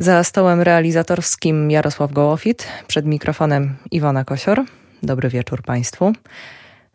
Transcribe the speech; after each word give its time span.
Za 0.00 0.24
stołem 0.24 0.60
realizatorskim 0.60 1.70
Jarosław 1.70 2.12
Gołofit, 2.12 2.66
przed 2.86 3.06
mikrofonem 3.06 3.76
Iwona 3.90 4.24
Kosior. 4.24 4.64
Dobry 5.02 5.28
wieczór 5.28 5.62
Państwu. 5.62 6.12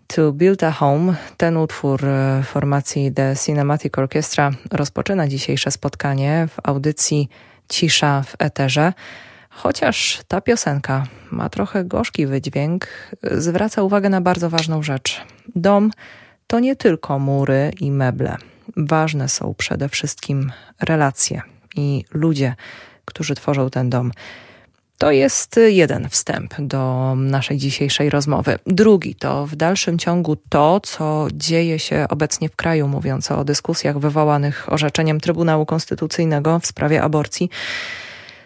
To 0.08 0.31
Build 0.31 0.63
a 0.63 0.71
Home, 0.71 1.15
ten 1.38 1.57
utwór 1.57 2.05
e, 2.05 2.44
formacji 2.44 3.12
The 3.12 3.36
Cinematic 3.46 3.97
Orchestra 3.97 4.52
rozpoczyna 4.71 5.28
dzisiejsze 5.28 5.71
spotkanie 5.71 6.47
w 6.49 6.70
audycji 6.70 7.29
Cisza 7.70 8.23
w 8.23 8.36
Eterze. 8.39 8.94
Chociaż 9.50 10.22
ta 10.28 10.42
piosenka 10.42 11.04
ma 11.32 11.50
trochę 11.50 11.84
gorzki 11.84 12.28
wydźwięk, 12.28 12.88
zwraca 13.32 13.84
uwagę 13.84 14.10
na 14.10 14.22
bardzo 14.22 14.50
ważną 14.50 14.84
rzecz. 14.84 15.22
Dom 15.56 15.92
to 16.48 16.60
nie 16.60 16.76
tylko 16.76 17.20
mury 17.20 17.72
i 17.80 17.92
meble. 17.92 18.38
Ważne 18.78 19.30
są 19.30 19.54
przede 19.58 19.90
wszystkim 19.90 20.52
relacje 20.82 21.42
i 21.76 22.06
ludzie, 22.14 22.56
którzy 23.06 23.36
tworzą 23.36 23.70
ten 23.70 23.90
dom. 23.90 24.12
To 24.98 25.12
jest 25.12 25.59
jeden 25.68 26.09
wstęp 26.09 26.54
do 26.59 27.13
naszej 27.18 27.58
dzisiejszej 27.58 28.09
rozmowy. 28.09 28.59
Drugi 28.68 29.16
to 29.16 29.48
w 29.48 29.55
dalszym 29.55 30.00
ciągu 30.00 30.36
to, 30.50 30.80
co 30.80 31.27
dzieje 31.34 31.80
się 31.80 32.05
obecnie 32.10 32.49
w 32.49 32.55
kraju, 32.55 32.88
mówiąc 32.88 33.32
o 33.32 33.46
dyskusjach 33.46 33.99
wywołanych 33.99 34.73
orzeczeniem 34.73 35.20
Trybunału 35.20 35.66
Konstytucyjnego 35.66 36.60
w 36.60 36.66
sprawie 36.66 37.02
aborcji. 37.02 37.49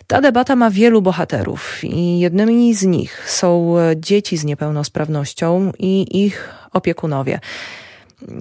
Ta 0.07 0.21
debata 0.21 0.55
ma 0.55 0.71
wielu 0.71 1.01
bohaterów 1.01 1.83
i 1.83 2.19
jednymi 2.19 2.75
z 2.75 2.83
nich 2.83 3.29
są 3.29 3.75
dzieci 3.95 4.37
z 4.37 4.45
niepełnosprawnością 4.45 5.71
i 5.79 6.25
ich 6.25 6.49
opiekunowie. 6.73 7.39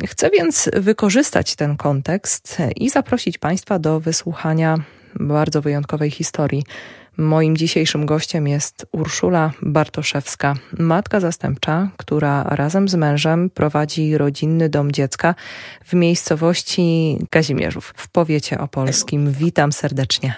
Chcę 0.06 0.30
więc 0.30 0.70
wykorzystać 0.72 1.56
ten 1.56 1.76
kontekst 1.76 2.58
i 2.76 2.90
zaprosić 2.90 3.38
Państwa 3.38 3.78
do 3.78 4.00
wysłuchania 4.00 4.78
bardzo 5.20 5.62
wyjątkowej 5.62 6.10
historii. 6.10 6.62
Moim 7.16 7.56
dzisiejszym 7.56 8.06
gościem 8.06 8.48
jest 8.48 8.86
Urszula 8.92 9.52
Bartoszewska, 9.62 10.54
matka 10.78 11.20
zastępcza, 11.20 11.90
która 11.96 12.42
razem 12.42 12.88
z 12.88 12.94
mężem 12.94 13.50
prowadzi 13.50 14.18
rodzinny 14.18 14.68
dom 14.68 14.92
dziecka 14.92 15.34
w 15.84 15.94
miejscowości 15.94 17.18
Kazimierzów 17.30 17.94
w 17.96 18.08
powiecie 18.08 18.58
opolskim. 18.58 19.32
Witam 19.32 19.72
serdecznie. 19.72 20.34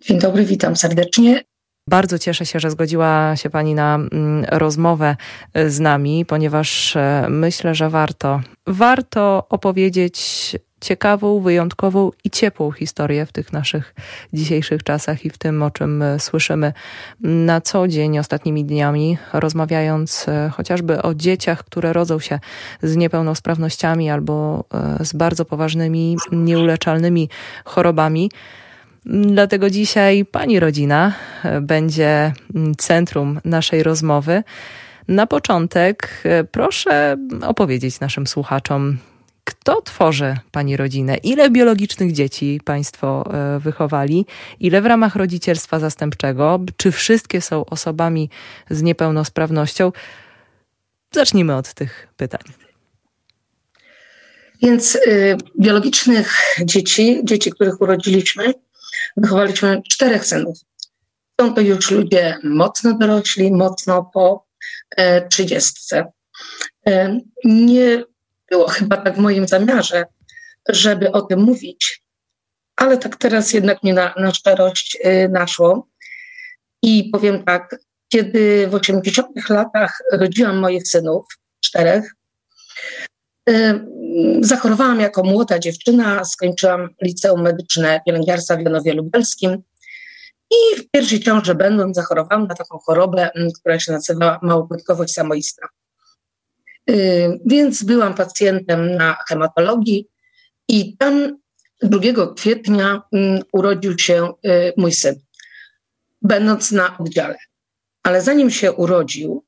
Dzień 0.00 0.18
dobry, 0.18 0.44
witam 0.44 0.76
serdecznie. 0.76 1.42
Bardzo 1.88 2.18
cieszę 2.18 2.46
się, 2.46 2.60
że 2.60 2.70
zgodziła 2.70 3.36
się 3.36 3.50
Pani 3.50 3.74
na 3.74 3.94
mm, 3.94 4.44
rozmowę 4.44 5.16
e, 5.54 5.70
z 5.70 5.80
nami, 5.80 6.24
ponieważ 6.26 6.96
e, 6.96 7.26
myślę, 7.30 7.74
że 7.74 7.90
warto, 7.90 8.40
warto 8.66 9.46
opowiedzieć 9.48 10.56
ciekawą, 10.80 11.40
wyjątkową 11.40 12.10
i 12.24 12.30
ciepłą 12.30 12.72
historię 12.72 13.26
w 13.26 13.32
tych 13.32 13.52
naszych 13.52 13.94
dzisiejszych 14.32 14.82
czasach 14.82 15.24
i 15.24 15.30
w 15.30 15.38
tym, 15.38 15.62
o 15.62 15.70
czym 15.70 16.02
e, 16.02 16.20
słyszymy 16.20 16.72
na 17.20 17.60
co 17.60 17.88
dzień 17.88 18.18
ostatnimi 18.18 18.64
dniami, 18.64 19.18
rozmawiając 19.32 20.26
chociażby 20.52 21.02
o 21.02 21.14
dzieciach, 21.14 21.64
które 21.64 21.92
rodzą 21.92 22.18
się 22.18 22.40
z 22.82 22.96
niepełnosprawnościami 22.96 24.10
albo 24.10 24.64
z 25.00 25.12
bardzo 25.12 25.44
poważnymi, 25.44 26.16
nieuleczalnymi 26.32 27.28
chorobami. 27.64 28.30
Dlatego 29.08 29.70
dzisiaj 29.70 30.24
pani 30.24 30.60
rodzina 30.60 31.12
e, 31.44 31.60
będzie 31.60 32.32
centrum 32.78 33.40
naszej 33.44 33.82
rozmowy. 33.82 34.42
Na 35.08 35.26
początek 35.26 36.22
e, 36.24 36.44
proszę 36.44 37.16
opowiedzieć 37.42 38.00
naszym 38.00 38.26
słuchaczom, 38.26 38.98
kto 39.48 39.82
tworzy 39.82 40.36
pani 40.50 40.76
rodzinę? 40.76 41.16
Ile 41.16 41.50
biologicznych 41.50 42.12
dzieci 42.12 42.60
państwo 42.64 43.24
e, 43.32 43.58
wychowali? 43.58 44.26
Ile 44.60 44.82
w 44.82 44.86
ramach 44.86 45.16
rodzicielstwa 45.16 45.78
zastępczego? 45.78 46.60
Czy 46.76 46.92
wszystkie 46.92 47.40
są 47.40 47.64
osobami 47.64 48.30
z 48.70 48.82
niepełnosprawnością? 48.82 49.92
Zacznijmy 51.14 51.56
od 51.56 51.74
tych 51.74 52.08
pytań. 52.16 52.40
Więc 54.62 54.94
y, 54.94 55.36
biologicznych 55.60 56.34
dzieci, 56.64 57.20
dzieci, 57.24 57.50
których 57.50 57.80
urodziliśmy, 57.80 58.54
wychowaliśmy 59.16 59.82
czterech 59.88 60.24
synów. 60.26 60.58
Są 61.40 61.54
to 61.54 61.60
już 61.60 61.90
ludzie 61.90 62.38
mocno 62.44 62.98
dorośli, 62.98 63.52
mocno 63.52 64.10
po 64.14 64.46
e, 64.96 65.28
trzydziestce. 65.28 66.12
E, 66.86 67.20
nie 67.44 68.04
było 68.50 68.68
chyba 68.68 68.96
tak 68.96 69.16
w 69.16 69.18
moim 69.18 69.48
zamiarze, 69.48 70.04
żeby 70.68 71.12
o 71.12 71.22
tym 71.22 71.40
mówić, 71.40 72.02
ale 72.76 72.98
tak 72.98 73.16
teraz 73.16 73.52
jednak 73.52 73.82
mnie 73.82 73.94
na, 73.94 74.14
na 74.16 74.34
szczerość 74.34 74.98
e, 75.02 75.28
naszło. 75.28 75.88
I 76.82 77.10
powiem 77.12 77.44
tak, 77.44 77.76
kiedy 78.08 78.68
w 78.68 78.74
80 78.74 79.48
latach 79.48 79.98
rodziłam 80.12 80.58
moich 80.58 80.88
synów, 80.88 81.26
czterech, 81.64 82.12
Zachorowałam 84.40 85.00
jako 85.00 85.22
młoda 85.22 85.58
dziewczyna, 85.58 86.24
skończyłam 86.24 86.88
liceum 87.02 87.42
medyczne 87.42 88.00
pielęgniarstwa 88.06 88.56
w 88.56 88.60
Janowie 88.60 88.94
Lubelskim 88.94 89.62
i 90.50 90.80
w 90.80 90.90
pierwszej 90.90 91.20
ciąży 91.20 91.54
będąc 91.54 91.96
zachorowałam 91.96 92.46
na 92.46 92.54
taką 92.54 92.78
chorobę, 92.78 93.30
która 93.60 93.80
się 93.80 93.92
nazywa 93.92 94.38
małopłytkowość 94.42 95.12
samoistna. 95.12 95.68
Więc 97.46 97.82
byłam 97.82 98.14
pacjentem 98.14 98.96
na 98.96 99.16
hematologii 99.28 100.08
i 100.68 100.96
tam 100.96 101.38
2 101.82 102.00
kwietnia 102.36 103.02
urodził 103.52 103.98
się 103.98 104.32
y, 104.46 104.72
mój 104.76 104.92
syn, 104.92 105.14
będąc 106.22 106.72
na 106.72 106.98
oddziale. 106.98 107.36
Ale 108.02 108.22
zanim 108.22 108.50
się 108.50 108.72
urodził, 108.72 109.44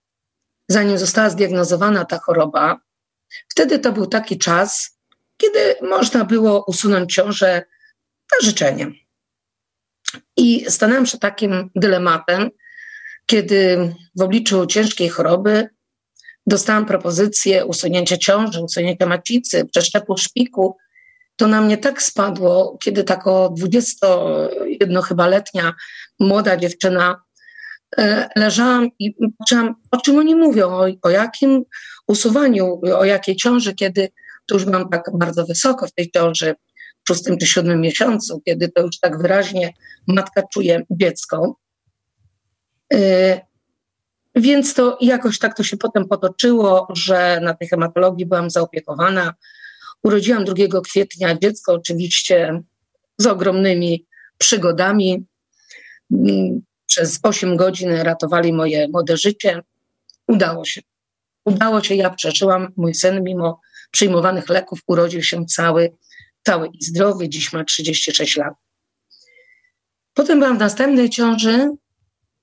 zanim 0.69 0.99
została 0.99 1.31
zdiagnozowana 1.31 2.05
ta 2.05 2.19
choroba, 2.19 2.81
Wtedy 3.49 3.79
to 3.79 3.93
był 3.93 4.06
taki 4.06 4.39
czas, 4.39 4.99
kiedy 5.37 5.75
można 5.83 6.25
było 6.25 6.65
usunąć 6.65 7.15
ciążę 7.15 7.62
na 8.33 8.47
życzenie. 8.49 8.93
I 10.37 10.71
stanęłam 10.71 11.05
przed 11.05 11.21
takim 11.21 11.71
dylematem, 11.75 12.50
kiedy 13.27 13.93
w 14.17 14.23
obliczu 14.23 14.67
ciężkiej 14.67 15.09
choroby 15.09 15.69
dostałam 16.50 16.87
propozycję 16.87 17.65
usunięcia 17.65 18.16
ciąży, 18.16 18.62
usunięcia 18.62 19.06
macicy, 19.06 19.65
przeszczepu 19.65 20.16
szpiku. 20.16 20.77
To 21.37 21.47
na 21.47 21.61
mnie 21.61 21.78
tak 21.78 22.03
spadło, 22.03 22.78
kiedy 22.83 23.05
tako 23.05 23.55
21 23.56 25.03
chyba 25.03 25.27
letnia 25.27 25.75
młoda 26.21 26.56
dziewczyna 26.56 27.22
e, 27.99 28.28
leżałam 28.37 28.88
i 28.99 29.15
patrzyłam, 29.38 29.75
o 29.91 29.97
czym 29.97 30.19
oni 30.19 30.34
mówią, 30.34 30.69
o, 30.69 30.87
o 31.03 31.11
jakim 31.11 31.65
usuwaniu, 32.09 32.81
o 32.97 33.05
jakiej 33.05 33.37
ciąży, 33.37 33.75
kiedy 33.75 34.09
to 34.47 34.55
już 34.55 34.65
byłam 34.65 34.88
tak 34.88 35.11
bardzo 35.15 35.47
wysoko 35.47 35.87
w 35.87 35.93
tej 35.93 36.11
ciąży, 36.11 36.55
w 37.05 37.09
szóstym 37.09 37.38
czy 37.38 37.47
siódmym 37.47 37.81
miesiącu, 37.81 38.43
kiedy 38.44 38.69
to 38.69 38.82
już 38.82 38.99
tak 39.00 39.22
wyraźnie 39.22 39.72
matka 40.06 40.43
czuje 40.53 40.82
dziecko. 40.91 41.56
Więc 44.35 44.75
to 44.75 44.99
jakoś 45.01 45.39
tak 45.39 45.57
to 45.57 45.63
się 45.63 45.77
potem 45.77 46.09
potoczyło, 46.09 46.89
że 46.95 47.41
na 47.43 47.55
tej 47.55 47.69
hematologii 47.69 48.27
byłam 48.27 48.51
zaopiekowana. 48.51 49.35
Urodziłam 50.03 50.45
2 50.45 50.81
kwietnia 50.85 51.39
dziecko, 51.39 51.73
oczywiście 51.73 52.63
z 53.19 53.27
ogromnymi 53.27 54.07
przygodami. 54.39 55.25
Yy, 56.11 56.61
przez 56.87 57.21
8 57.23 57.57
godzin 57.57 57.93
ratowali 57.93 58.53
moje 58.53 58.89
młode 58.89 59.17
życie. 59.17 59.63
Udało 60.27 60.65
się. 60.65 60.81
Udało 61.45 61.83
się, 61.83 61.95
ja 61.95 62.11
przeżyłam. 62.11 62.73
Mój 62.77 62.95
syn, 62.95 63.25
mimo 63.25 63.61
przyjmowanych 63.91 64.49
leków, 64.49 64.81
urodził 64.87 65.23
się 65.23 65.47
cały, 65.47 65.93
cały 66.47 66.69
i 66.69 66.85
zdrowy. 66.85 67.29
Dziś 67.29 67.53
ma 67.53 67.65
36 67.65 68.37
lat. 68.37 68.55
Potem 70.15 70.39
byłam 70.39 70.56
w 70.56 70.61
następnej 70.61 71.11
ciąży, 71.11 71.71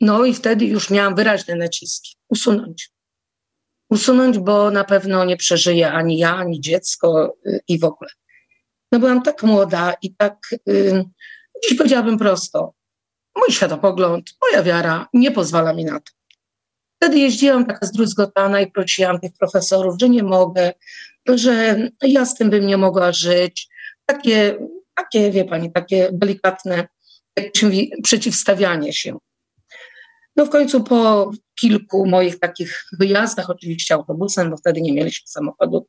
no 0.02 0.26
i 0.26 0.34
wtedy 0.34 0.66
już 0.66 0.90
miałam 0.90 1.16
wyraźne 1.16 1.56
naciski. 1.56 2.16
Usunąć. 2.30 2.92
Usunąć, 3.90 4.40
bo 4.40 4.72
na 4.72 4.84
pewno 4.84 5.26
nie 5.26 5.38
przeżyje 5.38 5.92
ani 5.92 6.18
ja, 6.18 6.36
ani 6.36 6.62
dziecko 6.62 7.38
yy, 7.46 7.60
i 7.68 7.80
w 7.80 7.84
ogóle. 7.84 8.10
No 8.92 9.00
byłam 9.00 9.22
tak 9.22 9.44
młoda 9.44 9.94
i 10.02 10.16
tak, 10.16 10.38
yy, 10.66 11.06
dziś 11.64 11.78
powiedziałabym 11.78 12.18
prosto, 12.18 12.74
mój 13.36 13.52
światopogląd, 13.52 14.30
moja 14.42 14.64
wiara 14.64 15.08
nie 15.14 15.32
pozwala 15.32 15.74
mi 15.74 15.86
na 15.86 16.00
to. 16.00 16.12
Wtedy 16.96 17.20
jeździłam 17.20 17.66
taka 17.66 17.86
zdruzgotana 17.86 18.62
i 18.62 18.72
prosiłam 18.72 19.20
tych 19.20 19.32
profesorów, 19.40 19.96
że 20.02 20.10
nie 20.10 20.24
mogę, 20.24 20.74
że 21.28 21.78
ja 22.02 22.26
z 22.26 22.36
tym 22.36 22.50
bym 22.50 22.68
nie 22.68 22.78
mogła 22.78 23.12
żyć. 23.12 23.68
Takie, 24.06 24.58
takie 24.96 25.32
wie 25.32 25.46
pani, 25.46 25.72
takie 25.72 26.10
delikatne, 26.12 26.88
jak 27.36 27.58
się 27.58 27.66
mówi, 27.66 27.92
przeciwstawianie 28.04 28.94
się. 28.94 29.18
No 30.38 30.46
w 30.46 30.50
końcu 30.50 30.84
po 30.84 31.32
kilku 31.60 32.06
moich 32.06 32.40
takich 32.40 32.86
wyjazdach, 33.00 33.50
oczywiście 33.50 33.94
autobusem, 33.94 34.50
bo 34.50 34.58
wtedy 34.58 34.82
nie 34.82 34.94
mieliśmy 34.94 35.28
samochodu, 35.28 35.88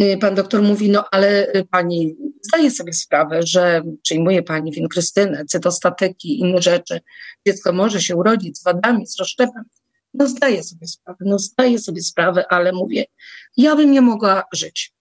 y, 0.00 0.18
pan 0.20 0.34
doktor 0.34 0.62
mówi, 0.62 0.90
no 0.90 1.04
ale 1.10 1.52
pani 1.70 2.16
zdaje 2.42 2.70
sobie 2.70 2.92
sprawę, 2.92 3.40
że 3.42 3.82
przyjmuje 4.02 4.42
pani 4.42 4.72
winkrystynę, 4.72 5.44
cytostatyki, 5.44 6.40
inne 6.40 6.62
rzeczy. 6.62 7.00
Dziecko 7.46 7.72
może 7.72 8.00
się 8.00 8.16
urodzić 8.16 8.58
z 8.58 8.64
wadami, 8.64 9.06
z 9.06 9.18
rozszczepem. 9.18 9.64
No 10.14 10.28
zdaję 10.28 10.62
sobie 10.62 10.86
sprawę, 10.86 11.18
no 11.20 11.38
zdaję 11.38 11.78
sobie 11.78 12.02
sprawę, 12.02 12.44
ale 12.50 12.72
mówię, 12.72 13.04
ja 13.56 13.76
bym 13.76 13.92
nie 13.92 14.00
mogła 14.00 14.44
żyć. 14.52 14.93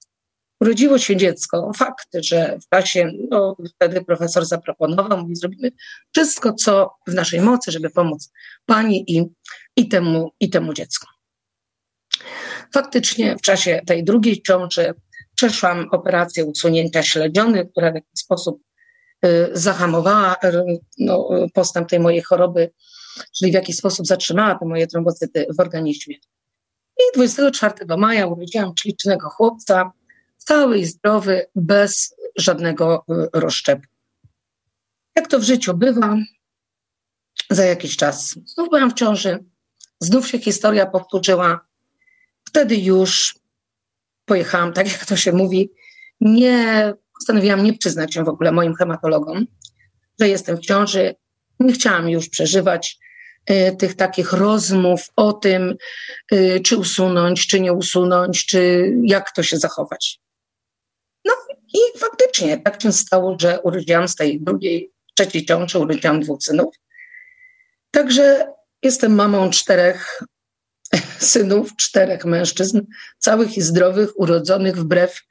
Urodziło 0.63 0.97
się 0.97 1.17
dziecko. 1.17 1.71
Fakt, 1.75 2.07
że 2.13 2.57
w 2.59 2.69
czasie, 2.69 3.11
no, 3.29 3.55
wtedy 3.75 4.03
profesor 4.03 4.45
zaproponował, 4.45 5.17
mówi, 5.17 5.35
zrobimy 5.35 5.71
wszystko, 6.11 6.53
co 6.53 6.89
w 7.07 7.13
naszej 7.13 7.41
mocy, 7.41 7.71
żeby 7.71 7.89
pomóc 7.89 8.31
pani 8.65 9.03
i, 9.07 9.25
i, 9.75 9.87
temu, 9.87 10.31
i 10.39 10.49
temu 10.49 10.73
dziecku. 10.73 11.07
Faktycznie 12.73 13.35
w 13.37 13.41
czasie 13.41 13.81
tej 13.85 14.03
drugiej 14.03 14.41
ciąży 14.41 14.93
przeszłam 15.35 15.89
operację 15.91 16.45
usunięcia 16.45 17.03
śledziony, 17.03 17.65
która 17.65 17.91
w 17.91 17.95
jakiś 17.95 18.19
sposób 18.19 18.61
y, 19.25 19.49
zahamowała 19.53 20.35
y, 20.43 20.79
no, 20.97 21.29
postęp 21.53 21.89
tej 21.89 21.99
mojej 21.99 22.21
choroby, 22.21 22.71
czyli 23.37 23.51
w 23.51 23.55
jakiś 23.55 23.75
sposób 23.75 24.07
zatrzymała 24.07 24.55
te 24.55 24.65
moje 24.65 24.87
trombocyty 24.87 25.47
w 25.57 25.59
organizmie. 25.59 26.15
I 26.97 27.03
24 27.15 27.73
maja 27.97 28.27
urodziłam 28.27 28.71
ślicznego 28.79 29.29
chłopca, 29.29 29.91
cały 30.43 30.77
i 30.77 30.85
zdrowy, 30.85 31.45
bez 31.55 32.15
żadnego 32.35 33.05
y, 33.09 33.29
rozszczepu. 33.33 33.87
Jak 35.15 35.27
to 35.27 35.39
w 35.39 35.43
życiu 35.43 35.73
bywa, 35.73 36.17
za 37.49 37.65
jakiś 37.65 37.97
czas 37.97 38.39
znów 38.45 38.69
byłam 38.69 38.91
w 38.91 38.93
ciąży, 38.93 39.39
znów 39.99 40.27
się 40.27 40.39
historia 40.39 40.85
powtórzyła. 40.85 41.59
Wtedy 42.43 42.75
już 42.75 43.35
pojechałam, 44.25 44.73
tak 44.73 44.91
jak 44.91 45.05
to 45.05 45.15
się 45.15 45.31
mówi, 45.31 45.71
nie 46.21 46.93
postanowiłam 47.13 47.63
nie 47.63 47.77
przyznać 47.77 48.13
się 48.13 48.23
w 48.23 48.29
ogóle 48.29 48.51
moim 48.51 48.75
hematologom, 48.75 49.45
że 50.19 50.29
jestem 50.29 50.57
w 50.57 50.59
ciąży. 50.59 51.15
Nie 51.59 51.73
chciałam 51.73 52.09
już 52.09 52.29
przeżywać 52.29 52.97
y, 53.49 53.75
tych 53.79 53.95
takich 53.95 54.33
rozmów 54.33 55.01
o 55.15 55.33
tym, 55.33 55.75
y, 56.33 56.61
czy 56.63 56.77
usunąć, 56.77 57.47
czy 57.47 57.59
nie 57.59 57.73
usunąć, 57.73 58.45
czy 58.45 58.91
jak 59.03 59.31
to 59.31 59.43
się 59.43 59.57
zachować. 59.57 60.22
No 61.25 61.33
i 61.73 61.99
faktycznie 61.99 62.57
tak 62.57 62.81
się 62.81 62.91
stało, 62.91 63.37
że 63.39 63.61
urodziłam 63.61 64.07
z 64.07 64.15
tej 64.15 64.41
drugiej, 64.41 64.91
trzeciej 65.15 65.45
ciąży, 65.45 65.79
urodziłam 65.79 66.19
dwóch 66.19 66.43
synów. 66.43 66.75
Także 67.91 68.53
jestem 68.83 69.15
mamą 69.15 69.49
czterech 69.49 70.21
synów, 71.33 71.75
czterech 71.75 72.25
mężczyzn, 72.25 72.81
całych 73.17 73.57
i 73.57 73.61
zdrowych, 73.61 74.19
urodzonych 74.19 74.77
wbrew 74.77 75.21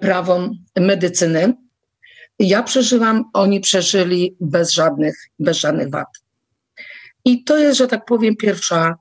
prawom 0.00 0.50
medycyny. 0.76 1.54
Ja 2.38 2.62
przeżyłam, 2.62 3.24
oni 3.32 3.60
przeżyli 3.60 4.36
bez 4.40 4.72
żadnych, 4.72 5.16
bez 5.38 5.56
żadnych 5.56 5.90
wad. 5.90 6.08
I 7.24 7.44
to 7.44 7.58
jest, 7.58 7.78
że 7.78 7.88
tak 7.88 8.04
powiem, 8.04 8.36
pierwsza 8.36 8.94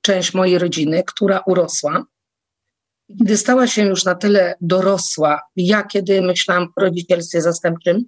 część 0.00 0.34
mojej 0.34 0.58
rodziny, 0.58 1.02
która 1.06 1.42
urosła. 1.46 2.04
Gdy 3.08 3.36
stała 3.36 3.66
się 3.66 3.82
już 3.82 4.04
na 4.04 4.14
tyle 4.14 4.54
dorosła, 4.60 5.40
ja 5.56 5.82
kiedy 5.82 6.22
myślałam 6.22 6.68
o 6.76 6.80
rodzicielstwie 6.80 7.42
zastępczym, 7.42 8.04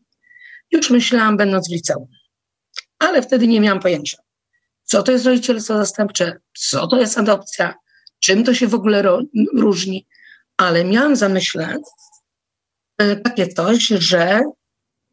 już 0.71 0.91
myślałam 0.91 1.37
będąc 1.37 1.69
w 1.69 1.73
liceum. 1.73 2.07
Ale 2.99 3.23
wtedy 3.23 3.47
nie 3.47 3.61
miałam 3.61 3.81
pojęcia 3.81 4.19
co 4.89 5.03
to 5.03 5.13
jest 5.13 5.27
rodzicielstwo 5.27 5.79
zastępcze, 5.79 6.41
co 6.59 6.87
to 6.87 7.01
jest 7.01 7.19
adopcja, 7.19 7.75
czym 8.21 8.45
to 8.45 8.55
się 8.55 8.67
w 8.67 8.75
ogóle 8.75 9.19
różni. 9.55 10.07
Ale 10.57 10.85
miałam 10.85 11.17
zamyśle 11.17 11.77
takie 13.25 13.49
coś, 13.49 13.87
że 13.87 14.43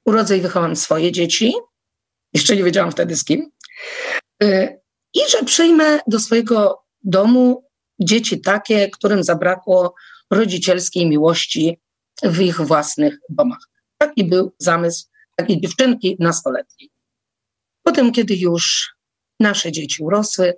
urodzę 0.05 0.37
i 0.37 0.41
wychowam 0.41 0.75
swoje 0.75 1.11
dzieci, 1.11 1.53
jeszcze 2.33 2.55
nie 2.55 2.63
wiedziałam 2.63 2.91
wtedy 2.91 3.15
z 3.15 3.23
kim, 3.23 3.51
e, 4.43 4.77
i 5.13 5.19
że 5.29 5.43
przyjmę 5.43 5.99
do 6.07 6.19
swojego 6.19 6.83
domu 7.03 7.64
dzieci 7.99 8.41
takie, 8.41 8.89
którym 8.89 9.23
zabrakło 9.23 9.95
rodzicielskiej 10.31 11.09
miłości 11.09 11.79
w 12.23 12.39
ich 12.39 12.61
własnych 12.61 13.17
domach. 13.29 13.69
Taki 13.97 14.23
był 14.23 14.53
zamysł 14.57 15.05
takiej 15.35 15.61
dziewczynki 15.61 16.17
nastoletniej. 16.19 16.89
Potem, 17.83 18.11
kiedy 18.11 18.35
już 18.35 18.95
Nasze 19.39 19.71
dzieci 19.71 20.03
urosły, 20.03 20.53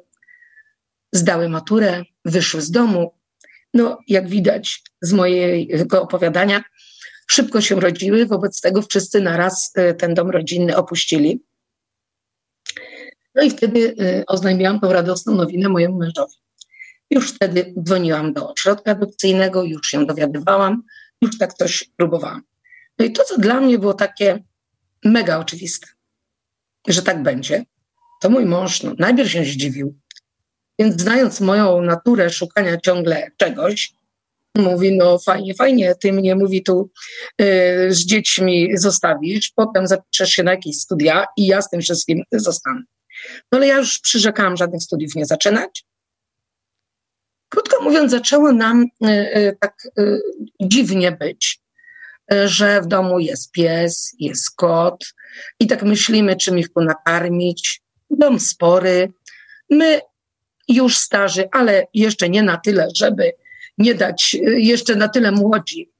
zdały 1.13 1.49
maturę, 1.49 2.03
wyszły 2.25 2.61
z 2.61 2.71
domu. 2.71 3.13
No, 3.73 3.99
jak 4.07 4.29
widać 4.29 4.81
z 5.01 5.13
mojego 5.13 6.01
opowiadania, 6.01 6.63
szybko 7.27 7.61
się 7.61 7.79
rodziły, 7.79 8.25
wobec 8.25 8.61
tego 8.61 8.81
wszyscy 8.81 9.21
naraz 9.21 9.71
e, 9.75 9.93
ten 9.93 10.13
dom 10.13 10.29
rodzinny 10.29 10.77
opuścili. 10.77 11.43
No 13.35 13.43
i 13.43 13.49
wtedy 13.49 13.95
e, 13.99 14.25
oznajmiłam 14.25 14.79
tą 14.79 14.93
radosną 14.93 15.35
nowinę 15.35 15.69
mojemu 15.69 15.97
mężowi. 15.97 16.33
Już 17.09 17.31
wtedy 17.31 17.73
dzwoniłam 17.83 18.33
do 18.33 18.53
ośrodka 18.53 18.91
adopcyjnego, 18.91 19.63
już 19.63 19.87
się 19.87 20.05
dowiadywałam, 20.05 20.83
już 21.21 21.37
tak 21.37 21.53
coś 21.53 21.89
próbowałam. 21.97 22.41
No 22.99 23.05
i 23.05 23.11
to, 23.11 23.23
co 23.23 23.37
dla 23.37 23.61
mnie 23.61 23.79
było 23.79 23.93
takie 23.93 24.43
mega 25.05 25.39
oczywiste, 25.39 25.87
że 26.87 27.01
tak 27.01 27.23
będzie, 27.23 27.65
to 28.21 28.29
mój 28.29 28.45
mąż 28.45 28.83
no, 28.83 28.93
najpierw 28.99 29.31
się 29.31 29.43
zdziwił, 29.43 29.99
więc 30.79 31.01
znając 31.01 31.41
moją 31.41 31.81
naturę 31.81 32.29
szukania 32.29 32.77
ciągle 32.77 33.31
czegoś, 33.37 33.93
mówi, 34.57 34.97
no 34.97 35.19
fajnie, 35.19 35.53
fajnie, 35.55 35.95
ty 35.95 36.13
mnie, 36.13 36.35
mówi 36.35 36.63
tu 36.63 36.91
y, 37.41 37.45
z 37.89 38.05
dziećmi 38.05 38.77
zostawisz, 38.77 39.51
potem 39.55 39.87
zapiszesz 39.87 40.29
się 40.29 40.43
na 40.43 40.51
jakieś 40.51 40.77
studia 40.77 41.25
i 41.37 41.47
ja 41.47 41.61
z 41.61 41.69
tym 41.69 41.81
wszystkim 41.81 42.23
zostanę. 42.31 42.81
No 43.51 43.57
ale 43.57 43.67
ja 43.67 43.77
już 43.77 43.99
przyrzekałam 43.99 44.57
żadnych 44.57 44.83
studiów 44.83 45.15
nie 45.15 45.25
zaczynać. 45.25 45.85
Krótko 47.49 47.81
mówiąc, 47.83 48.11
zaczęło 48.11 48.53
nam 48.53 48.85
y, 49.05 49.07
y, 49.07 49.57
tak 49.59 49.87
y, 49.99 50.21
dziwnie 50.61 51.11
być, 51.11 51.61
że 52.45 52.81
w 52.81 52.87
domu 52.87 53.19
jest 53.19 53.51
pies, 53.51 54.15
jest 54.19 54.55
kot 54.55 55.05
i 55.59 55.67
tak 55.67 55.83
myślimy, 55.83 56.35
czym 56.35 56.59
ich 56.59 56.73
tu 56.73 56.81
nakarmić, 56.81 57.81
Dom 58.09 58.39
spory. 58.39 59.13
My 59.69 60.01
już 60.67 60.97
starzy, 60.97 61.49
ale 61.51 61.87
jeszcze 61.93 62.29
nie 62.29 62.43
na 62.43 62.57
tyle, 62.57 62.87
żeby 62.95 63.31
nie 63.77 63.95
dać, 63.95 64.33
jeszcze 64.57 64.95
na 64.95 65.07
tyle 65.07 65.31
młodzi, 65.31 65.91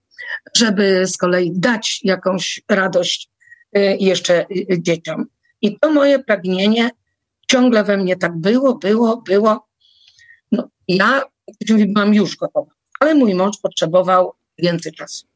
żeby 0.58 1.08
z 1.08 1.18
kolei 1.18 1.52
dać 1.56 2.00
jakąś 2.04 2.62
radość 2.70 3.30
jeszcze 4.00 4.46
dzieciom. 4.78 5.26
I 5.62 5.80
to 5.80 5.92
moje 5.92 6.20
pragnienie 6.20 6.90
ciągle 7.52 7.84
we 7.84 7.98
mnie 7.98 8.16
tak 8.16 8.38
było, 8.38 8.76
było, 8.76 9.22
było. 9.22 9.68
No, 10.52 10.70
ja 10.88 11.22
byłam 11.88 12.14
już 12.14 12.36
gotowa, 12.36 12.72
ale 13.00 13.16
mój 13.16 13.36
mąż 13.36 13.58
potrzebował 13.58 14.34
więcej 14.58 14.92
czasu. 14.92 15.28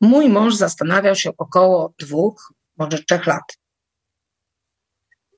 Mój 0.00 0.28
mąż 0.28 0.54
zastanawiał 0.54 1.14
się 1.14 1.30
około 1.38 1.94
dwóch, 1.98 2.52
może 2.76 3.02
trzech 3.02 3.26
lat. 3.26 3.58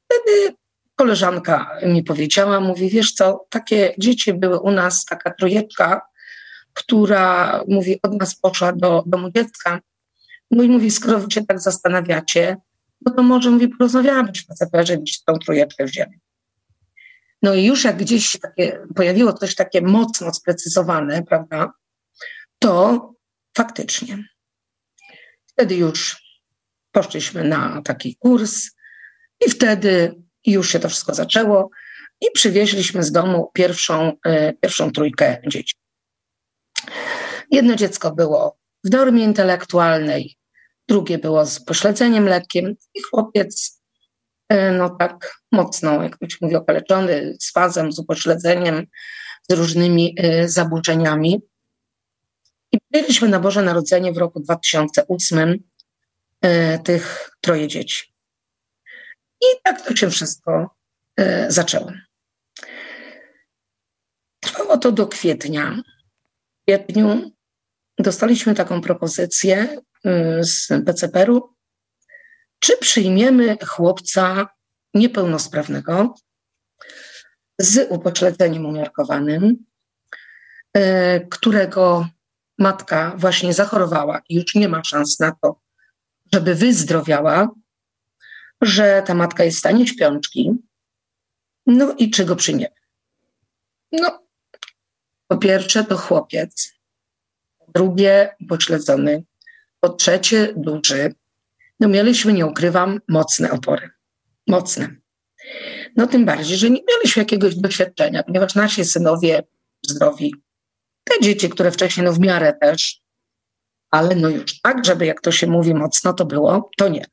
Wtedy 0.05 0.57
koleżanka 0.97 1.79
mi 1.87 2.03
powiedziała, 2.03 2.61
mówi, 2.61 2.91
wiesz 2.91 3.13
co, 3.13 3.47
takie 3.49 3.95
dzieci 3.99 4.35
były 4.35 4.61
u 4.61 4.71
nas, 4.71 5.05
taka 5.05 5.35
trojeczka, 5.35 6.01
która, 6.73 7.63
mówi, 7.69 7.99
od 8.03 8.21
nas 8.21 8.35
poszła 8.37 8.73
do 8.73 9.03
domu 9.07 9.31
dziecka. 9.31 9.81
No 10.51 10.63
i 10.63 10.69
mówi, 10.69 10.91
skoro 10.91 11.19
wy 11.19 11.31
się 11.31 11.47
tak 11.47 11.61
zastanawiacie, 11.61 12.57
no 13.07 13.13
to 13.13 13.23
może, 13.23 13.51
mówi, 13.51 13.69
porozmawiamy, 13.69 14.33
czy 14.33 14.45
faceta, 14.45 14.83
żeby 14.83 15.03
tą 15.27 15.39
trojeczkę 15.39 15.85
wzięli. 15.85 16.19
No 17.42 17.54
i 17.54 17.64
już 17.64 17.85
jak 17.85 17.97
gdzieś 17.97 18.38
takie, 18.40 18.87
pojawiło 18.97 19.33
coś 19.33 19.54
takie 19.54 19.83
mocno 19.83 20.35
sprecyzowane, 20.35 21.23
prawda, 21.23 21.73
to 22.59 23.11
faktycznie. 23.57 24.25
Wtedy 25.47 25.75
już 25.76 26.23
poszliśmy 26.92 27.45
na 27.45 27.83
taki 27.83 28.16
kurs, 28.16 28.71
i 29.47 29.50
wtedy 29.50 30.14
już 30.47 30.71
się 30.71 30.78
to 30.78 30.88
wszystko 30.88 31.14
zaczęło 31.14 31.71
i 32.21 32.26
przywieźliśmy 32.35 33.02
z 33.02 33.12
domu 33.12 33.50
pierwszą, 33.54 34.12
e, 34.26 34.52
pierwszą 34.52 34.92
trójkę 34.92 35.42
dzieci. 35.47 35.75
Jedno 37.50 37.76
dziecko 37.76 38.11
było 38.11 38.59
w 38.85 38.90
normie 38.90 39.25
intelektualnej, 39.25 40.37
drugie 40.88 41.18
było 41.18 41.47
z 41.47 41.61
pośledzeniem 41.64 42.25
lekkim 42.25 42.76
i 42.95 43.02
chłopiec, 43.02 43.77
no 44.50 44.90
tak 44.90 45.40
mocno, 45.52 46.02
jak 46.02 46.19
to 46.19 46.28
się 46.28 46.37
mówi, 46.40 46.57
okaleczony, 46.57 47.37
z 47.40 47.52
fazem, 47.52 47.93
z 47.93 47.99
upośledzeniem, 47.99 48.87
z 49.50 49.55
różnymi 49.55 50.14
e, 50.19 50.49
zaburzeniami. 50.49 51.40
I 52.73 52.78
przyjęliśmy 52.90 53.28
na 53.28 53.40
Boże 53.40 53.62
Narodzenie 53.62 54.12
w 54.12 54.19
roku 54.19 54.40
2008 54.40 55.62
tych 56.85 57.31
troje 57.40 57.69
dzieci. 57.69 58.14
I 59.40 59.47
tak 59.64 59.83
to 59.83 59.97
się 59.97 60.11
wszystko 60.11 60.71
e, 61.17 61.50
zaczęło. 61.50 61.93
Trwało 64.40 64.78
to 64.78 64.93
do 64.93 65.07
kwietnia. 65.07 65.83
W 66.61 66.64
kwietniu 66.67 67.31
dostaliśmy 67.99 68.55
taką 68.55 68.81
propozycję 68.81 69.78
z 70.40 70.69
PCPR-u, 70.87 71.55
czy 72.59 72.77
przyjmiemy 72.77 73.57
chłopca 73.67 74.49
niepełnosprawnego 74.95 76.15
z 77.59 77.91
upośledzeniem 77.91 78.67
umiarkowanym, 78.67 79.65
y, 80.77 81.27
którego 81.31 82.09
matka 82.59 83.15
właśnie 83.17 83.55
zachorowała 83.55 84.23
i 84.29 84.35
już 84.35 84.55
nie 84.55 84.69
ma 84.69 84.85
szans 84.85 85.21
na 85.21 85.37
to, 85.43 85.61
żeby 86.33 86.55
wyzdrowiała, 86.55 87.50
że 88.61 89.03
ta 89.07 89.15
matka 89.15 89.45
jest 89.45 89.57
w 89.57 89.61
stanie 89.61 89.87
śpiączki. 89.87 90.50
No 91.67 91.95
i 91.99 92.11
czy 92.11 92.25
go 92.25 92.37
przyjmiemy? 92.37 92.75
No, 93.93 94.29
po 95.27 95.37
pierwsze 95.37 95.85
to 95.85 95.97
chłopiec, 95.97 96.73
po 97.59 97.73
drugie 97.73 98.37
pośledzony, 98.49 99.25
po 99.81 99.88
trzecie 99.88 100.53
duży. 100.57 101.15
No 101.80 101.88
mieliśmy, 101.88 102.32
nie 102.32 102.47
ukrywam, 102.47 103.00
mocne 103.08 103.50
opory. 103.50 103.90
Mocne. 104.47 104.97
No 105.97 106.06
tym 106.06 106.25
bardziej, 106.25 106.56
że 106.56 106.70
nie 106.70 106.80
mieliśmy 106.88 107.23
jakiegoś 107.23 107.56
doświadczenia, 107.56 108.23
ponieważ 108.23 108.54
nasi 108.54 108.85
synowie 108.85 109.42
zdrowi, 109.87 110.35
te 111.04 111.20
dzieci, 111.20 111.49
które 111.49 111.70
wcześniej 111.70 112.06
no 112.06 112.12
w 112.12 112.18
miarę 112.18 112.52
też, 112.61 113.00
ale 113.90 114.16
no 114.16 114.28
już 114.28 114.61
tak, 114.61 114.85
żeby 114.85 115.06
jak 115.06 115.20
to 115.20 115.32
się 115.32 115.47
mówi 115.47 115.75
mocno 115.75 116.12
to 116.12 116.26
było, 116.26 116.70
to 116.76 116.88
nie. 116.88 117.04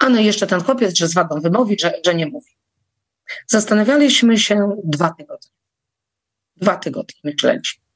A 0.00 0.08
no 0.08 0.20
jeszcze 0.20 0.46
ten 0.46 0.62
chłopiec, 0.62 0.96
że 0.96 1.08
z 1.08 1.14
wadą 1.14 1.40
wymowi, 1.40 1.76
że, 1.80 1.92
że 2.06 2.14
nie 2.14 2.26
mówi. 2.26 2.50
Zastanawialiśmy 3.46 4.38
się 4.38 4.76
dwa 4.84 5.14
tygodnie. 5.18 5.50
Dwa 6.56 6.76
tygodnie 6.76 7.20
myśleliśmy. 7.24 7.89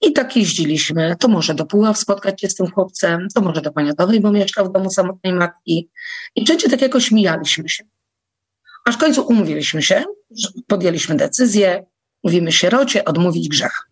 I 0.00 0.12
tak 0.12 0.36
jeździliśmy, 0.36 1.16
to 1.20 1.28
może 1.28 1.54
do 1.54 1.66
Puław 1.66 1.98
spotkać 1.98 2.40
się 2.40 2.48
z 2.48 2.54
tym 2.54 2.66
chłopcem, 2.70 3.28
to 3.34 3.40
może 3.40 3.60
do 3.60 3.72
Poniatowej, 3.72 4.20
bo 4.20 4.32
mieszkał 4.32 4.66
w 4.66 4.72
domu 4.72 4.90
samotnej 4.90 5.32
matki. 5.32 5.90
I 6.34 6.44
przecież 6.44 6.70
tak 6.70 6.82
jakoś 6.82 7.10
mijaliśmy 7.10 7.68
się. 7.68 7.84
Aż 8.86 8.94
w 8.94 8.98
końcu 8.98 9.26
umówiliśmy 9.26 9.82
się, 9.82 10.04
podjęliśmy 10.66 11.14
decyzję, 11.14 11.86
mówimy 12.24 12.52
sierocie, 12.52 13.04
odmówić 13.04 13.48
grzech. 13.48 13.88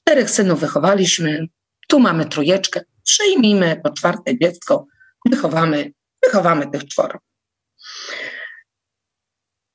Czterech 0.00 0.30
synów 0.30 0.60
wychowaliśmy, 0.60 1.46
tu 1.88 2.00
mamy 2.00 2.26
trójeczkę, 2.26 2.80
przyjmijmy 3.04 3.80
po 3.84 3.90
czwarte 3.90 4.38
dziecko, 4.38 4.86
wychowamy, 5.30 5.92
wychowamy 6.24 6.70
tych 6.70 6.84
czworo. 6.84 7.18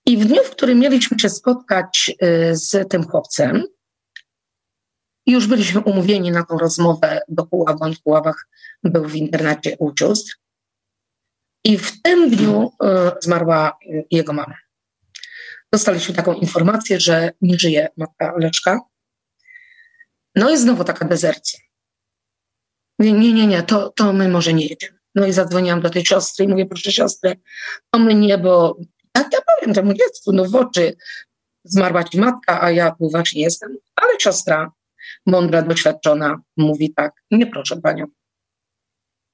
I 0.06 0.18
w 0.18 0.26
dniu, 0.26 0.44
w 0.44 0.50
którym 0.50 0.80
mieliśmy 0.80 1.20
się 1.20 1.30
spotkać 1.30 2.12
y, 2.24 2.56
z 2.56 2.90
tym 2.90 3.04
chłopcem, 3.04 3.64
już 5.26 5.48
byliśmy 5.48 5.82
umówieni 5.82 6.32
na 6.32 6.44
tą 6.44 6.58
rozmowę 6.58 7.22
do 7.28 7.46
Puław, 7.46 7.82
on 7.82 7.96
w 7.96 8.02
Puławach 8.02 8.48
był 8.84 9.06
w 9.06 9.16
internacie 9.16 9.76
u 9.80 9.92
sióstr. 10.00 10.36
I 11.64 11.78
w 11.78 12.02
tym 12.02 12.30
dniu 12.30 12.72
y, 12.84 12.88
zmarła 13.22 13.78
jego 14.12 14.34
mama. 14.34 14.56
Dostaliśmy 15.72 16.16
taką 16.16 16.34
informację, 16.34 17.00
że 17.00 17.32
nie 17.42 17.60
żyje 17.60 17.88
matka 17.98 18.34
Leszka. 18.38 18.80
No 20.36 20.50
i 20.50 20.58
znowu 20.58 20.84
taka 20.84 21.06
dezercja. 21.06 21.60
Mówię, 23.00 23.12
nie, 23.12 23.34
nie, 23.34 23.48
nie, 23.48 23.64
to, 23.64 23.90
to 23.90 24.14
my 24.14 24.30
może 24.30 24.54
nie 24.54 24.66
jedziemy. 24.68 25.00
No 25.16 25.26
i 25.26 25.34
zadzwoniłam 25.34 25.82
do 25.82 25.90
tej 25.90 26.06
siostry 26.06 26.46
i 26.46 26.48
mówię, 26.48 26.66
proszę 26.66 26.92
siostry, 26.92 27.40
to 27.92 28.00
my 28.00 28.16
nie, 28.16 28.38
bo 28.38 28.78
jak 29.18 29.34
ja 29.34 29.40
powiem 29.42 29.76
temu 29.76 29.94
dziecku, 29.94 30.32
no 30.32 30.46
w 30.46 30.56
oczy 30.56 30.96
zmarła 31.64 32.04
ci 32.04 32.20
matka, 32.20 32.62
a 32.62 32.72
ja 32.72 32.92
tu 32.92 33.10
właśnie 33.10 33.42
jestem. 33.42 33.78
Ale 33.96 34.20
siostra, 34.20 34.72
mądra, 35.26 35.62
doświadczona, 35.62 36.42
mówi 36.58 36.94
tak, 36.94 37.14
nie 37.32 37.48
proszę 37.48 37.82
panią. 37.82 38.06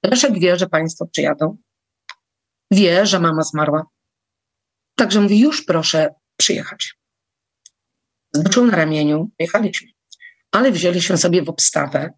Leszek 0.05 0.39
wie, 0.39 0.57
że 0.57 0.67
państwo 0.67 1.07
przyjadą. 1.07 1.57
Wie, 2.71 3.05
że 3.05 3.19
mama 3.19 3.43
zmarła. 3.43 3.85
Także 4.95 5.21
mówi, 5.21 5.39
już 5.39 5.65
proszę 5.65 6.13
przyjechać. 6.37 6.95
Z 8.33 8.57
na 8.57 8.75
ramieniu 8.75 9.29
jechaliśmy, 9.39 9.87
ale 10.51 10.71
wzięliśmy 10.71 11.17
sobie 11.17 11.43
w 11.43 11.49
obstawę, 11.49 12.13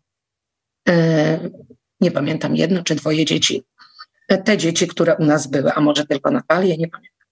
e, 0.89 1.49
nie 2.01 2.11
pamiętam, 2.11 2.55
jedno 2.55 2.83
czy 2.83 2.95
dwoje 2.95 3.25
dzieci. 3.25 3.63
Te 4.45 4.57
dzieci, 4.57 4.87
które 4.87 5.15
u 5.15 5.25
nas 5.25 5.47
były, 5.47 5.73
a 5.73 5.81
może 5.81 6.05
tylko 6.05 6.31
Natalię, 6.31 6.77
nie 6.77 6.87
pamiętam. 6.87 7.27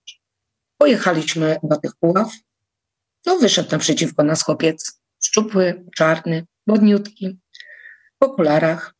Pojechaliśmy 0.77 1.59
do 1.63 1.77
tych 1.77 1.95
Puław. 1.95 2.31
No, 3.25 3.37
wyszedł 3.37 3.71
naprzeciwko 3.71 4.23
nas 4.23 4.43
chłopiec, 4.43 5.01
szczupły, 5.19 5.85
czarny, 5.95 6.45
modniutki, 6.67 7.39
w 8.21 8.25
okularach. 8.25 8.95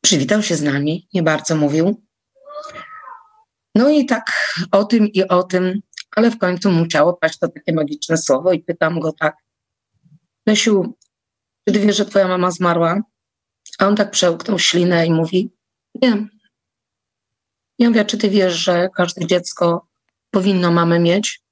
Przywitał 0.00 0.42
się 0.42 0.56
z 0.56 0.62
nami, 0.62 1.08
nie 1.14 1.22
bardzo 1.22 1.56
mówił. 1.56 2.02
No 3.74 3.88
i 3.88 4.06
tak 4.06 4.56
o 4.72 4.84
tym 4.84 5.08
i 5.08 5.28
o 5.28 5.42
tym, 5.42 5.80
ale 6.16 6.30
w 6.30 6.38
końcu 6.38 6.70
musiało 6.70 7.14
paść 7.14 7.38
to 7.38 7.48
takie 7.48 7.72
magiczne 7.72 8.16
słowo 8.18 8.52
i 8.52 8.60
pytam 8.60 9.00
go 9.00 9.12
tak, 9.12 9.36
Lesiu, 10.46 10.94
czy 11.68 11.74
ty 11.74 11.80
wiesz, 11.80 11.96
że 11.96 12.06
twoja 12.06 12.28
mama 12.28 12.50
zmarła? 12.50 13.00
A 13.78 13.86
on 13.86 13.96
tak 13.96 14.10
przełknął 14.10 14.58
ślinę 14.58 15.06
i 15.06 15.10
mówi, 15.10 15.50
wiem, 16.02 16.30
ja 17.78 17.88
mówię, 17.88 18.04
czy 18.04 18.18
ty 18.18 18.30
wiesz, 18.30 18.54
że 18.54 18.88
każde 18.94 19.26
dziecko 19.26 19.86
powinno 20.30 20.72
mamy 20.72 20.98
mieć? 20.98 21.42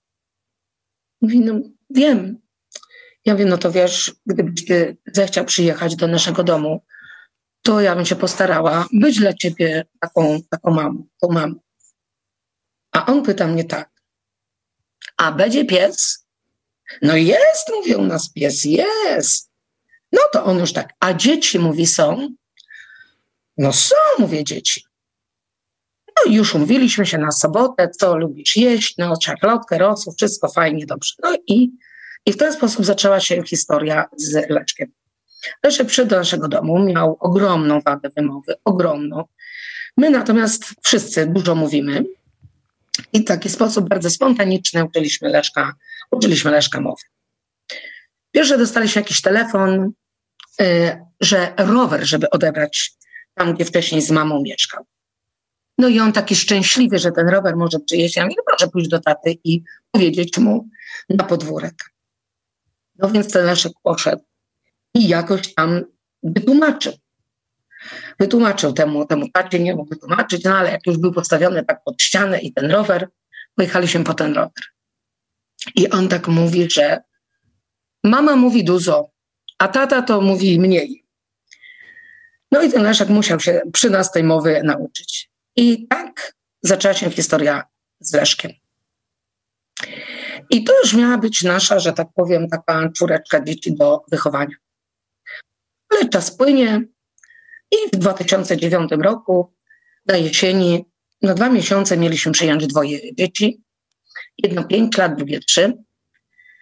Mówi, 1.21 1.41
no 1.41 1.61
wiem. 1.95 2.39
Ja 3.25 3.37
wiem, 3.37 3.49
no 3.49 3.59
to 3.59 3.73
wiesz, 3.73 4.15
gdybyś 4.27 4.65
ty 4.65 4.97
zechciał 5.07 5.45
przyjechać 5.45 5.97
do 5.97 6.07
naszego 6.07 6.45
domu, 6.45 6.85
to 7.63 7.81
ja 7.81 7.97
bym 7.97 8.05
się 8.05 8.17
postarała 8.17 8.89
być 8.93 9.19
dla 9.19 9.33
ciebie 9.33 9.85
taką, 10.01 10.39
taką 10.51 10.71
mamą, 10.71 11.07
tą 11.21 11.29
mamą. 11.29 11.55
A 12.93 13.07
on 13.07 13.23
pyta 13.23 13.47
mnie 13.47 13.65
tak, 13.65 13.91
a 15.17 15.33
będzie 15.33 15.65
pies? 15.65 16.27
No 17.03 17.17
jest, 17.17 17.71
mówi 17.77 17.95
u 17.95 18.03
nas 18.03 18.33
pies, 18.33 18.65
jest. 18.65 19.51
No 20.13 20.21
to 20.33 20.45
on 20.45 20.59
już 20.59 20.73
tak, 20.73 20.93
a 21.01 21.15
dzieci, 21.15 21.59
mówi, 21.59 21.87
są? 21.87 22.29
No 23.57 23.73
są, 23.73 23.97
mówię, 24.19 24.45
dzieci. 24.45 24.85
No 26.17 26.33
już 26.33 26.55
umówiliśmy 26.55 27.07
się 27.07 27.19
na 27.19 27.31
sobotę, 27.31 27.89
co 27.89 28.17
lubisz 28.17 28.57
jeść, 28.57 28.95
no 28.99 29.17
czarlotkę, 29.17 29.79
rosół, 29.79 30.15
wszystko 30.17 30.49
fajnie, 30.49 30.87
dobrze. 30.87 31.15
No 31.23 31.37
i, 31.47 31.71
i 32.27 32.33
w 32.33 32.37
ten 32.37 32.53
sposób 32.53 32.85
zaczęła 32.85 33.21
się 33.21 33.43
historia 33.43 34.05
z 34.17 34.51
Leczkiem. 34.51 34.93
Leszek 35.65 35.87
przyszedł 35.87 36.11
do 36.11 36.17
naszego 36.17 36.49
domu, 36.49 36.79
miał 36.79 37.17
ogromną 37.21 37.81
wadę 37.81 38.11
wymowy, 38.17 38.55
ogromną. 38.65 39.25
My 39.97 40.11
natomiast 40.11 40.65
wszyscy 40.83 41.27
dużo 41.27 41.55
mówimy 41.55 42.05
i 43.13 43.21
w 43.21 43.25
taki 43.25 43.49
sposób 43.49 43.89
bardzo 43.89 44.11
spontaniczny 44.11 44.85
uczyliśmy 44.85 45.29
Leszka, 45.29 45.73
uczyliśmy 46.11 46.51
Leszka 46.51 46.81
mowy. 46.81 47.03
Pierwsze 48.33 48.59
dostaliśmy 48.59 49.03
jakiś 49.03 49.21
telefon, 49.21 49.93
y, 50.61 51.01
że 51.21 51.55
rower, 51.57 52.07
żeby 52.07 52.31
odebrać 52.31 52.93
tam, 53.35 53.55
gdzie 53.55 53.65
wcześniej 53.65 54.03
z 54.03 54.11
mamą 54.11 54.43
mieszkał. 54.43 54.87
No 55.79 55.89
i 55.89 56.01
on 56.01 56.13
taki 56.13 56.37
szczęśliwy, 56.37 56.99
że 56.99 57.13
ten 57.13 57.29
rower 57.29 57.57
może 57.57 57.79
przyjeść. 57.81 58.17
Ja 58.17 58.23
mówię, 58.23 58.35
no 58.39 58.43
proszę 58.47 58.69
pójść 58.69 58.89
do 58.89 59.01
taty 59.01 59.39
i 59.45 59.63
powiedzieć 59.91 60.39
mu 60.39 60.69
na 61.09 61.25
podwórek. 61.25 61.75
No 62.99 63.11
więc 63.11 63.33
ten 63.33 63.47
Leszek 63.47 63.73
poszedł 63.83 64.23
i 64.95 65.09
jakoś 65.09 65.55
tam 65.55 65.85
wytłumaczył. 66.23 66.93
Wytłumaczył 68.21 68.73
temu, 68.73 69.07
temu 69.07 69.29
tacie, 69.29 69.61
nie 69.61 69.75
mógł 69.75 69.91
wytłumaczyć, 69.91 70.45
no 70.45 70.57
ale 70.57 70.71
jak 70.71 70.87
już 70.87 70.97
był 70.97 71.13
postawiony 71.13 71.65
tak 71.65 71.85
pod 71.85 72.03
ścianę 72.03 72.41
i 72.41 72.53
ten 72.53 72.71
rower, 72.71 73.09
pojechaliśmy 73.55 74.05
po 74.05 74.15
ten 74.15 74.35
rower. 74.35 74.65
I 75.75 75.91
on 75.91 76.09
tak 76.09 76.29
mówi, 76.29 76.71
że 76.71 77.03
mama 78.05 78.37
mówi 78.37 78.65
dużo, 78.65 79.11
a 79.59 79.69
tata 79.69 80.03
to 80.03 80.21
mówi 80.21 80.61
mniej. 80.61 81.05
No 82.53 82.63
i 82.63 82.71
ten 82.71 82.83
Leszek 82.83 83.09
musiał 83.09 83.41
się 83.41 83.61
przy 83.73 83.91
nas 83.91 84.13
tej 84.13 84.25
mowy 84.25 84.63
nauczyć. 84.65 85.34
I 85.57 85.87
tak 85.89 86.35
zaczęła 86.63 86.95
się 86.95 87.11
historia 87.11 87.63
z 88.01 88.15
Leszkiem. 88.15 88.53
I 90.51 90.65
to 90.65 90.81
już 90.81 90.95
miała 90.95 91.19
być 91.19 91.43
nasza, 91.43 91.79
że 91.79 91.93
tak 91.93 92.09
powiem, 92.15 92.49
taka 92.49 92.89
czwóreczka 92.89 93.45
dzieci 93.45 93.75
do 93.75 94.03
wychowania. 94.11 94.57
Ale 95.89 96.09
czas 96.09 96.37
płynie 96.37 96.83
i 97.71 97.97
w 97.97 97.99
2009 97.99 98.91
roku 98.99 99.55
na 100.07 100.17
jesieni 100.17 100.85
na 101.23 101.35
dwa 101.35 101.49
miesiące 101.49 101.97
mieliśmy 101.97 102.33
przyjąć 102.33 102.67
dwoje 102.67 103.15
dzieci. 103.15 103.63
Jedno 104.39 104.65
pięć 104.65 104.97
lat, 104.97 105.17
drugie 105.17 105.41
trzy. 105.41 105.73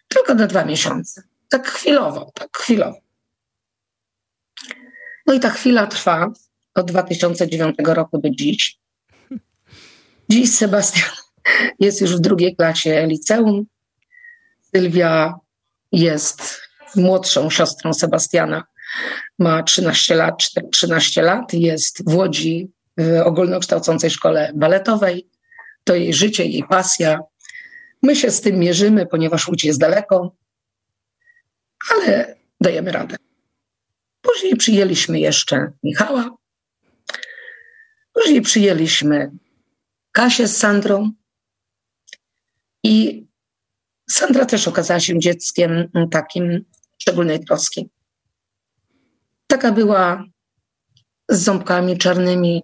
Tylko 0.09 0.35
na 0.35 0.47
dwa 0.47 0.65
miesiące. 0.65 1.23
Tak 1.49 1.69
chwilowo, 1.69 2.31
tak 2.35 2.57
chwilowo. 2.57 3.01
No 5.27 5.35
i 5.35 5.41
ta 5.41 5.51
chwila 5.51 5.87
trwa 5.87 6.33
od 6.75 6.87
2009 6.87 7.77
roku 7.85 8.19
do 8.19 8.31
dziś. 8.31 8.82
Dziś 10.33 10.57
Sebastian 10.57 11.11
jest 11.81 12.01
już 12.01 12.17
w 12.17 12.21
drugiej 12.21 12.57
klasie 12.57 13.07
liceum. 13.07 13.67
Sylwia 14.75 15.35
jest 15.93 16.61
młodszą 16.97 17.51
siostrą 17.51 17.95
Sebastiana. 17.95 18.65
Ma 19.39 19.63
13 19.63 20.15
lat, 20.15 20.35
13 20.73 21.23
lat, 21.23 21.53
jest 21.53 22.11
w 22.11 22.15
Łodzi 22.15 22.71
w 22.97 23.21
ogólnokształcącej 23.25 24.11
szkole 24.11 24.53
baletowej. 24.55 25.29
To 25.85 25.95
jej 25.95 26.15
życie, 26.15 26.45
jej 26.45 26.65
pasja. 26.65 27.21
My 28.03 28.17
się 28.17 28.31
z 28.31 28.41
tym 28.41 28.59
mierzymy, 28.59 29.07
ponieważ 29.07 29.49
Łódź 29.49 29.65
jest 29.65 29.81
daleko, 29.81 30.37
ale 31.91 32.37
dajemy 32.61 32.93
radę. 32.93 33.17
Później 34.23 34.57
przyjęliśmy 34.57 35.21
jeszcze 35.21 35.73
Michała. 35.83 36.31
Później 38.13 38.43
przyjęliśmy 38.43 39.31
Kasię 40.13 40.49
z 40.49 40.57
Sandrą. 40.57 41.11
I 42.85 43.27
Sandra 44.11 44.47
też 44.47 44.69
okazała 44.69 45.01
się 45.01 45.19
dzieckiem 45.19 45.91
takim 46.11 46.65
szczególnej 46.99 47.45
troski. 47.45 47.91
Taka 49.47 49.73
była 49.73 50.25
z 51.29 51.43
ząbkami 51.43 51.99
czarnymi, 51.99 52.63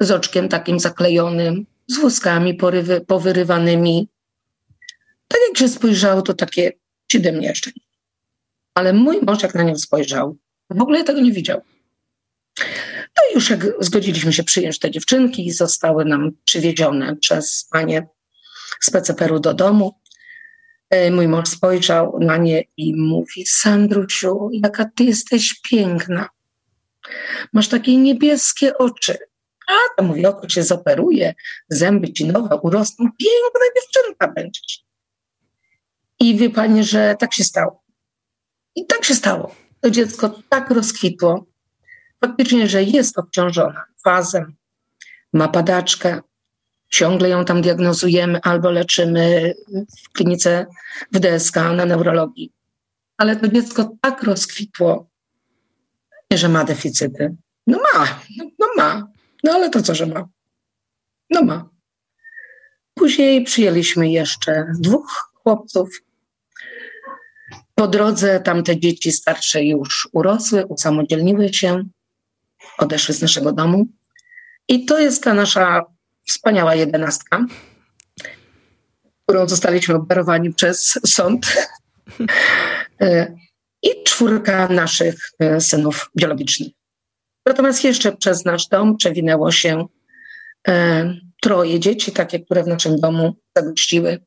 z 0.00 0.10
oczkiem 0.10 0.48
takim 0.48 0.80
zaklejonym, 0.80 1.66
z 1.86 1.98
włoskami 1.98 2.54
porywy, 2.54 3.00
powyrywanymi. 3.00 4.08
Tak 5.28 5.40
jak 5.48 5.58
się 5.58 5.68
spojrzało, 5.68 6.22
to 6.22 6.34
takie 6.34 6.72
siedem 7.12 7.40
nieszczęść. 7.40 7.80
Ale 8.74 8.92
mój 8.92 9.20
mąż, 9.22 9.42
jak 9.42 9.54
na 9.54 9.62
nią 9.62 9.78
spojrzał, 9.78 10.36
w 10.70 10.82
ogóle 10.82 11.04
tego 11.04 11.20
nie 11.20 11.32
widział. 11.32 11.60
No 13.18 13.30
i 13.30 13.34
już 13.34 13.50
jak 13.50 13.66
zgodziliśmy 13.80 14.32
się 14.32 14.44
przyjąć 14.44 14.78
te 14.78 14.90
dziewczynki, 14.90 15.52
zostały 15.52 16.04
nam 16.04 16.30
przywiezione 16.44 17.16
przez 17.16 17.68
panie 17.72 18.06
z 18.80 18.90
PCPR-u 18.90 19.40
do 19.40 19.54
domu. 19.54 20.00
E, 20.90 21.10
mój 21.10 21.28
mąż 21.28 21.48
spojrzał 21.48 22.18
na 22.20 22.36
nie 22.36 22.64
i 22.76 22.96
mówi: 22.96 23.46
Sandrusiu, 23.46 24.48
jaka 24.52 24.90
ty 24.96 25.04
jesteś 25.04 25.60
piękna. 25.70 26.28
Masz 27.52 27.68
takie 27.68 27.96
niebieskie 27.96 28.78
oczy. 28.78 29.18
A 29.68 29.96
to 29.96 30.02
mówi, 30.02 30.26
oko 30.26 30.48
się 30.48 30.62
zoperuje, 30.62 31.34
zęby 31.68 32.12
ci 32.12 32.26
nowe 32.26 32.56
urosną, 32.56 33.04
piękna 33.04 33.66
dziewczynka 33.76 34.28
będziesz. 34.28 34.84
I 36.20 36.36
wie 36.36 36.50
pani, 36.50 36.84
że 36.84 37.16
tak 37.18 37.34
się 37.34 37.44
stało. 37.44 37.82
I 38.74 38.86
tak 38.86 39.04
się 39.04 39.14
stało. 39.14 39.54
To 39.80 39.90
dziecko 39.90 40.42
tak 40.48 40.70
rozkwitło, 40.70 41.46
faktycznie, 42.20 42.68
że 42.68 42.82
jest 42.82 43.18
obciążona 43.18 43.84
fazem, 44.04 44.56
ma 45.32 45.48
padaczkę, 45.48 46.20
ciągle 46.88 47.28
ją 47.28 47.44
tam 47.44 47.62
diagnozujemy 47.62 48.40
albo 48.42 48.70
leczymy 48.70 49.54
w 50.04 50.12
klinice 50.12 50.66
w 51.12 51.18
DSK 51.18 51.56
na 51.56 51.84
neurologii. 51.84 52.52
Ale 53.16 53.36
to 53.36 53.48
dziecko 53.48 53.96
tak 54.00 54.22
rozkwitło, 54.22 55.10
że 56.32 56.48
ma 56.48 56.64
deficyty. 56.64 57.36
No 57.66 57.78
ma, 57.78 58.20
no, 58.58 58.66
ma. 58.76 59.08
No 59.44 59.52
ale 59.52 59.70
to 59.70 59.82
co, 59.82 59.94
że 59.94 60.06
ma? 60.06 60.28
No 61.30 61.42
ma. 61.42 61.68
Później 62.94 63.44
przyjęliśmy 63.44 64.10
jeszcze 64.10 64.72
dwóch 64.78 65.32
chłopców. 65.34 66.02
Po 67.74 67.88
drodze 67.88 68.40
tamte 68.40 68.80
dzieci 68.80 69.12
starsze 69.12 69.64
już 69.64 70.08
urosły, 70.12 70.66
usamodzielniły 70.66 71.52
się, 71.52 71.84
odeszły 72.78 73.14
z 73.14 73.22
naszego 73.22 73.52
domu. 73.52 73.86
I 74.68 74.84
to 74.84 74.98
jest 74.98 75.24
ta 75.24 75.34
nasza 75.34 75.84
wspaniała 76.28 76.74
jedenastka, 76.74 77.46
którą 79.26 79.48
zostaliśmy 79.48 79.94
operowani 79.94 80.54
przez 80.54 81.00
sąd. 81.06 81.68
E, 83.00 83.34
I 83.82 84.04
czwórka 84.04 84.68
naszych 84.68 85.14
e, 85.38 85.60
synów 85.60 86.10
biologicznych. 86.16 86.68
Natomiast 87.46 87.84
jeszcze 87.84 88.16
przez 88.16 88.44
nasz 88.44 88.68
dom 88.68 88.96
przewinęło 88.96 89.52
się 89.52 89.86
e, 90.68 91.14
troje 91.42 91.80
dzieci, 91.80 92.12
takie, 92.12 92.40
które 92.40 92.64
w 92.64 92.66
naszym 92.66 93.00
domu 93.00 93.36
zagościły 93.56 94.24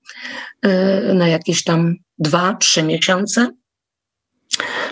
na 1.14 1.28
jakieś 1.28 1.64
tam 1.64 1.96
dwa, 2.20 2.56
trzy 2.56 2.84
miesiące. 2.84 3.52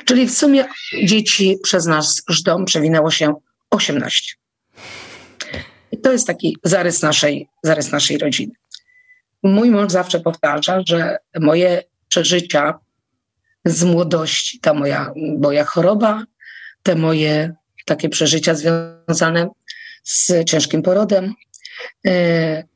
Czyli 0.06 0.28
w 0.28 0.38
sumie 0.38 0.66
dzieci 1.04 1.58
przez 1.64 1.86
nasz 1.86 2.42
dom 2.46 2.66
przewinęło 2.66 3.12
się 3.12 3.34
18. 3.70 4.36
I 5.92 5.98
to 5.98 6.12
jest 6.12 6.28
taki 6.28 6.58
zarys 6.64 7.02
naszej, 7.02 7.48
zarys 7.64 7.92
naszej 7.92 8.18
rodziny. 8.18 8.54
Mój 9.44 9.72
mąż 9.72 9.92
zawsze 9.92 10.20
powtarza, 10.20 10.82
że 10.88 11.18
moje 11.40 11.84
przeżycia 12.08 12.80
z 13.66 13.84
młodości, 13.84 14.60
ta 14.60 14.74
moja, 14.74 15.14
moja 15.40 15.66
choroba, 15.66 16.24
te 16.84 16.96
moje 16.96 17.54
takie 17.86 18.10
przeżycia 18.10 18.56
związane 18.56 19.50
z 20.04 20.50
ciężkim 20.50 20.82
porodem, 20.82 21.34
yy, 22.04 22.12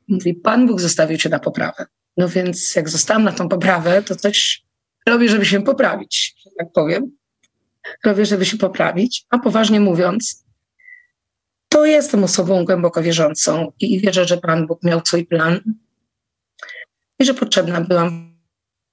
mówi, 0.08 0.34
Pan 0.34 0.66
Bóg 0.66 0.80
zostawił 0.80 1.18
cię 1.18 1.28
na 1.28 1.38
poprawę. 1.38 1.86
No 2.16 2.28
więc 2.28 2.74
jak 2.74 2.88
zostałam 2.88 3.24
na 3.24 3.32
tą 3.32 3.48
poprawę, 3.48 4.02
to 4.02 4.16
coś 4.16 4.62
robię, 5.06 5.28
żeby 5.28 5.46
się 5.46 5.62
poprawić, 5.62 6.34
tak 6.58 6.72
powiem. 6.72 7.10
Robię, 8.04 8.26
żeby 8.26 8.44
się 8.44 8.56
poprawić, 8.56 9.24
a 9.30 9.38
poważnie 9.38 9.80
mówiąc, 9.80 10.43
to 11.74 11.84
jestem 11.84 12.24
osobą 12.24 12.64
głęboko 12.64 13.02
wierzącą 13.02 13.72
i 13.80 14.00
wierzę, 14.00 14.24
że 14.24 14.36
Pan 14.36 14.66
Bóg 14.66 14.82
miał 14.82 15.00
swój 15.04 15.26
plan 15.26 15.60
i 17.18 17.24
że 17.24 17.34
potrzebna 17.34 17.80
byłam 17.80 18.38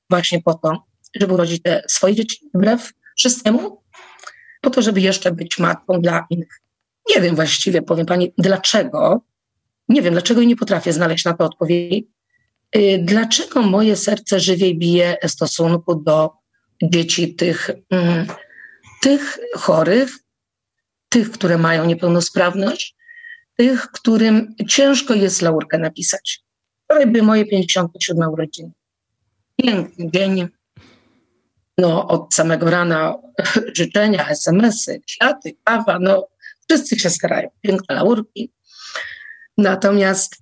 właśnie 0.09 0.41
po 0.41 0.53
to, 0.53 0.83
żeby 1.15 1.33
urodzić 1.33 1.61
te 1.61 1.83
swoje 1.87 2.15
dzieci 2.15 2.49
wbrew 2.53 2.91
wszystkiemu, 3.17 3.81
po 4.61 4.69
to, 4.69 4.81
żeby 4.81 5.01
jeszcze 5.01 5.31
być 5.31 5.59
matką 5.59 6.01
dla 6.01 6.25
innych. 6.29 6.61
Nie 7.15 7.21
wiem 7.21 7.35
właściwie, 7.35 7.81
powiem 7.81 8.05
Pani, 8.05 8.33
dlaczego, 8.37 9.21
nie 9.89 10.01
wiem, 10.01 10.13
dlaczego 10.13 10.43
nie 10.43 10.55
potrafię 10.55 10.93
znaleźć 10.93 11.25
na 11.25 11.33
to 11.33 11.45
odpowiedzi, 11.45 12.07
y, 12.75 12.99
dlaczego 13.03 13.61
moje 13.61 13.95
serce 13.95 14.39
żywiej 14.39 14.77
bije 14.77 15.17
w 15.23 15.31
stosunku 15.31 15.95
do 15.95 16.31
dzieci 16.83 17.35
tych, 17.35 17.69
mm, 17.89 18.27
tych 19.01 19.39
chorych, 19.55 20.20
tych, 21.11 21.31
które 21.31 21.57
mają 21.57 21.85
niepełnosprawność, 21.85 22.95
tych, 23.57 23.81
którym 23.81 24.55
ciężko 24.69 25.13
jest 25.13 25.41
laurkę 25.41 25.77
napisać. 25.77 26.43
Wczoraj 26.83 27.07
były 27.07 27.23
moje 27.23 27.45
57 27.45 28.29
urodziny. 28.29 28.71
Piękny 29.55 30.11
dzień. 30.11 30.47
No, 31.77 32.07
od 32.07 32.33
samego 32.33 32.69
rana 32.69 33.15
życzenia, 33.77 34.29
SMS-y, 34.29 35.01
kwiaty, 35.07 35.51
kawa, 35.63 35.99
no 35.99 36.27
wszyscy 36.69 36.99
się 36.99 37.09
starają. 37.09 37.49
Piękne 37.61 37.95
laurki. 37.95 38.53
Natomiast 39.57 40.35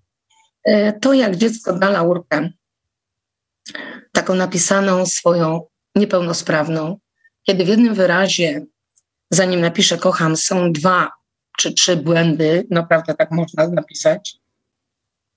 e, 0.64 0.94
to, 0.94 1.14
jak 1.14 1.36
dziecko 1.36 1.74
da 1.74 1.90
laurkę, 1.90 2.50
taką 4.12 4.36
napisaną 4.36 5.06
swoją 5.06 5.62
niepełnosprawną, 5.96 7.00
kiedy 7.44 7.66
w 7.66 7.68
jednym 7.68 7.94
wyrazie 7.94 8.66
zanim 9.30 9.62
napiszę 9.62 9.98
kocham, 9.98 10.38
są 10.38 10.72
dwa 10.72 11.12
czy 11.58 11.74
trzy 11.74 11.96
błędy, 11.96 12.68
naprawdę 12.70 13.14
tak 13.14 13.32
można 13.32 13.68
napisać, 13.68 14.38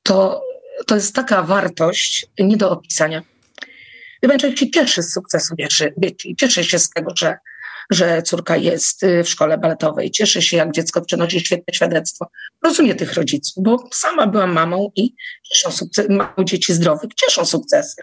to, 0.03 0.43
to 0.87 0.95
jest 0.95 1.15
taka 1.15 1.43
wartość 1.43 2.27
nie 2.39 2.57
do 2.57 2.71
opisania. 2.71 3.23
Chyba 4.21 4.39
człowiek 4.39 4.59
się 4.59 4.71
cieszy 4.71 5.03
z 5.03 5.13
sukcesu 5.13 5.55
dzieci, 5.99 6.37
cieszy 6.37 6.65
się 6.65 6.79
z 6.79 6.91
tego, 6.91 7.13
że, 7.19 7.37
że 7.91 8.23
córka 8.23 8.57
jest 8.57 9.03
y, 9.03 9.25
w 9.25 9.29
szkole 9.29 9.59
baletowej, 9.59 10.11
cieszy 10.11 10.43
się, 10.43 10.57
jak 10.57 10.73
dziecko 10.73 11.01
przynosi 11.01 11.41
świetne 11.41 11.75
świadectwo. 11.75 12.27
Rozumiem 12.65 12.97
tych 12.97 13.15
rodziców, 13.15 13.65
bo 13.65 13.89
sama 13.93 14.27
byłam 14.27 14.53
mamą 14.53 14.91
i 14.97 15.15
cieszą 15.43 15.71
sukces, 15.71 16.07
mam 16.09 16.33
dzieci 16.45 16.75
zdrowych, 16.75 17.15
cieszą 17.15 17.45
sukcesy. 17.45 18.03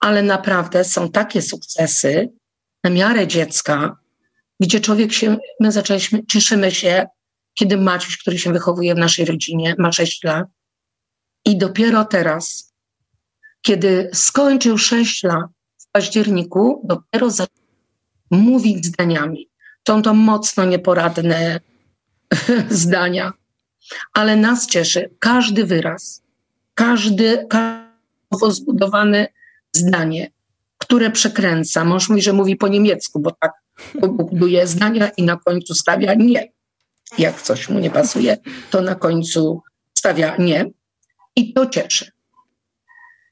Ale 0.00 0.22
naprawdę 0.22 0.84
są 0.84 1.10
takie 1.10 1.42
sukcesy 1.42 2.28
na 2.84 2.90
miarę 2.90 3.26
dziecka, 3.26 3.96
gdzie 4.60 4.80
człowiek 4.80 5.12
się, 5.12 5.36
my 5.60 5.72
zaczęliśmy, 5.72 6.26
cieszymy 6.26 6.70
się, 6.70 7.06
kiedy 7.54 7.76
Maciuś, 7.76 8.18
który 8.18 8.38
się 8.38 8.52
wychowuje 8.52 8.94
w 8.94 8.98
naszej 8.98 9.24
rodzinie, 9.24 9.74
ma 9.78 9.92
6 9.92 10.24
lat. 10.24 10.46
I 11.44 11.58
dopiero 11.58 12.04
teraz, 12.04 12.74
kiedy 13.62 14.10
skończył 14.12 14.78
6 14.78 15.22
lat 15.22 15.46
w 15.78 15.90
październiku, 15.92 16.82
dopiero 16.84 17.30
zaczął 17.30 17.64
mówić 18.30 18.86
zdaniami. 18.86 19.48
Są 19.88 20.02
to 20.02 20.14
mocno 20.14 20.64
nieporadne 20.64 21.60
zdania, 22.70 23.32
ale 24.12 24.36
nas 24.36 24.66
cieszy 24.66 25.10
każdy 25.18 25.64
wyraz, 25.64 26.22
każdy, 26.74 27.46
każde 27.50 27.88
zbudowane 28.50 29.28
zdanie, 29.72 30.30
które 30.78 31.10
przekręca. 31.10 31.84
Mąż 31.84 32.08
mówi, 32.08 32.22
że 32.22 32.32
mówi 32.32 32.56
po 32.56 32.68
niemiecku, 32.68 33.20
bo 33.20 33.30
tak 33.40 33.52
buduje 33.94 34.66
zdania 34.66 35.08
i 35.16 35.22
na 35.22 35.36
końcu 35.36 35.74
stawia 35.74 36.14
nie. 36.14 36.52
Jak 37.18 37.42
coś 37.42 37.68
mu 37.68 37.78
nie 37.78 37.90
pasuje, 37.90 38.36
to 38.70 38.80
na 38.80 38.94
końcu 38.94 39.62
stawia 39.94 40.36
nie 40.38 40.70
i 41.36 41.52
to 41.52 41.66
cieszy. 41.66 42.12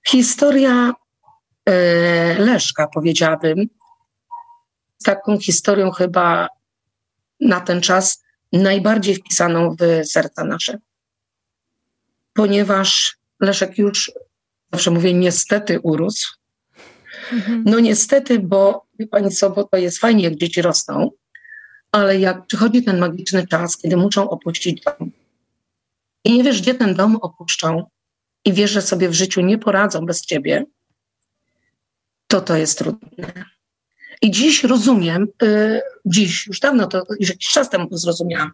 Historia 0.08 0.92
e, 1.66 2.38
Leszka, 2.38 2.86
powiedziałabym, 2.94 3.66
taką 5.04 5.38
historią 5.38 5.90
chyba 5.90 6.48
na 7.40 7.60
ten 7.60 7.80
czas 7.80 8.22
najbardziej 8.52 9.14
wpisaną 9.14 9.76
w 9.80 10.06
serca 10.06 10.44
nasze. 10.44 10.78
Ponieważ 12.34 13.16
Leszek 13.40 13.78
już, 13.78 14.12
zawsze 14.72 14.90
mówię, 14.90 15.14
niestety 15.14 15.80
urósł. 15.80 16.35
Mhm. 17.32 17.62
No 17.66 17.80
niestety, 17.80 18.38
bo 18.38 18.86
wie 18.98 19.06
pani 19.06 19.30
co, 19.30 19.50
bo 19.50 19.64
to 19.64 19.76
jest 19.76 19.98
fajnie, 19.98 20.24
jak 20.24 20.36
dzieci 20.36 20.62
rosną, 20.62 21.10
ale 21.92 22.18
jak 22.18 22.46
przychodzi 22.46 22.82
ten 22.82 22.98
magiczny 22.98 23.46
czas, 23.46 23.76
kiedy 23.76 23.96
muszą 23.96 24.30
opuścić 24.30 24.82
dom 24.82 25.10
i 26.24 26.32
nie 26.32 26.44
wiesz, 26.44 26.62
gdzie 26.62 26.74
ten 26.74 26.94
dom 26.94 27.16
opuszczą 27.16 27.86
i 28.44 28.52
wiesz, 28.52 28.70
że 28.70 28.82
sobie 28.82 29.08
w 29.08 29.14
życiu 29.14 29.40
nie 29.40 29.58
poradzą 29.58 30.06
bez 30.06 30.26
ciebie, 30.26 30.64
to 32.26 32.40
to 32.40 32.56
jest 32.56 32.78
trudne. 32.78 33.32
I 34.22 34.30
dziś 34.30 34.64
rozumiem, 34.64 35.26
y, 35.42 35.80
dziś, 36.06 36.46
już 36.46 36.60
dawno 36.60 36.86
to, 36.86 37.02
już 37.20 37.28
jakiś 37.28 37.48
czas 37.48 37.70
temu 37.70 37.88
to 37.90 37.98
zrozumiałam, 37.98 38.50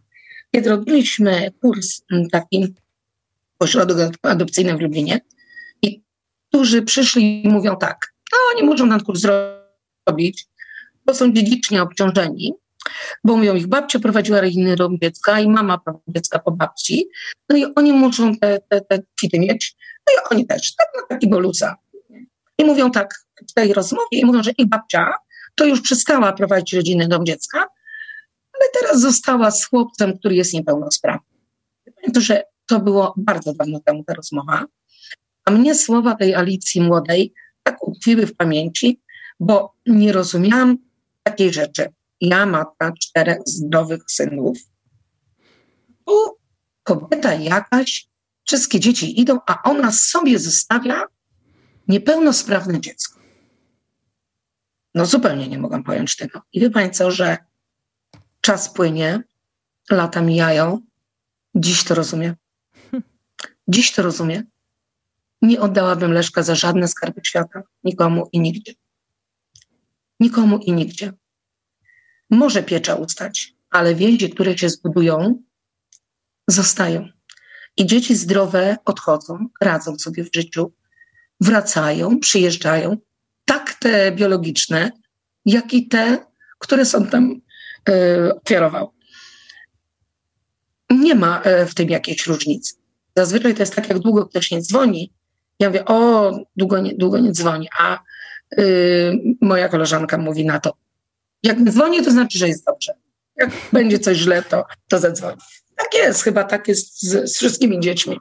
kiedy 0.55 0.71
robiliśmy 0.71 1.53
kurs 1.61 2.03
mm, 2.13 2.31
taki 2.31 2.75
w 3.61 3.63
ośrodku 3.63 3.99
adopcyjnym 4.23 4.79
w 4.79 4.81
Lublinie 4.81 5.21
i 5.83 6.03
którzy 6.49 6.83
przyszli 6.83 7.47
i 7.47 7.49
mówią 7.49 7.77
tak, 7.77 8.15
no 8.33 8.38
oni 8.55 8.68
muszą 8.68 8.88
ten 8.88 9.01
kurs 9.01 9.21
zrobić, 9.21 10.47
bo 11.07 11.14
są 11.14 11.33
dziedzicznie 11.33 11.83
obciążeni, 11.83 12.55
bo 13.25 13.37
mówią, 13.37 13.55
ich 13.55 13.66
babcia 13.66 13.99
prowadziła 13.99 14.40
rodzinny 14.40 14.77
dom 14.77 14.99
dziecka 15.03 15.40
i 15.40 15.49
mama 15.49 15.79
prowadzi 15.79 16.05
dziecka 16.09 16.38
po 16.38 16.51
babci, 16.51 17.09
no 17.49 17.57
i 17.57 17.64
oni 17.77 17.92
muszą 17.92 18.37
te, 18.37 18.61
te, 18.68 18.81
te 18.81 18.99
kwity 19.16 19.38
mieć, 19.38 19.77
no 20.09 20.14
i 20.14 20.35
oni 20.35 20.47
też, 20.47 20.75
tak 20.75 20.88
na 20.97 21.16
taki 21.16 21.29
bolusa. 21.29 21.77
I 22.59 22.64
mówią 22.64 22.90
tak 22.90 23.14
w 23.51 23.53
tej 23.53 23.73
rozmowie, 23.73 24.18
i 24.18 24.25
mówią, 24.25 24.42
że 24.42 24.51
ich 24.59 24.68
babcia 24.68 25.14
to 25.55 25.64
już 25.64 25.81
przestała 25.81 26.33
prowadzić 26.33 26.73
rodzinny 26.73 27.09
dom 27.09 27.27
dziecka, 27.27 27.59
ale 28.53 28.64
teraz 28.81 29.01
została 29.01 29.51
z 29.51 29.66
chłopcem, 29.66 30.18
który 30.18 30.35
jest 30.35 30.55
niepełnosprawny. 30.55 31.27
Pamiętam, 31.97 32.23
że 32.23 32.42
to 32.66 32.81
było 32.81 33.14
bardzo 33.16 33.53
dawno 33.53 33.81
temu 33.81 34.05
ta 34.05 34.14
rozmowa, 34.14 34.64
a 35.45 35.51
mnie 35.51 35.75
słowa 35.75 36.14
tej 36.14 36.35
Alicji 36.35 36.81
młodej 36.81 37.35
utkwiły 38.03 38.27
w 38.27 38.37
pamięci, 38.37 39.01
bo 39.41 39.75
nie 39.87 40.12
rozumiałam 40.12 40.79
takiej 41.23 41.53
rzeczy. 41.53 41.93
Ja, 42.21 42.47
matka 42.47 42.93
czterech 43.01 43.38
zdrowych 43.47 44.03
synów, 44.09 44.59
tu 46.07 46.12
kobieta 46.83 47.35
jakaś, 47.35 48.09
wszystkie 48.47 48.81
dzieci 48.81 49.21
idą, 49.21 49.38
a 49.47 49.62
ona 49.62 49.93
sobie 49.93 50.38
zostawia 50.38 51.05
niepełnosprawne 51.88 52.81
dziecko. 52.81 53.21
No 54.95 55.07
zupełnie 55.07 55.49
nie 55.49 55.59
mogłam 55.59 55.85
pojąć 55.85 56.17
tego. 56.17 56.41
I 56.53 56.61
wie 56.61 56.91
co, 56.91 57.11
że 57.11 57.38
czas 58.41 58.73
płynie, 58.73 59.23
lata 59.91 60.21
mijają, 60.21 60.81
dziś 61.55 61.85
to 61.85 61.95
rozumiem. 61.95 62.35
Dziś 63.69 63.93
to 63.93 64.03
rozumiem. 64.03 64.52
Nie 65.42 65.61
oddałabym 65.61 66.12
Leszka 66.12 66.42
za 66.42 66.55
żadne 66.55 66.88
skarby 66.88 67.20
świata, 67.24 67.62
nikomu 67.85 68.28
i 68.33 68.40
nigdzie. 68.40 68.72
Nikomu 70.20 70.59
i 70.59 70.72
nigdzie. 70.72 71.12
Może 72.31 72.62
piecza 72.62 72.94
ustać, 72.94 73.55
ale 73.70 73.94
więzi, 73.94 74.31
które 74.31 74.59
się 74.59 74.68
zbudują, 74.68 75.42
zostają. 76.48 77.09
I 77.76 77.87
dzieci 77.87 78.16
zdrowe 78.16 78.76
odchodzą, 78.85 79.46
radzą 79.61 79.98
sobie 79.98 80.24
w 80.24 80.35
życiu, 80.35 80.72
wracają, 81.40 82.18
przyjeżdżają, 82.20 82.96
tak 83.44 83.74
te 83.74 84.12
biologiczne, 84.12 84.90
jak 85.44 85.74
i 85.74 85.88
te, 85.88 86.26
które 86.59 86.85
są 86.85 87.07
tam 87.07 87.40
e, 87.88 88.35
ofiarował. 88.35 88.92
Nie 90.90 91.14
ma 91.14 91.42
e, 91.42 91.66
w 91.66 91.74
tym 91.74 91.88
jakiejś 91.88 92.26
różnicy. 92.26 92.74
Zazwyczaj 93.16 93.55
to 93.55 93.62
jest 93.62 93.74
tak, 93.74 93.88
jak 93.88 93.98
długo 93.98 94.26
ktoś 94.26 94.50
nie 94.50 94.61
dzwoni. 94.61 95.12
Ja 95.61 95.69
mówię, 95.69 95.85
o, 95.85 96.33
długo 96.57 96.79
nie, 96.79 96.95
długo 96.95 97.19
nie 97.19 97.33
dzwoni, 97.33 97.69
a 97.79 97.99
y, 98.59 99.12
moja 99.41 99.69
koleżanka 99.69 100.19
mówi 100.19 100.47
na 100.47 100.61
to, 100.61 100.75
jak 101.43 101.71
dzwoni, 101.71 102.05
to 102.05 102.11
znaczy, 102.11 102.38
że 102.38 102.49
jest 102.49 102.67
dobrze. 102.67 102.93
Jak 103.37 103.51
będzie 103.73 103.99
coś 103.99 104.17
źle, 104.17 104.43
to, 104.43 104.65
to 104.88 104.99
zadzwoni. 104.99 105.37
Tak 105.77 105.95
jest, 105.95 106.23
chyba 106.23 106.45
tak 106.45 106.69
jest 106.69 107.03
z, 107.03 107.31
z 107.31 107.37
wszystkimi 107.37 107.81
dziećmi. 107.81 108.19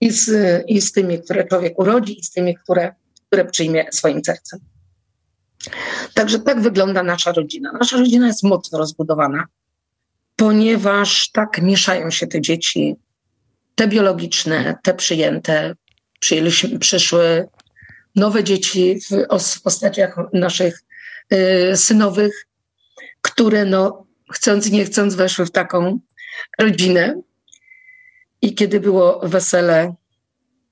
I 0.00 0.10
z, 0.10 0.30
I 0.66 0.80
z 0.80 0.92
tymi, 0.92 1.22
które 1.22 1.44
człowiek 1.44 1.78
urodzi, 1.78 2.20
i 2.20 2.24
z 2.24 2.30
tymi, 2.30 2.54
które 2.56 2.94
które 3.28 3.44
przyjmie 3.44 3.86
swoim 3.92 4.24
sercem. 4.24 4.60
Także 6.14 6.38
tak 6.38 6.60
wygląda 6.60 7.02
nasza 7.02 7.32
rodzina. 7.32 7.72
Nasza 7.72 7.96
rodzina 7.96 8.26
jest 8.26 8.42
mocno 8.42 8.78
rozbudowana, 8.78 9.44
ponieważ 10.36 11.30
tak 11.32 11.62
mieszają 11.62 12.10
się 12.10 12.26
te 12.26 12.40
dzieci, 12.40 12.96
te 13.74 13.88
biologiczne, 13.88 14.78
te 14.82 14.94
przyjęte. 14.94 15.74
Przyjęliśmy, 16.18 16.78
przyszły 16.78 17.48
nowe 18.16 18.44
dzieci 18.44 19.00
w, 19.00 19.38
w 19.42 19.62
postaciach 19.62 20.16
naszych 20.32 20.82
y, 21.32 21.76
synowych, 21.76 22.46
które 23.22 23.64
no, 23.64 24.06
chcąc 24.32 24.70
nie 24.70 24.84
chcąc 24.84 25.14
weszły 25.14 25.46
w 25.46 25.50
taką 25.50 25.98
rodzinę. 26.58 27.22
I 28.42 28.54
kiedy 28.54 28.80
było 28.80 29.20
wesele 29.22 29.94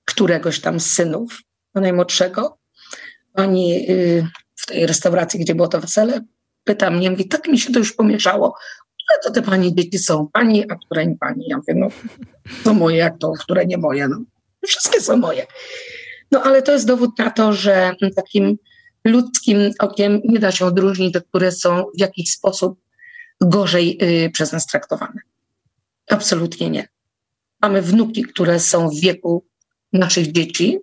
któregoś 0.04 0.60
tam 0.60 0.80
z 0.80 0.90
synów, 0.90 1.42
najmłodszego. 1.74 2.58
Pani 3.32 3.90
y, 3.90 4.26
w 4.56 4.66
tej 4.66 4.86
restauracji, 4.86 5.40
gdzie 5.40 5.54
było 5.54 5.68
to 5.68 5.80
wesele, 5.80 6.20
pyta 6.64 6.90
mnie, 6.90 7.10
mówi, 7.10 7.28
tak 7.28 7.48
mi 7.48 7.58
się 7.58 7.72
to 7.72 7.78
już 7.78 7.92
pomieszało. 7.92 8.56
Które 9.04 9.18
to 9.24 9.30
te 9.30 9.42
pani 9.42 9.74
dzieci 9.74 9.98
są? 9.98 10.28
Pani, 10.32 10.70
a 10.70 10.74
które 10.74 11.06
nie 11.06 11.16
pani? 11.16 11.44
Ja 11.48 11.56
mówię, 11.56 11.74
no 11.74 11.88
to 12.64 12.74
moje, 12.74 12.96
jak 12.96 13.18
to, 13.18 13.32
które 13.32 13.66
nie 13.66 13.78
moje. 13.78 14.08
No, 14.08 14.16
wszystkie 14.66 15.00
są 15.00 15.16
moje. 15.16 15.46
No 16.32 16.42
ale 16.42 16.62
to 16.62 16.72
jest 16.72 16.86
dowód 16.86 17.18
na 17.18 17.30
to, 17.30 17.52
że 17.52 17.94
takim 18.16 18.58
ludzkim 19.04 19.70
okiem 19.78 20.20
nie 20.24 20.38
da 20.38 20.52
się 20.52 20.66
odróżnić 20.66 21.12
te, 21.12 21.20
które 21.20 21.52
są 21.52 21.84
w 21.96 22.00
jakiś 22.00 22.30
sposób 22.30 22.80
gorzej 23.40 23.98
y, 24.02 24.30
przez 24.30 24.52
nas 24.52 24.66
traktowane. 24.66 25.20
Absolutnie 26.10 26.70
nie. 26.70 26.88
Mamy 27.62 27.82
wnuki, 27.82 28.22
które 28.22 28.60
są 28.60 28.88
w 28.88 29.00
wieku 29.00 29.44
naszych 29.92 30.32
dzieci, 30.32 30.78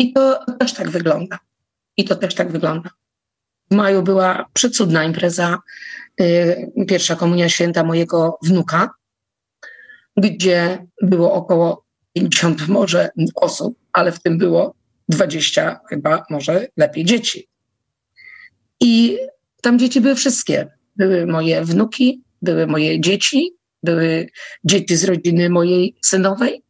i 0.00 0.12
to 0.12 0.44
też 0.58 0.74
tak 0.74 0.90
wygląda. 0.90 1.38
I 1.96 2.04
to 2.04 2.16
też 2.16 2.34
tak 2.34 2.52
wygląda. 2.52 2.90
W 3.70 3.74
maju 3.74 4.02
była 4.02 4.46
przecudna 4.52 5.04
impreza, 5.04 5.58
yy, 6.18 6.86
pierwsza 6.88 7.16
komunia 7.16 7.48
święta 7.48 7.84
mojego 7.84 8.38
wnuka, 8.42 8.90
gdzie 10.16 10.86
było 11.02 11.32
około 11.32 11.84
50 12.12 12.68
może 12.68 13.10
osób, 13.34 13.78
ale 13.92 14.12
w 14.12 14.22
tym 14.22 14.38
było 14.38 14.74
20 15.08 15.80
chyba 15.88 16.24
może 16.30 16.68
lepiej 16.76 17.04
dzieci. 17.04 17.48
I 18.80 19.18
tam 19.62 19.78
dzieci 19.78 20.00
były 20.00 20.14
wszystkie. 20.14 20.68
Były 20.96 21.26
moje 21.26 21.64
wnuki, 21.64 22.22
były 22.42 22.66
moje 22.66 23.00
dzieci, 23.00 23.50
były 23.82 24.28
dzieci 24.64 24.96
z 24.96 25.04
rodziny 25.04 25.50
mojej 25.50 25.96
synowej. 26.04 26.62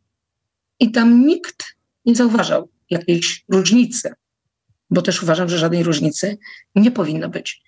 I 0.80 0.90
tam 0.90 1.26
nikt 1.26 1.64
nie 2.06 2.14
zauważał 2.14 2.68
jakiejś 2.90 3.44
różnicy, 3.48 4.12
bo 4.90 5.02
też 5.02 5.22
uważam, 5.22 5.48
że 5.48 5.58
żadnej 5.58 5.82
różnicy 5.82 6.38
nie 6.74 6.90
powinno 6.90 7.28
być. 7.28 7.62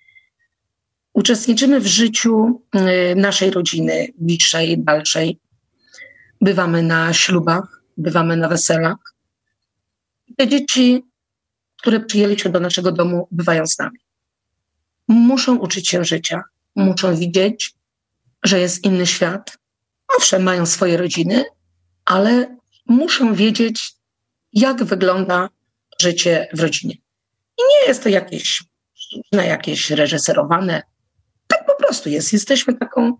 Uczestniczymy 1.13 1.79
w 1.79 1.87
życiu 1.87 2.61
y, 2.75 3.15
naszej 3.15 3.51
rodziny, 3.51 4.07
bliższej, 4.17 4.77
dalszej. 4.79 5.39
Bywamy 6.43 6.83
na 6.83 7.13
ślubach, 7.13 7.81
bywamy 7.97 8.37
na 8.37 8.47
weselach. 8.49 8.97
Te 10.37 10.47
dzieci, 10.47 11.03
które 11.77 11.99
przyjęliśmy 11.99 12.51
do 12.51 12.59
naszego 12.59 12.91
domu, 12.91 13.27
bywają 13.31 13.67
z 13.67 13.79
nami. 13.79 13.99
Muszą 15.07 15.55
uczyć 15.55 15.89
się 15.89 16.03
życia, 16.03 16.43
muszą 16.75 17.15
widzieć, 17.15 17.73
że 18.43 18.59
jest 18.59 18.83
inny 18.85 19.07
świat. 19.07 19.57
Owszem, 20.17 20.43
mają 20.43 20.65
swoje 20.65 20.97
rodziny, 20.97 21.43
ale 22.05 22.57
muszą 22.85 23.33
wiedzieć, 23.33 23.93
jak 24.53 24.83
wygląda 24.83 25.49
życie 26.01 26.47
w 26.53 26.59
rodzinie. 26.59 26.93
I 27.57 27.61
nie 27.69 27.87
jest 27.87 28.03
to 28.03 28.09
jakieś, 28.09 28.63
na 29.31 29.43
jakieś 29.43 29.91
reżyserowane. 29.91 30.83
Tak 31.47 31.65
po 31.65 31.75
prostu 31.75 32.09
jest. 32.09 32.33
Jesteśmy 32.33 32.77
taką, 32.77 33.17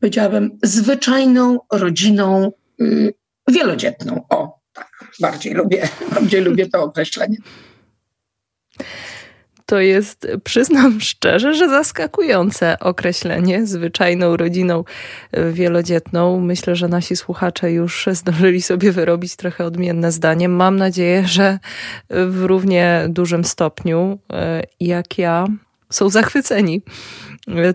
powiedziałabym, 0.00 0.58
zwyczajną 0.62 1.58
rodziną 1.72 2.52
yy, 2.78 3.14
wielodzietną. 3.48 4.26
O, 4.30 4.58
tak, 4.72 4.90
bardziej 5.20 5.54
lubię, 5.54 5.88
bardziej 6.14 6.40
lubię 6.40 6.66
to 6.66 6.82
określenie. 6.82 7.36
To 9.68 9.80
jest, 9.80 10.26
przyznam 10.44 11.00
szczerze, 11.00 11.54
że 11.54 11.68
zaskakujące 11.68 12.78
określenie 12.78 13.66
zwyczajną 13.66 14.36
rodziną 14.36 14.84
e, 15.32 15.52
wielodzietną. 15.52 16.40
Myślę, 16.40 16.76
że 16.76 16.88
nasi 16.88 17.16
słuchacze 17.16 17.72
już 17.72 18.08
zdążyli 18.12 18.62
sobie 18.62 18.92
wyrobić 18.92 19.36
trochę 19.36 19.64
odmienne 19.64 20.12
zdanie. 20.12 20.48
Mam 20.48 20.76
nadzieję, 20.76 21.26
że 21.26 21.58
w 22.10 22.44
równie 22.44 23.06
dużym 23.08 23.44
stopniu 23.44 24.18
e, 24.32 24.62
jak 24.80 25.18
ja 25.18 25.46
są 25.90 26.10
zachwyceni 26.10 26.82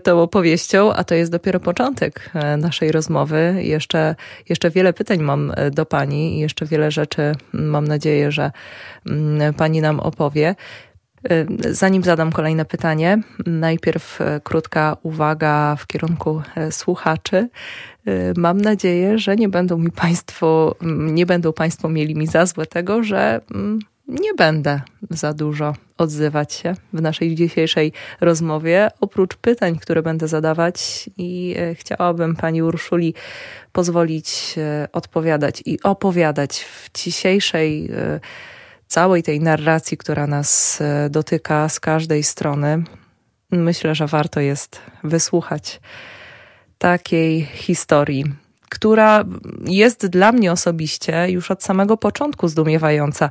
tą 0.02 0.22
opowieścią, 0.22 0.92
a 0.92 1.04
to 1.04 1.14
jest 1.14 1.32
dopiero 1.32 1.60
początek 1.60 2.30
e, 2.34 2.56
naszej 2.56 2.92
rozmowy. 2.92 3.54
Jeszcze, 3.58 4.14
jeszcze 4.48 4.70
wiele 4.70 4.92
pytań 4.92 5.18
mam 5.18 5.52
do 5.72 5.86
Pani 5.86 6.36
i 6.36 6.38
jeszcze 6.38 6.66
wiele 6.66 6.90
rzeczy 6.90 7.32
mam 7.52 7.88
nadzieję, 7.88 8.32
że 8.32 8.50
mm, 9.06 9.54
Pani 9.54 9.80
nam 9.80 10.00
opowie. 10.00 10.54
Y, 11.32 11.74
zanim 11.74 12.02
zadam 12.02 12.32
kolejne 12.32 12.64
pytanie, 12.64 13.22
najpierw 13.46 14.20
e, 14.20 14.40
krótka 14.40 14.96
uwaga 15.02 15.76
w 15.76 15.86
kierunku 15.86 16.42
e, 16.56 16.72
słuchaczy. 16.72 17.48
Y, 18.08 18.32
mam 18.36 18.60
nadzieję, 18.60 19.18
że 19.18 19.36
nie 19.36 19.48
będą 19.48 19.78
mi 19.78 19.90
Państwo, 19.90 20.76
nie 20.96 21.26
będą 21.26 21.52
Państwo 21.52 21.88
mieli 21.88 22.14
mi 22.14 22.26
za 22.26 22.46
złe 22.46 22.66
tego, 22.66 23.02
że 23.02 23.40
nie 24.08 24.34
będę 24.34 24.80
za 25.10 25.34
dużo 25.34 25.74
odzywać 25.98 26.52
się 26.52 26.74
w 26.92 27.02
naszej 27.02 27.34
dzisiejszej 27.34 27.92
rozmowie. 28.20 28.90
Oprócz 29.00 29.36
pytań, 29.36 29.78
które 29.78 30.02
będę 30.02 30.28
zadawać, 30.28 31.10
i 31.16 31.54
e, 31.58 31.74
chciałabym 31.74 32.36
Pani 32.36 32.62
Urszuli 32.62 33.14
pozwolić 33.72 34.54
odpowiadać 34.92 35.62
i 35.66 35.82
opowiadać 35.82 36.64
w 36.64 36.90
dzisiejszej 36.92 37.90
całej 38.94 39.22
tej 39.22 39.40
narracji, 39.40 39.96
która 39.96 40.26
nas 40.26 40.80
e, 40.80 41.10
dotyka 41.10 41.68
z 41.68 41.80
każdej 41.80 42.22
strony, 42.22 42.84
myślę, 43.50 43.94
że 43.94 44.06
warto 44.06 44.40
jest 44.40 44.80
wysłuchać 45.04 45.80
takiej 46.78 47.44
historii 47.44 48.24
która 48.74 49.24
jest 49.66 50.06
dla 50.06 50.32
mnie 50.32 50.52
osobiście 50.52 51.30
już 51.30 51.50
od 51.50 51.62
samego 51.62 51.96
początku 51.96 52.48
zdumiewająca. 52.48 53.30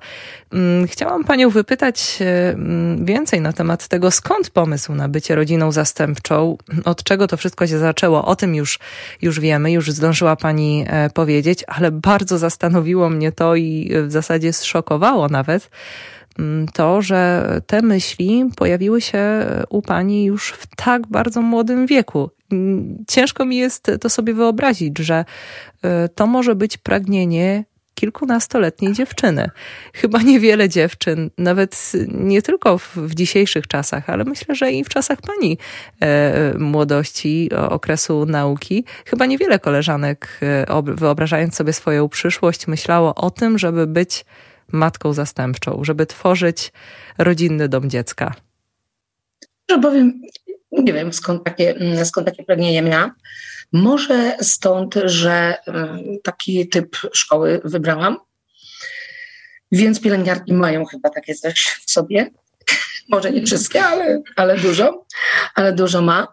Mm, 0.54 0.88
chciałam 0.88 1.24
Panią 1.24 1.50
wypytać 1.50 2.20
e, 2.22 2.50
mm, 2.50 3.06
więcej 3.06 3.42
na 3.42 3.54
temat 3.54 3.88
tego, 3.88 4.12
skąd 4.12 4.50
pomysł 4.50 4.96
na 4.96 5.10
bycie 5.10 5.36
rodziną 5.36 5.72
zastępczą, 5.72 6.58
od 6.86 7.04
czego 7.04 7.28
to 7.28 7.38
wszystko 7.38 7.68
się 7.68 7.78
zaczęło. 7.78 8.26
O 8.26 8.36
tym 8.36 8.56
już, 8.56 8.80
już 9.22 9.40
wiemy, 9.40 9.72
już 9.72 9.92
zdążyła 9.92 10.36
Pani 10.36 10.86
e, 10.88 11.10
powiedzieć, 11.10 11.64
ale 11.68 11.92
bardzo 11.92 12.38
zastanowiło 12.38 13.10
mnie 13.10 13.32
to 13.32 13.56
i 13.56 13.92
w 14.08 14.12
zasadzie 14.12 14.54
zszokowało 14.54 15.30
nawet 15.30 15.70
mm, 16.40 16.68
to, 16.68 17.02
że 17.02 17.48
te 17.68 17.82
myśli 17.82 18.50
pojawiły 18.56 19.02
się 19.02 19.46
u 19.70 19.82
pani 19.82 20.26
już 20.26 20.52
w 20.52 20.76
tak 20.76 21.08
bardzo 21.08 21.42
młodym 21.42 21.86
wieku 21.86 22.30
ciężko 23.08 23.46
mi 23.46 23.58
jest 23.58 23.92
to 24.02 24.10
sobie 24.10 24.34
wyobrazić, 24.34 25.00
że 25.00 25.26
e, 25.84 26.10
to 26.10 26.28
może 26.28 26.56
być 26.56 26.78
pragnienie 26.78 27.66
kilkunastoletniej 27.96 28.94
dziewczyny. 28.94 29.50
Chyba 29.94 30.22
niewiele 30.22 30.70
dziewczyn, 30.70 31.30
nawet 31.38 31.92
nie 32.08 32.42
tylko 32.42 32.78
w, 32.78 32.96
w, 32.98 33.16
dzisiejszych 33.16 33.68
czasach, 33.68 34.10
ale 34.10 34.24
myślę, 34.24 34.56
że 34.56 34.72
i 34.72 34.84
w 34.84 34.90
czasach 34.90 35.20
pani 35.22 35.58
e, 36.02 36.54
młodości, 36.60 37.50
okresu 37.70 38.26
nauki, 38.26 38.86
chyba 39.06 39.26
niewiele 39.26 39.60
koleżanek, 39.60 40.40
e, 40.42 40.82
wyobrażając 40.84 41.56
sobie 41.56 41.74
swoją 41.74 42.10
przyszłość, 42.10 42.68
myślało 42.68 43.16
o 43.16 43.32
tym, 43.32 43.58
żeby 43.58 43.88
być 43.88 44.26
matką 44.72 45.14
zastępczą, 45.14 45.84
żeby 45.84 46.06
tworzyć 46.06 46.72
rodzinny 47.18 47.70
dom 47.70 47.90
dziecka. 47.90 48.34
Że 49.70 49.80
powiem, 49.80 50.22
nie 50.82 50.94
wiem 50.94 51.14
skąd 51.14 51.44
takie, 51.44 51.76
mm, 51.76 52.06
skąd 52.06 52.28
takie 52.28 52.44
pragnienie 52.44 52.82
miałam. 52.82 53.12
Może 53.72 54.38
stąd, 54.42 54.96
że 55.04 55.56
mm, 55.68 56.00
taki 56.24 56.70
typ 56.70 56.98
szkoły 57.14 57.62
wybrałam. 57.64 58.18
Więc 59.72 60.02
pielęgniarki 60.02 60.54
mają 60.54 60.86
chyba 60.86 61.10
takie 61.10 61.36
coś 61.36 61.80
w 61.86 61.92
sobie. 61.92 62.32
Może 63.12 63.32
nie 63.32 63.46
wszystkie, 63.46 63.84
ale, 63.84 64.22
ale 64.36 64.58
dużo, 64.58 65.06
ale 65.56 65.74
dużo 65.74 66.02
ma. 66.02 66.28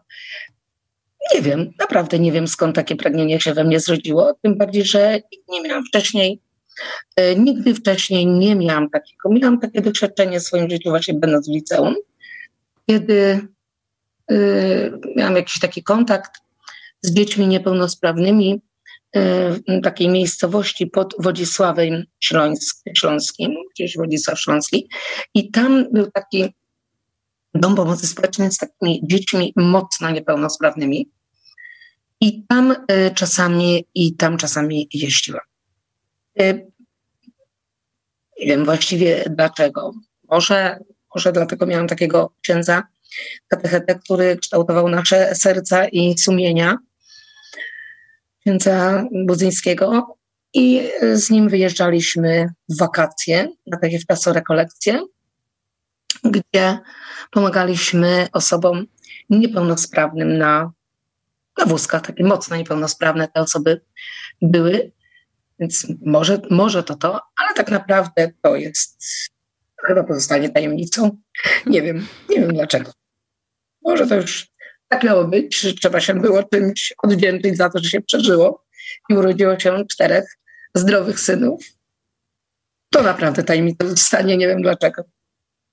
Nie 1.35 1.42
wiem, 1.42 1.72
naprawdę 1.79 2.18
nie 2.18 2.33
wiem 2.33 2.48
skąd 2.48 2.76
takie 2.76 2.96
pragnienie 2.96 3.40
się 3.40 3.55
we 3.55 3.64
mnie 3.64 3.81
zrodziło. 3.81 4.35
Tym 4.42 4.59
bardziej, 4.59 4.85
że 4.85 5.20
nie 5.48 5.62
miałam 5.62 5.85
wcześniej, 5.85 6.40
e, 7.16 7.37
nigdy 7.37 7.74
wcześniej 7.74 8.26
nie 8.26 8.57
miałam 8.57 8.90
takiego. 8.90 9.29
Miałam 9.31 9.61
takie 9.61 9.81
doświadczenie 9.81 10.40
w 10.40 10.42
swoim 10.42 10.70
życiu, 10.70 10.90
właśnie 10.90 11.14
będąc 11.14 11.48
w 11.48 11.53
liceum, 11.53 11.94
kiedy 12.87 13.48
miałam 15.16 15.37
jakiś 15.37 15.59
taki 15.59 15.83
kontakt 15.83 16.31
z 17.03 17.12
dziećmi 17.12 17.47
niepełnosprawnymi 17.47 18.62
y, 19.16 19.21
w 19.51 19.83
takiej 19.83 20.09
miejscowości 20.09 20.87
pod 20.87 21.14
Wodzisławem 21.19 22.05
Śląsk, 22.21 22.85
Śląskim, 22.97 23.55
gdzieś 23.75 23.97
Wodzisław 23.97 24.40
Śląski. 24.40 24.88
I 25.35 25.51
tam 25.51 25.93
był 25.93 26.11
taki 26.11 26.55
dom 27.55 27.75
pomocy 27.75 28.07
społecznej 28.07 28.53
z 28.53 28.59
takimi 28.59 29.01
dziećmi 29.05 29.53
mocno 29.57 30.11
niepełnosprawnymi. 30.11 31.11
I 32.21 32.47
tam 32.47 32.71
y, 32.73 32.77
czasami, 33.14 33.85
i 33.95 34.16
tam 34.16 34.37
czasami 34.37 34.88
jeździłam. 34.95 35.43
Nie 38.40 38.47
wiem 38.47 38.64
właściwie 38.64 39.25
dlaczego. 39.31 39.93
Może, 40.31 40.79
może 41.14 41.33
dlatego 41.33 41.66
miałam 41.66 41.88
takiego 41.88 42.33
księdza, 42.43 42.83
katechetę, 43.49 43.94
który 43.94 44.37
kształtował 44.37 44.88
nasze 44.88 45.35
serca 45.35 45.88
i 45.88 46.18
sumienia, 46.18 46.79
księdza 48.40 49.05
Budzyńskiego. 49.27 50.16
I 50.55 50.90
z 51.14 51.31
nim 51.31 51.49
wyjeżdżaliśmy 51.49 52.49
w 52.68 52.79
wakacje, 52.79 53.49
na 53.66 53.79
takie 53.79 53.99
wczasorekolekcje, 53.99 55.01
gdzie 56.25 56.79
pomagaliśmy 57.31 58.29
osobom 58.33 58.87
niepełnosprawnym 59.31 60.38
na, 60.38 60.73
na 61.59 61.66
wózkach, 61.66 62.03
takie 62.03 62.25
mocno 62.25 62.57
niepełnosprawne 62.57 63.29
te 63.29 63.40
osoby 63.40 63.81
były. 64.42 64.92
Więc 65.59 65.87
może, 66.07 66.40
może 66.51 66.83
to 66.83 66.94
to, 66.94 67.20
ale 67.37 67.55
tak 67.55 67.70
naprawdę 67.70 68.33
to 68.42 68.57
jest, 68.57 69.03
chyba 69.87 70.05
pozostanie 70.05 70.51
tajemnicą. 70.51 71.18
Nie 71.66 71.83
wiem, 71.83 72.07
nie 72.29 72.40
wiem 72.40 72.55
dlaczego. 72.55 72.92
Może 73.90 74.07
to 74.07 74.14
już 74.14 74.48
tak 74.88 75.05
miało 75.05 75.24
być, 75.24 75.61
że 75.61 75.74
trzeba 75.74 76.00
się 76.00 76.14
było 76.14 76.42
czymś 76.42 76.94
odwdzięczyć 77.03 77.57
za 77.57 77.70
to, 77.70 77.79
że 77.79 77.90
się 77.90 78.00
przeżyło 78.00 78.64
i 79.09 79.14
urodziło 79.14 79.59
się 79.59 79.85
czterech 79.90 80.24
zdrowych 80.74 81.20
synów. 81.20 81.64
To 82.90 83.03
naprawdę 83.03 83.42
tajemnica 83.42 83.96
stanie, 83.96 84.37
nie 84.37 84.48
wiem 84.48 84.62
dlaczego. 84.62 85.03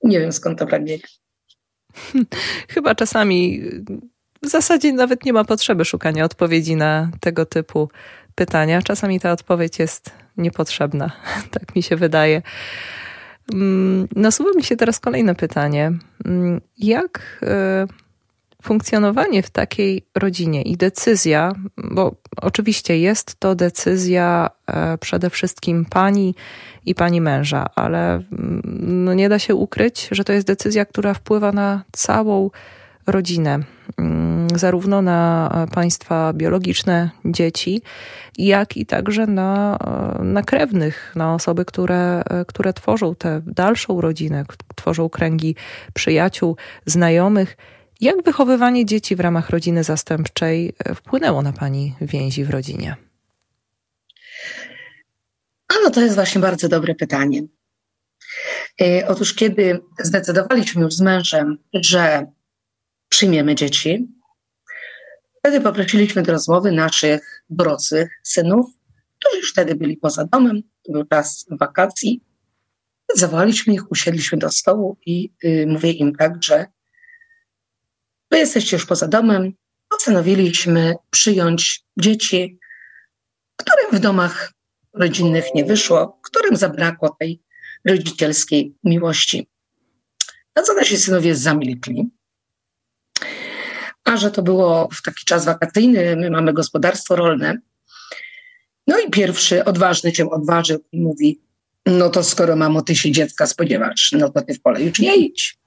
Nie 0.04 0.20
wiem 0.20 0.32
skąd 0.32 0.60
to 0.60 0.68
pragnienie. 0.68 1.04
Chyba 2.74 2.96
czasami 2.96 3.62
w 4.44 4.48
zasadzie 4.48 4.94
nawet 4.94 5.26
nie 5.26 5.34
ma 5.34 5.44
potrzeby 5.44 5.86
szukania 5.86 6.26
odpowiedzi 6.26 6.76
na 6.76 7.12
tego 7.20 7.46
typu 7.46 7.90
pytania. 8.36 8.82
Czasami 8.82 9.20
ta 9.20 9.32
odpowiedź 9.32 9.80
jest 9.80 10.12
niepotrzebna, 10.38 11.12
tak 11.52 11.76
mi 11.76 11.84
się 11.84 11.96
wydaje. 11.96 12.42
Mm, 13.54 14.08
nasuwa 14.16 14.52
mi 14.56 14.64
się 14.64 14.76
teraz 14.76 15.00
kolejne 15.00 15.36
pytanie. 15.36 15.92
Mm, 16.26 16.62
jak 16.78 17.40
e, 17.44 17.88
funkcjonowanie 18.68 19.44
w 19.44 19.50
takiej 19.50 20.06
rodzinie 20.16 20.62
i 20.62 20.78
decyzja, 20.78 21.52
bo 21.78 22.16
oczywiście 22.42 23.00
jest 23.00 23.40
to 23.40 23.56
decyzja 23.56 24.50
e, 24.68 24.98
przede 24.98 25.30
wszystkim 25.30 25.86
pani 25.86 26.36
i 26.86 26.96
pani 26.96 27.22
męża, 27.22 27.66
ale 27.76 28.14
mm, 28.14 28.62
no 29.06 29.14
nie 29.14 29.30
da 29.30 29.40
się 29.40 29.56
ukryć, 29.56 30.08
że 30.12 30.24
to 30.24 30.34
jest 30.34 30.48
decyzja, 30.48 30.86
która 30.86 31.14
wpływa 31.14 31.52
na 31.52 31.84
całą 31.92 32.50
rodzinę, 33.08 33.60
zarówno 34.56 35.02
na 35.02 35.50
państwa 35.74 36.34
biologiczne 36.34 37.10
dzieci, 37.26 37.82
jak 38.38 38.78
i 38.78 38.86
także 38.86 39.28
na, 39.28 39.78
na 40.20 40.44
krewnych, 40.44 41.14
na 41.16 41.34
osoby, 41.34 41.66
które, 41.66 42.24
które 42.48 42.74
tworzą 42.74 43.16
tę 43.16 43.42
dalszą 43.46 44.02
rodzinę, 44.02 44.46
tworzą 44.76 45.10
kręgi 45.10 45.56
przyjaciół, 45.94 46.56
znajomych. 46.86 47.58
Jak 48.02 48.24
wychowywanie 48.24 48.86
dzieci 48.86 49.16
w 49.16 49.20
ramach 49.20 49.50
rodziny 49.50 49.84
zastępczej 49.84 50.74
wpłynęło 50.96 51.42
na 51.42 51.54
Pani 51.54 51.96
więzi 52.02 52.46
w 52.46 52.50
rodzinie? 52.50 52.96
No 55.84 55.90
to 55.90 56.02
jest 56.02 56.16
właśnie 56.16 56.42
bardzo 56.42 56.70
dobre 56.70 56.96
pytanie. 56.96 57.42
E, 58.82 59.08
otóż, 59.08 59.34
kiedy 59.34 59.80
zdecydowaliśmy 60.00 60.82
już 60.82 60.94
z 60.94 61.02
mężem, 61.02 61.58
że 61.74 62.26
przyjmiemy 63.10 63.56
dzieci, 63.56 64.08
Wtedy 65.48 65.62
poprosiliśmy 65.62 66.24
do 66.24 66.32
rozmowy 66.32 66.72
naszych 66.72 67.44
dorosłych 67.50 68.10
synów, 68.24 68.66
którzy 69.20 69.38
już 69.38 69.52
wtedy 69.52 69.76
byli 69.76 69.98
poza 69.98 70.26
domem, 70.26 70.62
to 70.84 70.92
był 70.92 71.06
czas 71.06 71.46
wakacji. 71.52 72.22
Zawołaliśmy 73.16 73.74
ich, 73.74 73.92
usiedliśmy 73.92 74.38
do 74.38 74.50
stołu 74.50 74.98
i 75.06 75.34
y, 75.44 75.66
mówię 75.68 75.92
im 75.92 76.16
tak, 76.16 76.44
że 76.44 76.66
wy 78.32 78.38
jesteście 78.38 78.76
już 78.76 78.86
poza 78.86 79.08
domem, 79.08 79.54
postanowiliśmy 79.90 80.96
przyjąć 81.10 81.84
dzieci, 81.98 82.60
którym 83.56 84.00
w 84.00 84.00
domach 84.00 84.54
rodzinnych 84.94 85.46
nie 85.56 85.66
wyszło, 85.66 86.20
którym 86.24 86.56
zabrakło 86.56 87.16
tej 87.20 87.42
rodzicielskiej 87.86 88.76
miłości. 88.84 89.48
Na 90.56 90.64
co 90.64 90.74
nasi 90.74 90.98
synowie 90.98 91.36
zamilkli. 91.36 92.10
A 94.04 94.18
że 94.18 94.32
to 94.32 94.44
było 94.44 94.90
w 94.94 95.02
taki 95.02 95.26
czas 95.26 95.46
wakacyjny, 95.46 96.16
my 96.16 96.30
mamy 96.30 96.54
gospodarstwo 96.54 97.16
rolne. 97.16 97.58
No 98.88 99.00
i 99.00 99.10
pierwszy 99.10 99.66
odważny 99.66 100.16
się 100.16 100.30
odważył 100.30 100.80
i 100.92 101.02
mówi: 101.02 101.42
No 101.86 102.10
to 102.10 102.24
skoro 102.24 102.56
mamo, 102.56 102.82
ty 102.82 102.96
się 102.96 103.12
dziecka 103.12 103.48
spodziewasz, 103.48 104.12
no 104.12 104.30
to 104.30 104.42
ty 104.42 104.54
w 104.54 104.62
pole 104.62 104.82
już 104.82 105.00
nie 105.00 105.16
idź. 105.16 105.58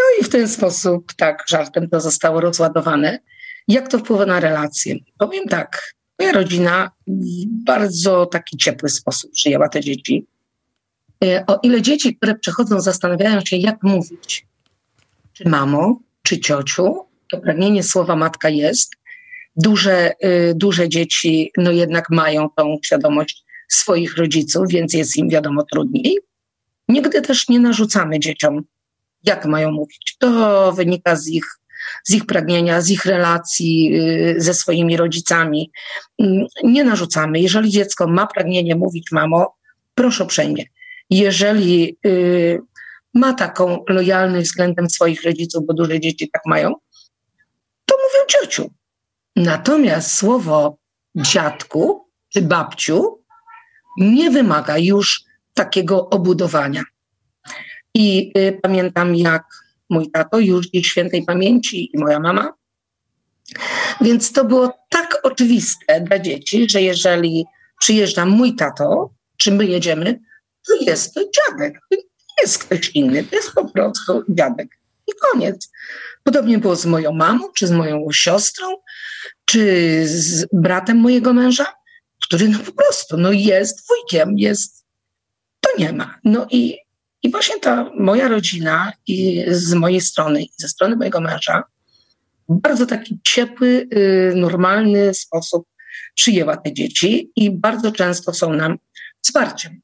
No 0.00 0.20
i 0.20 0.24
w 0.24 0.28
ten 0.28 0.48
sposób, 0.48 1.12
tak, 1.12 1.44
żartem 1.48 1.88
to 1.88 2.00
zostało 2.00 2.40
rozładowane. 2.40 3.18
Jak 3.68 3.88
to 3.88 3.98
wpływa 3.98 4.26
na 4.26 4.40
relacje? 4.40 4.96
Powiem 5.18 5.48
tak, 5.48 5.94
moja 6.18 6.32
rodzina 6.32 6.90
w 7.06 7.64
bardzo 7.64 8.26
taki 8.26 8.56
ciepły 8.56 8.88
sposób 8.88 9.32
przyjęła 9.32 9.68
te 9.68 9.80
dzieci. 9.80 10.26
E, 11.24 11.44
o 11.46 11.58
ile 11.62 11.82
dzieci, 11.82 12.16
które 12.16 12.34
przechodzą, 12.34 12.80
zastanawiają 12.80 13.40
się, 13.40 13.56
jak 13.56 13.82
mówić, 13.82 14.46
czy 15.32 15.48
mamo, 15.48 16.00
czy 16.22 16.40
ciociu, 16.40 17.06
to 17.30 17.38
pragnienie 17.38 17.82
słowa 17.82 18.16
matka 18.16 18.48
jest. 18.48 18.92
Duże, 19.56 20.12
y, 20.24 20.52
duże 20.56 20.88
dzieci, 20.88 21.52
no 21.56 21.70
jednak 21.70 22.10
mają 22.10 22.48
tą 22.56 22.76
świadomość 22.84 23.44
swoich 23.68 24.16
rodziców, 24.16 24.68
więc 24.68 24.94
jest 24.94 25.16
im 25.16 25.28
wiadomo 25.28 25.62
trudniej. 25.72 26.18
Nigdy 26.88 27.22
też 27.22 27.48
nie 27.48 27.60
narzucamy 27.60 28.20
dzieciom, 28.20 28.62
jak 29.24 29.46
mają 29.46 29.70
mówić. 29.70 30.16
To 30.18 30.72
wynika 30.72 31.16
z 31.16 31.28
ich, 31.28 31.46
z 32.04 32.14
ich 32.14 32.26
pragnienia, 32.26 32.80
z 32.80 32.90
ich 32.90 33.04
relacji 33.04 33.90
y, 33.94 34.34
ze 34.38 34.54
swoimi 34.54 34.96
rodzicami. 34.96 35.70
Mm, 36.18 36.46
nie 36.64 36.84
narzucamy. 36.84 37.40
Jeżeli 37.40 37.70
dziecko 37.70 38.06
ma 38.06 38.26
pragnienie 38.26 38.76
mówić 38.76 39.12
mamo, 39.12 39.54
proszę 39.94 40.24
uprzejmie. 40.24 40.64
Jeżeli 41.10 41.98
y, 42.06 42.58
ma 43.14 43.34
taką 43.34 43.84
lojalność 43.88 44.48
względem 44.48 44.90
swoich 44.90 45.22
rodziców, 45.22 45.66
bo 45.66 45.74
duże 45.74 46.00
dzieci 46.00 46.30
tak 46.32 46.42
mają, 46.46 46.74
to 47.86 47.96
mówią 47.96 48.26
ciociu. 48.28 48.70
Natomiast 49.36 50.12
słowo 50.12 50.76
dziadku 51.16 52.08
czy 52.28 52.42
babciu 52.42 53.22
nie 53.98 54.30
wymaga 54.30 54.78
już 54.78 55.22
takiego 55.54 56.10
obudowania. 56.10 56.82
I 57.94 58.32
y, 58.38 58.58
pamiętam, 58.62 59.14
jak 59.14 59.44
mój 59.90 60.10
tato, 60.10 60.38
już 60.38 60.66
dziś 60.66 60.86
świętej 60.86 61.24
pamięci, 61.24 61.96
i 61.96 61.98
moja 61.98 62.20
mama. 62.20 62.52
Więc 64.00 64.32
to 64.32 64.44
było 64.44 64.78
tak 64.88 65.20
oczywiste 65.22 66.00
dla 66.00 66.18
dzieci, 66.18 66.70
że 66.70 66.82
jeżeli 66.82 67.44
przyjeżdża 67.80 68.26
mój 68.26 68.56
tato, 68.56 69.10
czy 69.36 69.52
my 69.52 69.66
jedziemy, 69.66 70.20
to 70.66 70.74
jest 70.84 71.14
to 71.14 71.20
dziadek 71.20 71.80
jest 72.42 72.58
ktoś 72.58 72.90
inny, 72.94 73.24
to 73.24 73.36
jest 73.36 73.52
po 73.52 73.68
prostu 73.68 74.24
dziadek. 74.28 74.68
I 75.06 75.12
koniec. 75.20 75.70
Podobnie 76.22 76.58
było 76.58 76.76
z 76.76 76.86
moją 76.86 77.12
mamą, 77.12 77.52
czy 77.52 77.66
z 77.66 77.70
moją 77.70 78.06
siostrą, 78.12 78.66
czy 79.44 79.62
z 80.06 80.46
bratem 80.52 80.96
mojego 80.96 81.32
męża, 81.32 81.66
który 82.24 82.48
no 82.48 82.58
po 82.58 82.72
prostu 82.72 83.16
no 83.16 83.32
jest 83.32 83.88
wujkiem, 83.88 84.38
jest, 84.38 84.86
to 85.60 85.70
nie 85.78 85.92
ma. 85.92 86.18
No 86.24 86.46
i, 86.50 86.78
i 87.22 87.30
właśnie 87.30 87.60
ta 87.60 87.90
moja 87.98 88.28
rodzina 88.28 88.92
i 89.06 89.44
z 89.48 89.74
mojej 89.74 90.00
strony 90.00 90.42
i 90.42 90.50
ze 90.58 90.68
strony 90.68 90.96
mojego 90.96 91.20
męża 91.20 91.62
bardzo 92.48 92.86
taki 92.86 93.18
ciepły, 93.24 93.88
y, 93.94 94.32
normalny 94.36 95.14
sposób 95.14 95.66
przyjęła 96.14 96.56
te 96.56 96.72
dzieci 96.72 97.30
i 97.36 97.50
bardzo 97.50 97.92
często 97.92 98.34
są 98.34 98.52
nam 98.52 98.78
wsparciem 99.22 99.80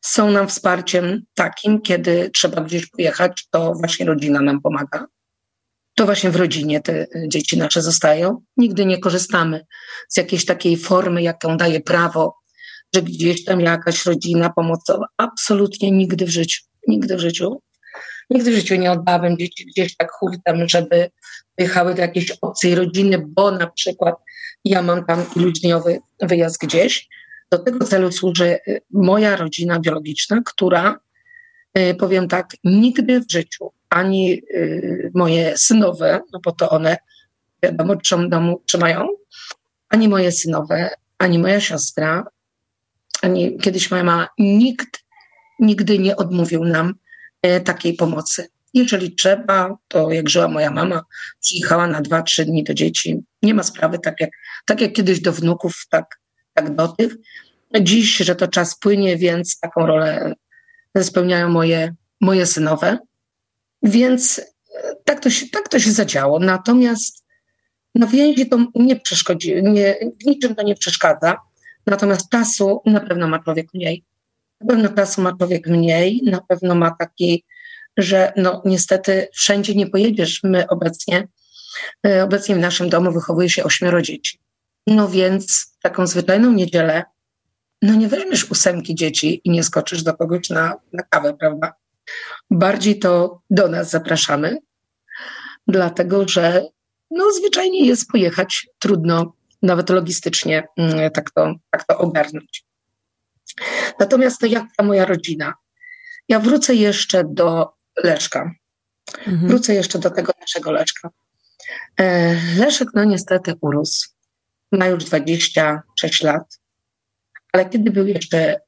są 0.00 0.30
nam 0.30 0.48
wsparciem 0.48 1.22
takim, 1.34 1.82
kiedy 1.82 2.30
trzeba 2.34 2.62
gdzieś 2.62 2.86
pojechać, 2.86 3.48
to 3.50 3.72
właśnie 3.72 4.06
rodzina 4.06 4.40
nam 4.40 4.60
pomaga. 4.60 5.06
To 5.94 6.04
właśnie 6.04 6.30
w 6.30 6.36
rodzinie 6.36 6.80
te 6.80 7.06
dzieci 7.28 7.58
nasze 7.58 7.82
zostają. 7.82 8.42
Nigdy 8.56 8.86
nie 8.86 8.98
korzystamy 8.98 9.66
z 10.08 10.16
jakiejś 10.16 10.44
takiej 10.44 10.76
formy, 10.76 11.22
jaką 11.22 11.56
daje 11.56 11.80
prawo, 11.80 12.36
że 12.94 13.02
gdzieś 13.02 13.44
tam 13.44 13.60
jakaś 13.60 14.06
rodzina 14.06 14.50
pomocowa. 14.50 15.06
Absolutnie 15.16 15.90
nigdy 15.90 16.26
w 16.26 16.30
życiu. 16.30 16.69
Nigdy 16.86 17.16
w 17.16 17.20
życiu. 17.20 17.62
Nigdy 18.30 18.50
w 18.50 18.54
życiu 18.54 18.74
nie 18.74 18.92
oddałabym 18.92 19.38
dzieci 19.38 19.66
gdzieś 19.66 19.96
tak 19.96 20.12
hurtem, 20.12 20.68
żeby 20.68 21.10
wyjechały 21.58 21.94
do 21.94 22.02
jakiejś 22.02 22.30
obcej 22.30 22.74
rodziny, 22.74 23.24
bo 23.28 23.50
na 23.50 23.66
przykład 23.66 24.14
ja 24.64 24.82
mam 24.82 25.04
tam 25.06 25.24
iludniowy 25.36 25.98
wyjazd 26.22 26.60
gdzieś, 26.60 27.08
do 27.50 27.58
tego 27.58 27.84
celu 27.84 28.12
służy 28.12 28.58
y, 28.68 28.80
moja 28.90 29.36
rodzina 29.36 29.80
biologiczna, 29.80 30.40
która, 30.44 31.00
y, 31.78 31.94
powiem 31.94 32.28
tak, 32.28 32.46
nigdy 32.64 33.20
w 33.20 33.32
życiu 33.32 33.72
ani 33.88 34.42
y, 34.54 35.10
moje 35.14 35.58
synowe, 35.58 36.20
no 36.32 36.40
bo 36.44 36.52
to 36.52 36.70
one 36.70 36.96
wiadomo, 37.62 37.96
czym 37.96 38.30
domu 38.30 38.62
trzymają, 38.66 39.08
ani 39.88 40.08
moje 40.08 40.32
synowe, 40.32 40.90
ani 41.18 41.38
moja 41.38 41.60
siostra, 41.60 42.24
ani 43.22 43.58
kiedyś 43.58 43.90
moja 43.90 44.04
mama, 44.04 44.28
nikt 44.38 45.04
nigdy 45.60 45.98
nie 45.98 46.16
odmówił 46.16 46.64
nam 46.64 46.94
takiej 47.64 47.94
pomocy. 47.94 48.48
Jeżeli 48.74 49.14
trzeba, 49.14 49.76
to 49.88 50.10
jak 50.10 50.28
żyła 50.28 50.48
moja 50.48 50.70
mama, 50.70 51.04
przyjechała 51.40 51.86
na 51.86 52.00
dwa, 52.00 52.22
trzy 52.22 52.44
dni 52.44 52.64
do 52.64 52.74
dzieci. 52.74 53.22
Nie 53.42 53.54
ma 53.54 53.62
sprawy, 53.62 53.98
tak 53.98 54.20
jak, 54.20 54.30
tak 54.66 54.80
jak 54.80 54.92
kiedyś 54.92 55.20
do 55.20 55.32
wnuków, 55.32 55.86
tak 55.90 56.20
tak 56.54 56.74
do 56.74 56.88
tych. 56.88 57.16
Dziś, 57.80 58.16
że 58.16 58.36
to 58.36 58.48
czas 58.48 58.78
płynie, 58.78 59.16
więc 59.16 59.60
taką 59.60 59.86
rolę 59.86 60.34
spełniają 61.02 61.48
moje, 61.48 61.94
moje 62.20 62.46
synowe. 62.46 62.98
Więc 63.82 64.38
e, 64.38 64.42
tak 65.04 65.20
to, 65.20 65.30
się, 65.30 65.48
tak 65.48 65.68
to 65.68 65.78
się 65.78 65.92
zadziało. 65.92 66.38
Natomiast 66.38 67.24
na 67.94 68.06
więzi 68.06 68.48
to 68.48 68.66
nie 68.74 68.96
przeszkodzi, 68.96 69.62
nie, 69.62 69.96
niczym 70.26 70.54
to 70.54 70.62
nie 70.62 70.74
przeszkadza. 70.74 71.36
Natomiast 71.86 72.28
czasu 72.30 72.80
na 72.86 73.00
pewno 73.00 73.28
ma 73.28 73.38
człowiek 73.38 73.66
mniej. 73.74 74.04
Na 74.60 74.66
pewno 74.66 74.88
czasu 74.88 75.22
ma 75.22 75.36
człowiek 75.36 75.66
mniej, 75.66 76.20
na 76.24 76.40
pewno 76.40 76.74
ma 76.74 76.90
taki, 76.90 77.44
że 77.96 78.32
no 78.36 78.62
niestety 78.64 79.28
wszędzie 79.32 79.74
nie 79.74 79.86
pojedziesz. 79.86 80.40
My 80.42 80.68
obecnie, 80.68 81.28
e, 82.06 82.24
obecnie 82.24 82.54
w 82.54 82.58
naszym 82.58 82.88
domu 82.88 83.12
wychowuje 83.12 83.50
się 83.50 83.64
ośmioro 83.64 84.02
dzieci. 84.02 84.40
No 84.86 85.08
więc 85.08 85.76
taką 85.82 86.06
zwyczajną 86.06 86.52
niedzielę, 86.52 87.04
no 87.82 87.94
nie 87.94 88.08
weźmiesz 88.08 88.50
ósemki 88.50 88.94
dzieci 88.94 89.40
i 89.44 89.50
nie 89.50 89.62
skoczysz 89.62 90.02
do 90.02 90.14
kogoś 90.14 90.50
na, 90.50 90.74
na 90.92 91.02
kawę, 91.02 91.34
prawda? 91.34 91.72
Bardziej 92.50 92.98
to 92.98 93.42
do 93.50 93.68
nas 93.68 93.90
zapraszamy, 93.90 94.58
dlatego 95.68 96.28
że 96.28 96.64
no 97.10 97.32
zwyczajnie 97.32 97.86
jest 97.86 98.10
pojechać, 98.10 98.68
trudno 98.78 99.32
nawet 99.62 99.90
logistycznie 99.90 100.68
mm, 100.76 101.10
tak 101.10 101.30
to, 101.30 101.54
tak 101.70 101.84
to 101.84 101.98
ogarnąć. 101.98 102.69
Natomiast 103.98 104.40
to 104.40 104.46
jak 104.46 104.64
ta 104.76 104.84
moja 104.84 105.04
rodzina? 105.04 105.54
Ja 106.28 106.40
wrócę 106.40 106.74
jeszcze 106.74 107.24
do 107.24 107.68
Leszka. 108.04 108.54
Mhm. 109.18 109.48
Wrócę 109.48 109.74
jeszcze 109.74 109.98
do 109.98 110.10
tego 110.10 110.32
naszego 110.40 110.70
Leszka. 110.70 111.10
E, 111.96 112.34
Leszek 112.56 112.88
no 112.94 113.04
niestety 113.04 113.54
urósł 113.60 114.08
ma 114.72 114.86
już 114.86 115.04
26 115.04 116.22
lat, 116.22 116.60
ale 117.52 117.68
kiedy 117.68 117.90
był 117.90 118.06
jeszcze 118.06 118.60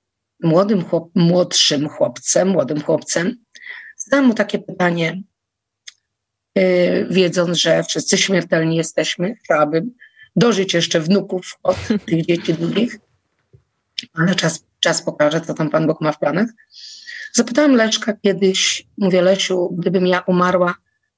młodym 0.43 0.85
chłop, 0.85 1.11
młodszym 1.15 1.89
chłopcem, 1.89 2.49
młodym 2.49 2.83
chłopcem, 2.83 3.37
zadałem 3.97 4.27
mu 4.27 4.35
takie 4.35 4.59
pytanie, 4.59 5.23
yy, 6.55 7.07
wiedząc, 7.11 7.59
że 7.59 7.85
wszyscy 7.85 8.19
śmiertelni 8.19 8.77
jesteśmy, 8.77 9.35
chciałabym 9.45 9.95
dożyć 10.37 10.75
jeszcze 10.75 11.01
wnuków 11.01 11.59
od 11.63 11.77
tych 12.07 12.27
dzieci 12.27 12.55
drugich, 12.55 12.99
ale 14.15 14.35
czas, 14.35 14.65
czas 14.83 15.03
pokaże, 15.03 15.41
co 15.41 15.55
tam 15.55 15.71
Pan 15.71 15.87
Bóg 15.87 16.01
ma 16.01 16.13
w 16.13 16.19
planach. 16.19 16.49
Zapytałam 17.33 17.77
Leszka 17.77 18.13
kiedyś, 18.13 18.87
mówię 18.99 19.23
Lesiu, 19.23 19.69
gdybym 19.79 20.07
ja 20.07 20.21
umarła, 20.27 20.75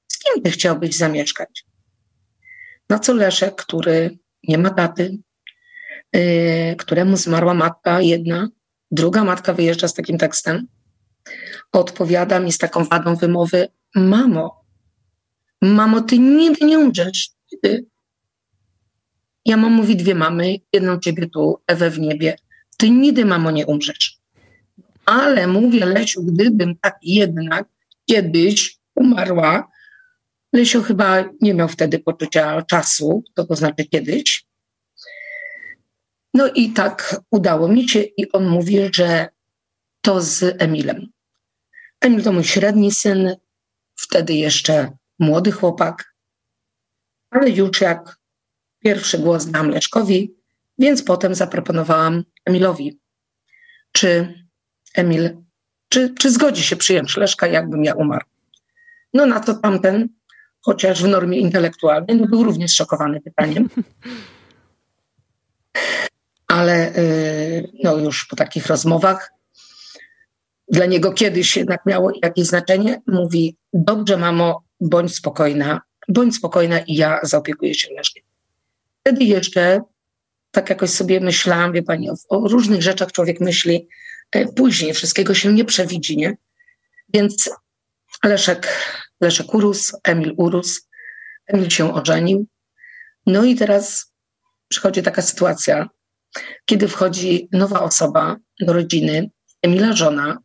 z 0.08 0.18
kim 0.18 0.42
ty 0.42 0.50
chciałbyś 0.50 0.96
zamieszkać? 0.96 1.64
Na 2.88 2.98
co 2.98 3.14
Leszek, 3.14 3.54
który 3.54 4.18
nie 4.48 4.58
ma 4.58 4.70
taty, 4.70 5.18
yy, 6.12 6.76
któremu 6.78 7.16
zmarła 7.16 7.54
matka 7.54 8.00
jedna, 8.00 8.48
druga 8.90 9.24
matka 9.24 9.52
wyjeżdża 9.52 9.88
z 9.88 9.94
takim 9.94 10.18
tekstem, 10.18 10.66
odpowiada 11.72 12.40
mi 12.40 12.52
z 12.52 12.58
taką 12.58 12.84
wadą 12.84 13.16
wymowy, 13.16 13.68
mamo, 13.94 14.64
mamo, 15.62 16.00
ty 16.00 16.18
nigdy 16.18 16.66
nie 16.66 16.78
umrzesz. 16.78 17.30
Ty. 17.62 17.86
Ja 19.44 19.56
mam 19.56 19.72
mówi 19.72 19.96
dwie 19.96 20.14
mamy, 20.14 20.56
jedną 20.72 20.98
ciebie 20.98 21.28
tu, 21.28 21.62
Ewę 21.66 21.90
w 21.90 21.98
niebie. 21.98 22.36
Ty 22.76 22.90
nigdy, 22.90 23.24
mamo, 23.24 23.50
nie 23.50 23.66
umrzesz. 23.66 24.18
Ale 25.06 25.46
mówię, 25.46 25.86
Lesiu, 25.86 26.22
gdybym 26.22 26.76
tak 26.78 26.98
jednak 27.02 27.68
kiedyś 28.06 28.78
umarła, 28.94 29.70
Lesiu 30.52 30.82
chyba 30.82 31.24
nie 31.40 31.54
miał 31.54 31.68
wtedy 31.68 31.98
poczucia 31.98 32.62
czasu, 32.62 33.22
to 33.34 33.44
to 33.44 33.56
znaczy 33.56 33.84
kiedyś. 33.84 34.46
No 36.34 36.48
i 36.54 36.72
tak 36.72 37.20
udało 37.30 37.68
mi 37.68 37.88
się 37.88 38.00
i 38.00 38.32
on 38.32 38.46
mówi, 38.46 38.78
że 38.92 39.28
to 40.00 40.20
z 40.20 40.62
Emilem. 40.62 41.06
Emil 42.00 42.22
to 42.22 42.32
mój 42.32 42.44
średni 42.44 42.92
syn, 42.92 43.36
wtedy 43.96 44.34
jeszcze 44.34 44.90
młody 45.18 45.52
chłopak, 45.52 46.14
ale 47.30 47.50
już 47.50 47.80
jak 47.80 48.16
pierwszy 48.78 49.18
głos 49.18 49.46
dam 49.46 49.70
Leszkowi, 49.70 50.34
więc 50.78 51.02
potem 51.02 51.34
zaproponowałam 51.34 52.24
Emilowi, 52.44 53.00
czy 53.92 54.34
Emil, 54.94 55.36
czy, 55.88 56.14
czy 56.18 56.30
zgodzi 56.30 56.62
się 56.62 56.76
przyjąć 56.76 57.16
Leszka, 57.16 57.46
jakbym 57.46 57.84
ja 57.84 57.94
umarł. 57.94 58.24
No 59.14 59.26
na 59.26 59.40
to 59.40 59.54
tamten, 59.54 60.08
chociaż 60.60 61.02
w 61.02 61.08
normie 61.08 61.38
intelektualnej, 61.38 62.16
no 62.16 62.26
był 62.26 62.42
również 62.42 62.74
szokowany 62.74 63.20
pytaniem. 63.20 63.68
Ale 66.46 66.96
y, 66.96 67.70
no 67.84 67.96
już 67.96 68.26
po 68.26 68.36
takich 68.36 68.66
rozmowach 68.66 69.32
dla 70.68 70.86
niego 70.86 71.12
kiedyś 71.12 71.56
jednak 71.56 71.86
miało 71.86 72.12
jakieś 72.22 72.46
znaczenie, 72.46 73.02
mówi: 73.06 73.56
Dobrze, 73.72 74.16
mamo, 74.16 74.62
bądź 74.80 75.14
spokojna, 75.14 75.80
bądź 76.08 76.36
spokojna 76.36 76.78
i 76.78 76.94
ja 76.94 77.20
zaopiekuję 77.22 77.74
się 77.74 77.94
Leszkiem. 77.94 78.24
Wtedy 79.00 79.24
jeszcze 79.24 79.80
tak 80.54 80.70
jakoś 80.70 80.90
sobie 80.90 81.20
myślałam, 81.20 81.72
wie 81.72 81.82
pani, 81.82 82.10
o, 82.10 82.14
o 82.28 82.48
różnych 82.48 82.82
rzeczach 82.82 83.12
człowiek 83.12 83.40
myśli 83.40 83.88
e, 84.32 84.46
później, 84.52 84.94
wszystkiego 84.94 85.34
się 85.34 85.52
nie 85.52 85.64
przewidzi, 85.64 86.16
nie? 86.16 86.36
Więc 87.14 87.50
Leszek, 88.24 88.68
Leszek 89.20 89.54
urósł, 89.54 89.96
Emil 90.04 90.34
urósł, 90.36 90.80
Emil 91.46 91.70
się 91.70 91.94
ożenił. 91.94 92.46
No 93.26 93.44
i 93.44 93.56
teraz 93.56 94.12
przychodzi 94.68 95.02
taka 95.02 95.22
sytuacja, 95.22 95.88
kiedy 96.64 96.88
wchodzi 96.88 97.48
nowa 97.52 97.80
osoba 97.80 98.36
do 98.60 98.72
rodziny, 98.72 99.30
Emila 99.62 99.92
żona, 99.92 100.38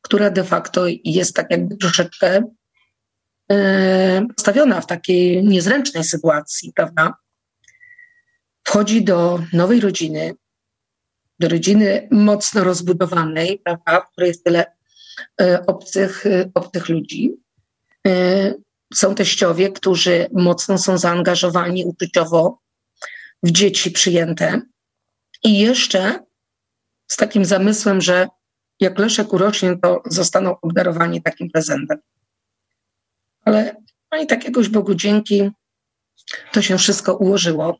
która 0.00 0.30
de 0.30 0.44
facto 0.44 0.84
jest 1.04 1.36
tak 1.36 1.50
jakby 1.50 1.76
troszeczkę 1.76 2.42
e, 3.50 4.26
postawiona 4.36 4.80
w 4.80 4.86
takiej 4.86 5.44
niezręcznej 5.44 6.04
sytuacji, 6.04 6.72
prawda? 6.74 7.14
Wchodzi 8.64 9.04
do 9.04 9.40
nowej 9.52 9.80
rodziny, 9.80 10.34
do 11.38 11.48
rodziny 11.48 12.08
mocno 12.10 12.64
rozbudowanej, 12.64 13.60
prawda, 13.64 14.00
w 14.00 14.12
której 14.12 14.28
jest 14.28 14.44
tyle 14.44 14.66
e, 15.40 15.66
obcych, 15.66 16.26
e, 16.26 16.50
obcych 16.54 16.88
ludzi. 16.88 17.30
Są 18.94 19.14
teściowie, 19.14 19.72
którzy 19.72 20.26
mocno 20.32 20.78
są 20.78 20.98
zaangażowani 20.98 21.84
uczuciowo 21.84 22.58
w 23.42 23.50
dzieci 23.50 23.90
przyjęte. 23.90 24.60
I 25.44 25.58
jeszcze 25.58 26.24
z 27.08 27.16
takim 27.16 27.44
zamysłem, 27.44 28.00
że 28.00 28.28
jak 28.80 28.98
Leszek 28.98 29.32
urośnie, 29.32 29.76
to 29.82 30.02
zostaną 30.06 30.60
obdarowani 30.60 31.22
takim 31.22 31.50
prezentem. 31.50 31.98
Ale 33.44 33.76
no 34.12 34.22
i 34.22 34.26
tak 34.26 34.44
jakoś 34.44 34.68
Bogu 34.68 34.94
dzięki 34.94 35.50
to 36.52 36.62
się 36.62 36.78
wszystko 36.78 37.16
ułożyło. 37.16 37.78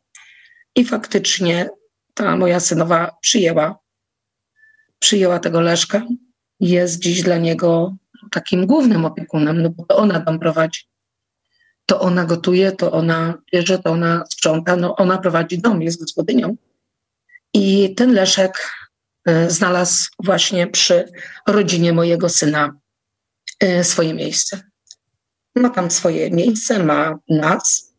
I 0.75 0.85
faktycznie 0.85 1.69
ta 2.13 2.37
moja 2.37 2.59
synowa 2.59 3.17
przyjęła, 3.21 3.79
przyjęła 4.99 5.39
tego 5.39 5.61
Leszka. 5.61 6.01
Jest 6.59 6.99
dziś 6.99 7.21
dla 7.21 7.37
niego 7.37 7.95
takim 8.31 8.65
głównym 8.65 9.05
opiekunem, 9.05 9.61
no 9.61 9.69
bo 9.69 9.85
to 9.85 9.97
ona 9.97 10.19
dom 10.19 10.39
prowadzi. 10.39 10.79
To 11.85 11.99
ona 11.99 12.25
gotuje, 12.25 12.71
to 12.71 12.91
ona 12.91 13.41
bierze, 13.53 13.79
to 13.79 13.91
ona 13.91 14.23
sprząta, 14.29 14.75
no 14.75 14.95
ona 14.95 15.17
prowadzi 15.17 15.57
dom, 15.57 15.81
jest 15.81 15.99
gospodynią. 15.99 16.55
I 17.53 17.95
ten 17.95 18.13
Leszek 18.13 18.59
E, 19.25 19.49
znalazł 19.49 20.09
właśnie 20.23 20.67
przy 20.67 21.11
rodzinie 21.47 21.93
mojego 21.93 22.29
syna 22.29 22.79
e, 23.59 23.83
swoje 23.83 24.13
miejsce. 24.13 24.61
Ma 25.55 25.69
tam 25.69 25.91
swoje 25.91 26.31
miejsce, 26.31 26.83
ma 26.83 27.19
nas, 27.29 27.93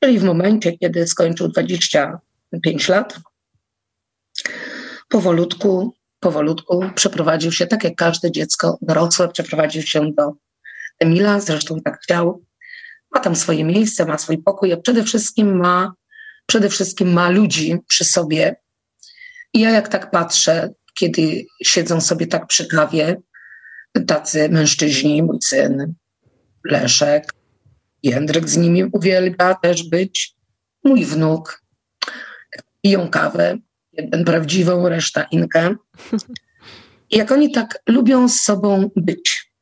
czyli 0.00 0.18
w 0.18 0.22
momencie, 0.22 0.78
kiedy 0.78 1.06
skończył 1.06 1.48
25 1.48 2.88
lat, 2.88 3.20
powolutku, 5.08 5.94
powolutku 6.20 6.84
przeprowadził 6.94 7.52
się, 7.52 7.66
tak 7.66 7.84
jak 7.84 7.94
każde 7.94 8.30
dziecko 8.30 8.78
dorosłe, 8.82 9.28
przeprowadził 9.28 9.82
się 9.82 10.12
do 10.12 10.32
Emila, 10.98 11.40
zresztą 11.40 11.80
tak 11.84 12.00
chciał. 12.02 12.44
Ma 13.14 13.20
tam 13.20 13.36
swoje 13.36 13.64
miejsce, 13.64 14.06
ma 14.06 14.18
swój 14.18 14.38
pokój, 14.38 14.72
a 14.72 14.76
przede 14.76 15.04
wszystkim 15.04 15.56
ma, 15.56 15.92
przede 16.46 16.68
wszystkim 16.68 17.12
ma 17.12 17.30
ludzi 17.30 17.78
przy 17.88 18.04
sobie, 18.04 18.56
i 19.54 19.60
ja 19.60 19.70
jak 19.70 19.88
tak 19.88 20.10
patrzę, 20.10 20.70
kiedy 20.94 21.46
siedzą 21.62 22.00
sobie 22.00 22.26
tak 22.26 22.46
przy 22.46 22.66
kawie, 22.66 23.16
tacy 24.06 24.48
mężczyźni, 24.48 25.22
mój 25.22 25.38
syn 25.42 25.94
Leszek, 26.64 27.32
Jędrek 28.02 28.48
z 28.48 28.56
nimi 28.56 28.84
uwielbia 28.84 29.54
też 29.54 29.88
być, 29.88 30.34
mój 30.84 31.04
wnuk, 31.04 31.62
piją 32.82 33.08
kawę, 33.08 33.58
jeden 33.92 34.24
prawdziwą, 34.24 34.88
reszta 34.88 35.22
inkę. 35.22 35.74
I 37.10 37.16
jak 37.16 37.32
oni 37.32 37.52
tak 37.52 37.82
lubią 37.86 38.28
z 38.28 38.40
sobą 38.40 38.90
być. 38.96 39.52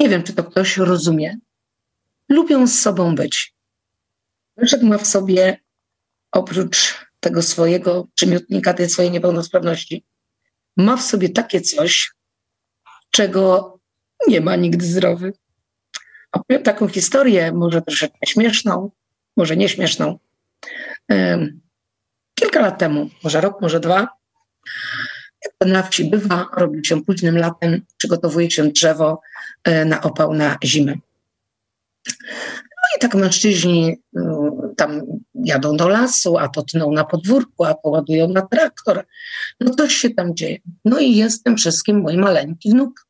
Nie 0.00 0.08
wiem, 0.08 0.22
czy 0.22 0.32
to 0.32 0.44
ktoś 0.44 0.76
rozumie. 0.76 1.38
Lubią 2.28 2.66
z 2.66 2.80
sobą 2.80 3.14
być. 3.14 3.54
Leszek 4.56 4.82
ma 4.82 4.98
w 4.98 5.06
sobie 5.06 5.60
oprócz 6.32 7.06
tego 7.20 7.42
swojego 7.42 8.08
przymiotnika, 8.14 8.74
tej 8.74 8.90
swojej 8.90 9.10
niepełnosprawności, 9.10 10.04
ma 10.76 10.96
w 10.96 11.02
sobie 11.02 11.28
takie 11.28 11.60
coś, 11.60 12.12
czego 13.10 13.74
nie 14.28 14.40
ma 14.40 14.56
nikt 14.56 14.82
zdrowy. 14.82 15.32
Opowiem 16.34 16.62
taką 16.62 16.88
historię, 16.88 17.52
może 17.52 17.82
troszeczkę 17.82 18.26
śmieszną, 18.26 18.90
może 19.36 19.56
nieśmieszną. 19.56 20.18
Kilka 22.34 22.60
lat 22.60 22.78
temu, 22.78 23.10
może 23.24 23.40
rok, 23.40 23.60
może 23.60 23.80
dwa, 23.80 24.08
jak 25.44 25.54
to 25.58 25.68
na 25.68 25.82
wsi 25.82 26.04
bywa, 26.04 26.46
robi 26.56 26.86
się 26.86 27.04
późnym 27.04 27.38
latem, 27.38 27.80
przygotowuje 27.96 28.50
się 28.50 28.68
drzewo 28.68 29.20
e, 29.64 29.84
na 29.84 30.02
opał 30.02 30.34
na 30.34 30.58
zimę. 30.64 30.94
No 32.84 32.88
i 32.96 33.00
tak 33.00 33.14
mężczyźni 33.14 33.96
mm, 34.16 34.74
tam 34.76 35.02
jadą 35.34 35.76
do 35.76 35.88
lasu, 35.88 36.38
a 36.38 36.48
to 36.48 36.62
tną 36.62 36.92
na 36.92 37.04
podwórku, 37.04 37.64
a 37.64 37.74
to 37.74 37.88
ładują 37.88 38.28
na 38.28 38.42
traktor. 38.42 39.04
No 39.60 39.74
coś 39.74 39.94
się 39.94 40.10
tam 40.10 40.36
dzieje. 40.36 40.58
No 40.84 40.98
i 40.98 41.16
jest 41.16 41.44
tym 41.44 41.56
wszystkim 41.56 42.00
mój 42.00 42.16
maleńki 42.16 42.70
wnuk. 42.70 43.06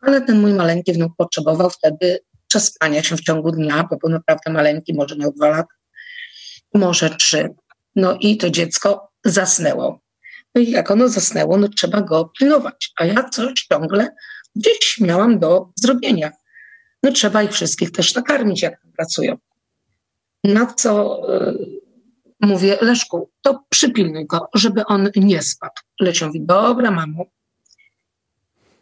Ale 0.00 0.20
ten 0.20 0.40
mój 0.40 0.52
maleńki 0.52 0.92
wnuk 0.92 1.12
potrzebował 1.16 1.70
wtedy 1.70 2.18
przespania 2.48 3.02
się 3.02 3.16
w 3.16 3.20
ciągu 3.20 3.50
dnia, 3.50 3.88
bo 3.90 3.96
był 3.96 4.10
naprawdę 4.10 4.52
maleńki, 4.52 4.94
może 4.94 5.16
miał 5.16 5.32
dwa 5.32 5.48
lata, 5.48 5.74
może 6.74 7.10
trzy. 7.10 7.54
No 7.96 8.16
i 8.20 8.36
to 8.36 8.50
dziecko 8.50 9.10
zasnęło. 9.24 10.00
No 10.54 10.60
i 10.60 10.70
jak 10.70 10.90
ono 10.90 11.08
zasnęło, 11.08 11.56
no 11.56 11.68
trzeba 11.68 12.02
go 12.02 12.32
pilnować. 12.38 12.92
A 12.96 13.04
ja 13.04 13.28
coś 13.28 13.52
ciągle 13.52 14.08
gdzieś 14.56 15.00
miałam 15.00 15.38
do 15.38 15.70
zrobienia 15.76 16.30
no 17.02 17.12
trzeba 17.12 17.42
ich 17.42 17.52
wszystkich 17.52 17.90
też 17.90 18.14
nakarmić, 18.14 18.62
jak 18.62 18.80
pracują. 18.96 19.36
Na 20.44 20.66
co 20.66 21.22
y, 21.34 21.80
mówię, 22.40 22.78
Leszku, 22.80 23.30
to 23.42 23.64
przypilnuj 23.68 24.26
go, 24.26 24.48
żeby 24.54 24.84
on 24.84 25.10
nie 25.16 25.42
spadł. 25.42 25.82
Lecio 26.00 26.26
mówi, 26.26 26.40
dobra 26.42 26.90
mamo. 26.90 27.24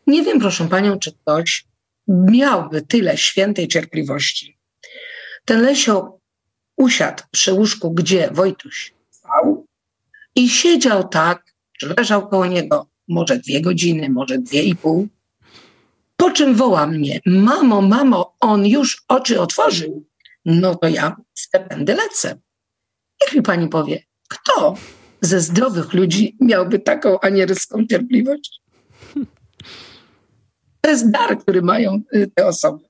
Nie 0.06 0.22
wiem, 0.22 0.40
proszę 0.40 0.68
panią, 0.68 0.98
czy 0.98 1.12
ktoś 1.12 1.66
miałby 2.08 2.82
tyle 2.82 3.18
świętej 3.18 3.68
cierpliwości. 3.68 4.58
Ten 5.44 5.62
Lesio 5.62 6.18
usiadł 6.76 7.22
przy 7.30 7.52
łóżku, 7.52 7.90
gdzie 7.90 8.30
Wojtuś 8.32 8.94
spał 9.10 9.66
i 10.34 10.48
siedział 10.48 11.08
tak, 11.08 11.54
że 11.78 11.94
leżał 11.96 12.28
koło 12.28 12.46
niego 12.46 12.86
może 13.08 13.38
dwie 13.38 13.60
godziny, 13.60 14.08
może 14.10 14.38
dwie 14.38 14.62
i 14.62 14.76
pół, 14.76 15.08
po 16.16 16.30
czym 16.30 16.54
woła 16.54 16.86
mnie, 16.86 17.20
mamo, 17.26 17.82
mamo, 17.82 18.36
on 18.40 18.66
już 18.66 19.04
oczy 19.08 19.40
otworzył. 19.40 20.06
No 20.44 20.74
to 20.74 20.88
ja 20.88 21.16
z 21.34 21.50
tędy 21.50 21.94
lecę. 21.94 22.38
Niech 23.22 23.34
mi 23.34 23.42
pani 23.42 23.68
powie, 23.68 24.02
kto 24.28 24.74
ze 25.20 25.40
zdrowych 25.40 25.92
ludzi 25.92 26.36
miałby 26.40 26.78
taką 26.78 27.20
anielską 27.20 27.86
cierpliwość? 27.86 28.60
To 30.86 30.90
jest 30.90 31.10
dar, 31.10 31.38
który 31.38 31.62
mają 31.62 32.02
y, 32.14 32.30
te 32.34 32.46
osoby. 32.46 32.84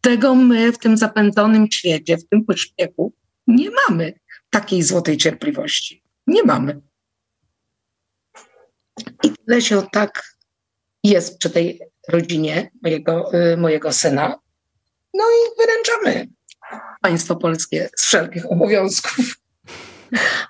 Tego 0.00 0.34
my 0.34 0.72
w 0.72 0.78
tym 0.78 0.96
zapędzonym 0.96 1.66
świecie, 1.72 2.16
w 2.16 2.28
tym 2.28 2.44
pośpiechu 2.44 3.12
nie 3.46 3.70
mamy 3.70 4.12
takiej 4.50 4.82
złotej 4.82 5.16
cierpliwości. 5.16 6.02
Nie 6.26 6.42
mamy. 6.42 6.80
I 9.24 9.32
tyle 9.46 9.62
się 9.62 9.82
tak 9.92 10.36
jest 11.04 11.38
przy 11.38 11.50
tej 11.50 11.80
rodzinie 12.08 12.70
mojego, 12.82 13.34
y, 13.34 13.56
mojego 13.56 13.92
syna. 13.92 14.38
No 15.14 15.24
i 15.24 15.60
wyręczamy 15.60 16.28
państwo 17.02 17.36
polskie 17.36 17.88
z 17.96 18.04
wszelkich 18.04 18.52
obowiązków. 18.52 19.40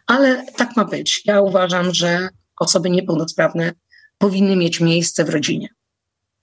Ale 0.07 0.46
tak 0.57 0.76
ma 0.76 0.84
być. 0.84 1.22
Ja 1.24 1.40
uważam, 1.40 1.94
że 1.94 2.28
osoby 2.61 2.90
niepełnosprawne 2.90 3.72
powinny 4.18 4.57
mieć 4.57 4.80
miejsce 4.80 5.24
w 5.24 5.28
rodzinie. 5.28 5.68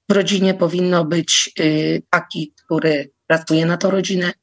W 0.10 0.14
rodzinie 0.14 0.54
powinno 0.54 1.06
być 1.06 1.52
y, 1.60 2.04
taki, 2.10 2.54
który 2.66 3.12
pracuje 3.28 3.66
na 3.66 3.78
tą 3.78 3.92
rodzinę, 3.92 4.34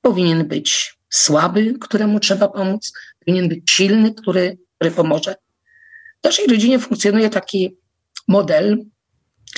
powinien 0.00 0.48
być 0.48 0.98
słaby, 1.10 1.74
któremu 1.80 2.20
trzeba 2.20 2.48
pomóc, 2.48 2.92
powinien 3.18 3.48
być 3.48 3.70
silny, 3.70 4.14
który, 4.14 4.58
który 4.74 4.90
pomoże. 4.90 5.34
W 6.20 6.24
naszej 6.24 6.46
rodzinie 6.46 6.78
funkcjonuje 6.78 7.30
taki 7.30 7.76
model 8.28 8.84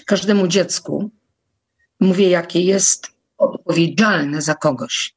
każdemu 0.07 0.49
dziecku, 0.49 1.11
mówię, 2.01 2.29
jakie 2.29 2.61
jest 2.61 3.07
odpowiedzialne 3.39 4.43
za 4.43 4.55
kogoś 4.55 5.15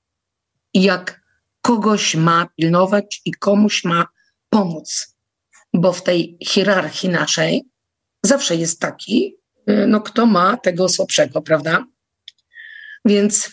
i 0.73 0.83
jak 0.83 1.21
kogoś 1.61 2.15
ma 2.15 2.47
pilnować 2.55 3.21
i 3.25 3.31
komuś 3.31 3.83
ma 3.83 4.07
pomóc. 4.49 5.15
Bo 5.73 5.93
w 5.93 6.03
tej 6.03 6.37
hierarchii 6.43 7.09
naszej 7.09 7.63
zawsze 8.23 8.55
jest 8.55 8.79
taki, 8.79 9.35
no 9.67 10.01
kto 10.01 10.25
ma 10.25 10.57
tego 10.57 10.89
słabszego, 10.89 11.41
prawda? 11.41 11.85
Więc 13.05 13.51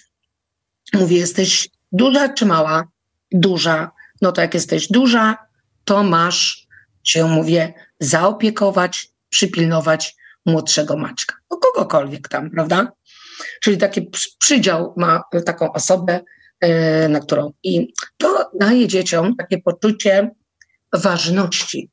mówię, 0.94 1.16
jesteś 1.16 1.68
duża 1.92 2.28
czy 2.28 2.46
mała? 2.46 2.88
Duża. 3.32 3.90
No 4.22 4.32
to 4.32 4.40
jak 4.40 4.54
jesteś 4.54 4.88
duża, 4.88 5.36
to 5.84 6.02
masz 6.02 6.66
się, 7.04 7.28
mówię, 7.28 7.74
zaopiekować, 8.00 9.08
przypilnować 9.28 10.16
młodszego 10.46 10.96
Maćka. 10.96 11.36
No 11.50 11.56
kogokolwiek 11.56 12.28
tam, 12.28 12.50
prawda? 12.50 12.92
Czyli 13.62 13.78
taki 13.78 14.10
przydział 14.38 14.94
ma 14.96 15.22
taką 15.46 15.72
osobę, 15.72 16.20
e, 16.60 17.08
na 17.08 17.20
którą. 17.20 17.52
I 17.62 17.92
to 18.16 18.50
daje 18.60 18.88
dzieciom 18.88 19.36
takie 19.36 19.58
poczucie 19.58 20.30
ważności. 20.92 21.90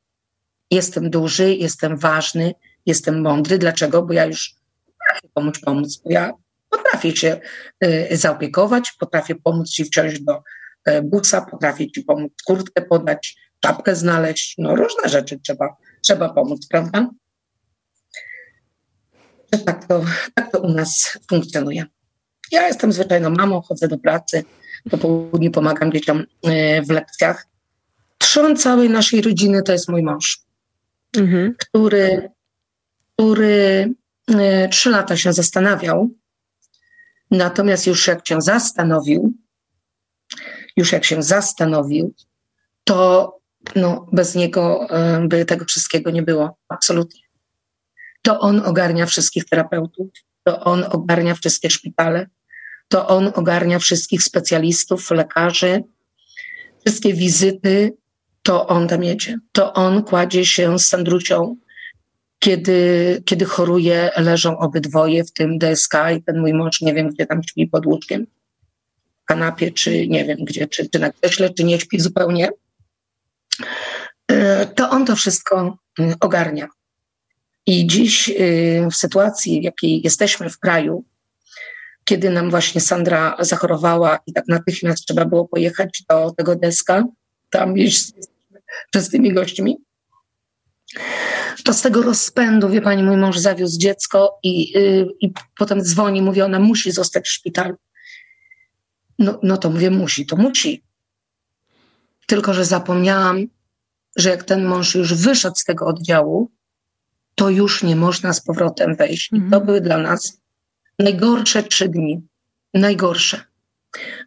Jestem 0.72 1.10
duży, 1.10 1.56
jestem 1.56 1.98
ważny, 1.98 2.54
jestem 2.86 3.22
mądry. 3.22 3.58
Dlaczego? 3.58 4.02
Bo 4.02 4.14
ja 4.14 4.26
już 4.26 4.56
potrafię 4.88 5.30
komuś 5.34 5.60
pomóc, 5.60 6.02
bo 6.04 6.12
ja 6.12 6.34
potrafię 6.70 7.16
się 7.16 7.40
e, 7.80 8.18
zaopiekować, 8.18 8.94
potrafię 9.00 9.36
pomóc 9.36 9.70
ci 9.70 9.86
wsiąść 9.86 10.22
do 10.22 10.44
e, 10.86 11.02
busa, 11.02 11.42
potrafię 11.42 11.92
ci 11.92 12.02
pomóc 12.02 12.32
kurtkę 12.46 12.82
podać, 12.82 13.36
czapkę 13.60 13.96
znaleźć. 13.96 14.56
No 14.58 14.76
różne 14.76 15.10
rzeczy 15.10 15.40
trzeba, 15.40 15.76
trzeba 16.02 16.30
pomóc, 16.30 16.68
prawda? 16.68 17.10
tak 19.66 19.86
to, 19.88 20.06
tak 20.34 20.52
to 20.52 20.60
u 20.60 20.70
nas 20.70 21.20
funkcjonuje. 21.30 21.86
Ja 22.52 22.68
jestem 22.68 22.92
zwyczajną 22.92 23.30
mamą, 23.30 23.62
chodzę 23.62 23.88
do 23.88 23.98
pracy, 23.98 24.44
po 24.92 24.98
południu 24.98 25.52
pomagam 25.52 25.92
dzieciom 25.92 26.24
e, 26.44 26.82
w 26.82 26.90
lekcjach. 26.90 27.48
Trzon 28.18 28.58
całej 28.58 28.90
naszej 28.90 29.22
rodziny 29.22 29.64
to 29.64 29.72
jest 29.72 29.90
mój 29.90 30.04
mąż, 30.04 30.40
mhm. 31.18 31.56
który, 31.60 32.30
który 33.16 33.94
e, 34.28 34.70
trzy 34.70 34.90
lata 34.90 35.18
się 35.18 35.34
zastanawiał. 35.34 36.10
Natomiast 37.32 37.88
już 37.88 38.08
jak 38.08 38.28
się 38.28 38.42
zastanowił, 38.42 39.34
już 40.78 40.92
jak 40.92 41.06
się 41.06 41.24
zastanowił, 41.24 42.14
to 42.84 43.32
no, 43.76 44.08
bez 44.12 44.36
niego 44.36 44.88
e, 44.90 45.28
by 45.28 45.46
tego 45.46 45.66
wszystkiego 45.66 46.12
nie 46.12 46.24
było. 46.24 46.58
Absolutnie 46.70 47.26
to 48.26 48.40
on 48.40 48.60
ogarnia 48.66 49.06
wszystkich 49.06 49.46
terapeutów, 49.46 50.08
to 50.44 50.60
on 50.60 50.84
ogarnia 50.90 51.36
wszystkie 51.36 51.70
szpitale, 51.70 52.28
to 52.88 53.08
on 53.08 53.32
ogarnia 53.36 53.80
wszystkich 53.80 54.24
specjalistów, 54.24 55.12
lekarzy, 55.12 55.84
wszystkie 56.86 57.14
wizyty, 57.14 57.94
to 58.42 58.68
on 58.68 58.88
tam 58.88 59.04
jedzie. 59.04 59.40
To 59.52 59.74
on 59.74 60.04
kładzie 60.04 60.46
się 60.46 60.80
z 60.80 60.86
Sandrucią, 60.86 61.56
kiedy, 62.46 63.22
kiedy 63.26 63.46
choruje, 63.46 64.12
leżą 64.18 64.58
obydwoje 64.58 65.24
w 65.24 65.32
tym 65.32 65.58
DSK 65.58 65.94
i 66.18 66.24
ten 66.24 66.40
mój 66.40 66.54
mąż 66.54 66.82
nie 66.82 66.94
wiem, 66.94 67.10
gdzie 67.10 67.26
tam 67.26 67.44
śpi 67.44 67.68
pod 67.68 67.86
łóżkiem, 67.86 68.28
w 69.24 69.26
kanapie, 69.26 69.72
czy 69.72 70.08
nie 70.08 70.26
wiem 70.26 70.38
gdzie, 70.42 70.68
czy, 70.68 70.90
czy 70.90 71.00
na 71.00 71.12
krześle, 71.12 71.50
czy 71.50 71.64
nie 71.64 71.80
śpi 71.80 72.00
zupełnie. 72.00 72.50
E, 74.28 74.66
to 74.66 74.90
on 74.90 75.06
to 75.06 75.16
wszystko 75.16 75.78
mm, 76.00 76.16
ogarnia. 76.20 76.68
I 77.66 77.88
dziś 77.88 78.30
y, 78.30 78.88
w 78.92 78.96
sytuacji, 78.96 79.62
w 79.62 79.64
jakiej 79.64 80.02
jesteśmy 80.04 80.50
w 80.50 80.60
kraju, 80.60 81.04
kiedy 82.04 82.30
nam 82.30 82.50
właśnie 82.50 82.82
Sandra 82.82 83.36
zachorowała 83.40 84.20
i 84.28 84.34
tak 84.34 84.44
natychmiast 84.48 85.06
trzeba 85.06 85.26
było 85.26 85.48
pojechać 85.48 86.04
do 86.10 86.32
tego 86.32 86.56
deska, 86.56 87.04
tam 87.50 87.78
iść 87.78 88.12
przez 88.92 89.10
tymi 89.10 89.34
gośćmi, 89.34 89.78
to 91.64 91.74
z 91.74 91.82
tego 91.82 92.02
rozpędu, 92.02 92.70
wie 92.70 92.82
pani, 92.82 93.04
mój 93.04 93.18
mąż 93.18 93.38
zawiózł 93.38 93.80
dziecko 93.80 94.40
i, 94.44 94.72
yy, 94.72 95.08
i 95.22 95.34
potem 95.58 95.82
dzwoni, 95.82 96.22
mówi, 96.22 96.42
ona 96.42 96.60
musi 96.60 96.92
zostać 96.92 97.26
w 97.26 97.32
szpitalu. 97.32 97.76
No, 99.20 99.40
no 99.44 99.58
to 99.58 99.70
mówię, 99.70 99.92
musi, 99.92 100.26
to 100.26 100.36
musi. 100.36 100.84
Tylko, 102.28 102.54
że 102.54 102.66
zapomniałam, 102.66 103.48
że 104.16 104.30
jak 104.30 104.44
ten 104.44 104.66
mąż 104.66 104.96
już 104.96 105.14
wyszedł 105.14 105.56
z 105.56 105.64
tego 105.64 105.86
oddziału, 105.86 106.52
to 107.36 107.50
już 107.50 107.84
nie 107.84 107.96
można 107.96 108.34
z 108.34 108.42
powrotem 108.42 108.96
wejść. 108.96 109.28
I 109.28 109.30
to 109.30 109.36
mhm. 109.36 109.66
były 109.66 109.82
dla 109.82 109.98
nas 109.98 110.42
najgorsze 111.00 111.64
trzy 111.64 111.90
dni. 111.90 112.28
Najgorsze. 112.74 113.44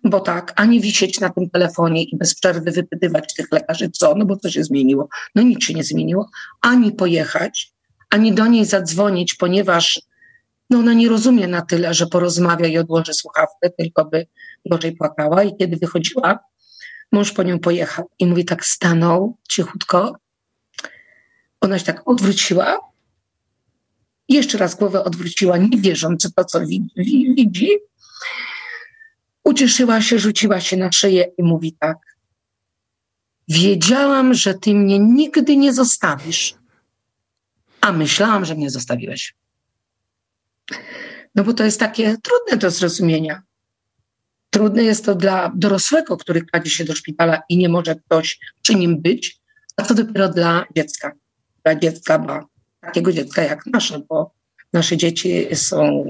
Bo 0.04 0.20
tak, 0.20 0.52
ani 0.56 0.80
wisieć 0.80 1.20
na 1.20 1.30
tym 1.30 1.50
telefonie 1.50 2.02
i 2.02 2.16
bez 2.16 2.34
przerwy 2.34 2.70
wypytywać 2.70 3.34
tych 3.34 3.52
lekarzy, 3.52 3.90
co, 3.90 4.14
no 4.14 4.24
bo 4.24 4.36
co 4.36 4.50
się 4.50 4.64
zmieniło? 4.64 5.08
No 5.34 5.42
nic 5.42 5.64
się 5.64 5.74
nie 5.74 5.84
zmieniło. 5.84 6.30
Ani 6.60 6.92
pojechać, 6.92 7.72
ani 8.10 8.32
do 8.32 8.46
niej 8.46 8.64
zadzwonić, 8.64 9.34
ponieważ 9.34 10.00
no 10.70 10.78
ona 10.78 10.92
nie 10.92 11.08
rozumie 11.08 11.48
na 11.48 11.62
tyle, 11.62 11.94
że 11.94 12.06
porozmawia 12.06 12.66
i 12.66 12.78
odłoży 12.78 13.14
słuchawkę, 13.14 13.70
tylko 13.78 14.04
by 14.04 14.26
gorzej 14.66 14.96
płakała. 14.96 15.42
I 15.42 15.56
kiedy 15.56 15.76
wychodziła, 15.76 16.38
mąż 17.12 17.32
po 17.32 17.42
nią 17.42 17.58
pojechał 17.58 18.10
i 18.18 18.26
mówi 18.26 18.44
tak, 18.44 18.64
stanął 18.64 19.36
cichutko. 19.48 20.16
Ona 21.60 21.78
się 21.78 21.84
tak 21.84 22.08
odwróciła, 22.08 22.78
jeszcze 24.28 24.58
raz 24.58 24.74
głowę 24.74 25.04
odwróciła, 25.04 25.56
nie 25.56 25.78
wierząc 25.78 26.26
w 26.26 26.34
to, 26.34 26.44
co 26.44 26.60
widzi. 26.66 27.70
Ucieszyła 29.48 30.02
się, 30.02 30.18
rzuciła 30.18 30.60
się 30.60 30.76
na 30.76 30.92
szyję 30.92 31.32
i 31.38 31.42
mówi 31.42 31.76
tak. 31.80 31.98
Wiedziałam, 33.48 34.34
że 34.34 34.54
ty 34.54 34.74
mnie 34.74 34.98
nigdy 34.98 35.56
nie 35.56 35.72
zostawisz, 35.72 36.54
a 37.80 37.92
myślałam, 37.92 38.44
że 38.44 38.54
mnie 38.54 38.70
zostawiłeś. 38.70 39.34
No 41.34 41.44
bo 41.44 41.52
to 41.52 41.64
jest 41.64 41.80
takie 41.80 42.16
trudne 42.22 42.56
do 42.56 42.70
zrozumienia. 42.70 43.42
Trudne 44.50 44.82
jest 44.82 45.04
to 45.04 45.14
dla 45.14 45.52
dorosłego, 45.54 46.16
który 46.16 46.46
kładzie 46.46 46.70
się 46.70 46.84
do 46.84 46.94
szpitala 46.94 47.42
i 47.48 47.56
nie 47.56 47.68
może 47.68 47.94
ktoś 47.94 48.38
przy 48.62 48.74
nim 48.74 49.02
być, 49.02 49.40
a 49.76 49.82
co 49.82 49.94
dopiero 49.94 50.28
dla 50.28 50.64
dziecka. 50.76 51.12
Dla 51.64 51.74
dziecka, 51.74 52.18
bo 52.18 52.48
takiego 52.80 53.12
dziecka 53.12 53.42
jak 53.42 53.66
nasze, 53.66 53.98
bo 54.08 54.30
nasze 54.72 54.96
dzieci 54.96 55.46
są 55.54 56.04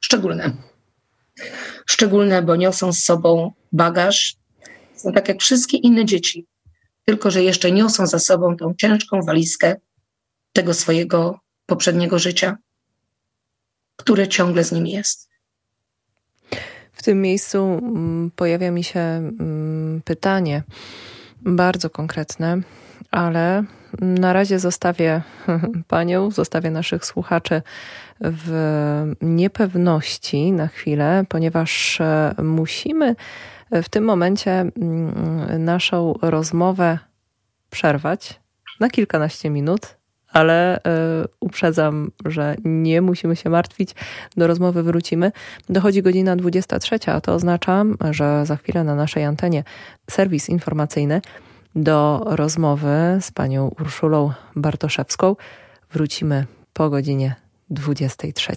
szczególne. 0.00 0.77
Szczególne, 1.86 2.42
bo 2.42 2.56
niosą 2.56 2.92
z 2.92 3.04
sobą 3.04 3.52
bagaż. 3.72 4.36
Są 4.94 5.12
tak 5.12 5.28
jak 5.28 5.40
wszystkie 5.40 5.76
inne 5.76 6.04
dzieci, 6.04 6.46
tylko 7.04 7.30
że 7.30 7.42
jeszcze 7.42 7.72
niosą 7.72 8.06
za 8.06 8.18
sobą 8.18 8.56
tą 8.56 8.74
ciężką 8.74 9.20
walizkę 9.22 9.76
tego 10.52 10.74
swojego 10.74 11.40
poprzedniego 11.66 12.18
życia, 12.18 12.56
które 13.96 14.28
ciągle 14.28 14.64
z 14.64 14.72
nimi 14.72 14.92
jest. 14.92 15.28
W 16.92 17.02
tym 17.02 17.22
miejscu 17.22 17.58
mm, 17.58 18.30
pojawia 18.36 18.70
mi 18.70 18.84
się 18.84 19.00
mm, 19.00 20.02
pytanie 20.04 20.62
bardzo 21.40 21.90
konkretne, 21.90 22.62
ale 23.10 23.64
na 24.00 24.32
razie 24.32 24.58
zostawię 24.58 25.22
panią, 25.88 26.30
zostawię 26.30 26.70
naszych 26.70 27.04
słuchaczy 27.04 27.62
w 28.20 29.14
niepewności 29.22 30.52
na 30.52 30.68
chwilę, 30.68 31.24
ponieważ 31.28 32.00
e, 32.00 32.34
musimy 32.42 33.16
w 33.70 33.88
tym 33.88 34.04
momencie 34.04 34.50
mm, 34.50 35.64
naszą 35.64 36.14
rozmowę 36.22 36.98
przerwać 37.70 38.40
na 38.80 38.90
kilkanaście 38.90 39.50
minut, 39.50 39.96
ale 40.32 40.78
y, 40.78 40.80
uprzedzam, 41.40 42.10
że 42.24 42.56
nie 42.64 43.02
musimy 43.02 43.36
się 43.36 43.50
martwić. 43.50 43.94
Do 44.36 44.46
rozmowy 44.46 44.82
wrócimy. 44.82 45.32
Dochodzi 45.68 46.02
godzina 46.02 46.36
23, 46.36 46.98
a 47.06 47.20
to 47.20 47.34
oznacza, 47.34 47.84
że 48.10 48.46
za 48.46 48.56
chwilę 48.56 48.84
na 48.84 48.94
naszej 48.94 49.24
antenie 49.24 49.64
serwis 50.10 50.48
informacyjny 50.48 51.20
Do 51.74 52.22
rozmowy 52.26 53.18
z 53.20 53.30
panią 53.30 53.70
Urszulą 53.80 54.32
Bartoszewską 54.56 55.36
wrócimy 55.92 56.46
po 56.72 56.90
godzinie 56.90 57.34
23. 57.70 58.56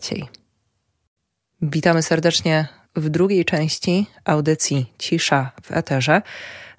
Witamy 1.61 2.03
serdecznie 2.03 2.67
w 2.95 3.09
drugiej 3.09 3.45
części 3.45 4.07
audycji 4.25 4.93
Cisza 4.97 5.51
w 5.63 5.71
Eterze. 5.71 6.21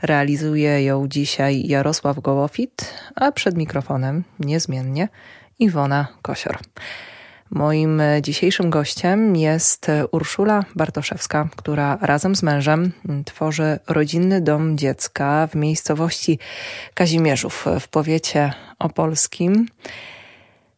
Realizuje 0.03 0.85
ją 0.85 1.09
dzisiaj 1.09 1.67
Jarosław 1.67 2.21
Gołofit, 2.21 2.95
a 3.15 3.33
przed 3.33 3.57
mikrofonem 3.57 4.25
niezmiennie 4.39 5.09
Iwona 5.59 6.07
Kosior. 6.23 6.59
Moim 7.55 8.03
dzisiejszym 8.23 8.71
gościem 8.71 9.37
jest 9.37 9.87
Urszula 10.13 10.65
Bartoszewska, 10.77 11.49
która 11.57 11.99
razem 12.01 12.37
z 12.37 12.43
mężem 12.43 12.93
tworzy 13.25 13.79
rodzinny 13.89 14.41
dom 14.41 14.79
dziecka 14.79 15.47
w 15.47 15.55
miejscowości 15.55 16.39
Kazimierzów 16.95 17.65
w 17.81 17.89
powiecie 17.89 18.53
opolskim. 18.79 19.67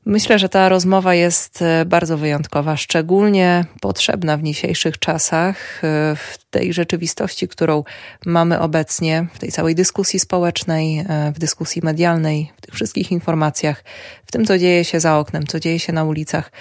Myślę, 0.06 0.38
że 0.38 0.48
ta 0.48 0.68
rozmowa 0.68 1.14
jest 1.14 1.62
e, 1.62 1.84
bardzo 1.84 2.18
wyjątkowa, 2.18 2.76
szczególnie 2.76 3.64
potrzebna 3.80 4.36
w 4.36 4.42
dzisiejszych 4.42 4.98
czasach, 4.98 5.84
e, 5.84 6.16
w 6.16 6.38
tej 6.50 6.72
rzeczywistości, 6.72 7.48
którą 7.48 7.84
mamy 8.26 8.60
obecnie, 8.60 9.26
w 9.34 9.38
tej 9.38 9.52
całej 9.52 9.74
dyskusji 9.74 10.20
społecznej, 10.20 10.98
e, 10.98 11.32
w 11.34 11.38
dyskusji 11.38 11.82
medialnej, 11.84 12.52
w 12.56 12.60
tych 12.60 12.74
wszystkich 12.74 13.12
informacjach, 13.12 13.84
w 14.26 14.32
tym, 14.32 14.44
co 14.44 14.58
dzieje 14.58 14.84
się 14.84 15.00
za 15.00 15.18
oknem, 15.18 15.46
co 15.46 15.60
dzieje 15.60 15.78
się 15.78 15.92
na 15.92 16.04
ulicach. 16.04 16.52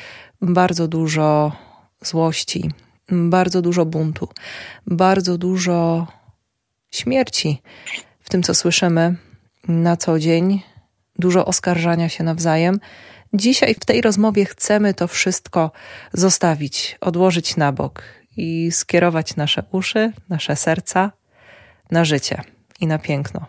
Bardzo 0.41 0.87
dużo 0.87 1.51
złości, 2.01 2.71
bardzo 3.09 3.61
dużo 3.61 3.85
buntu, 3.85 4.29
bardzo 4.87 5.37
dużo 5.37 6.07
śmierci 6.91 7.61
w 8.19 8.29
tym, 8.29 8.43
co 8.43 8.55
słyszymy 8.55 9.15
na 9.67 9.97
co 9.97 10.19
dzień, 10.19 10.61
dużo 11.19 11.45
oskarżania 11.45 12.09
się 12.09 12.23
nawzajem 12.23 12.79
Dzisiaj 13.34 13.73
w 13.73 13.86
tej 13.86 14.01
rozmowie 14.01 14.45
chcemy 14.45 14.93
to 14.93 15.07
wszystko 15.07 15.71
zostawić, 16.13 16.97
odłożyć 17.01 17.57
na 17.57 17.71
bok 17.71 18.03
i 18.38 18.71
skierować 18.71 19.36
nasze 19.36 19.63
uszy, 19.71 20.11
nasze 20.29 20.55
serca 20.55 21.11
na 21.91 22.05
życie 22.05 22.41
i 22.79 22.88
na 22.88 22.99
piękno. 22.99 23.45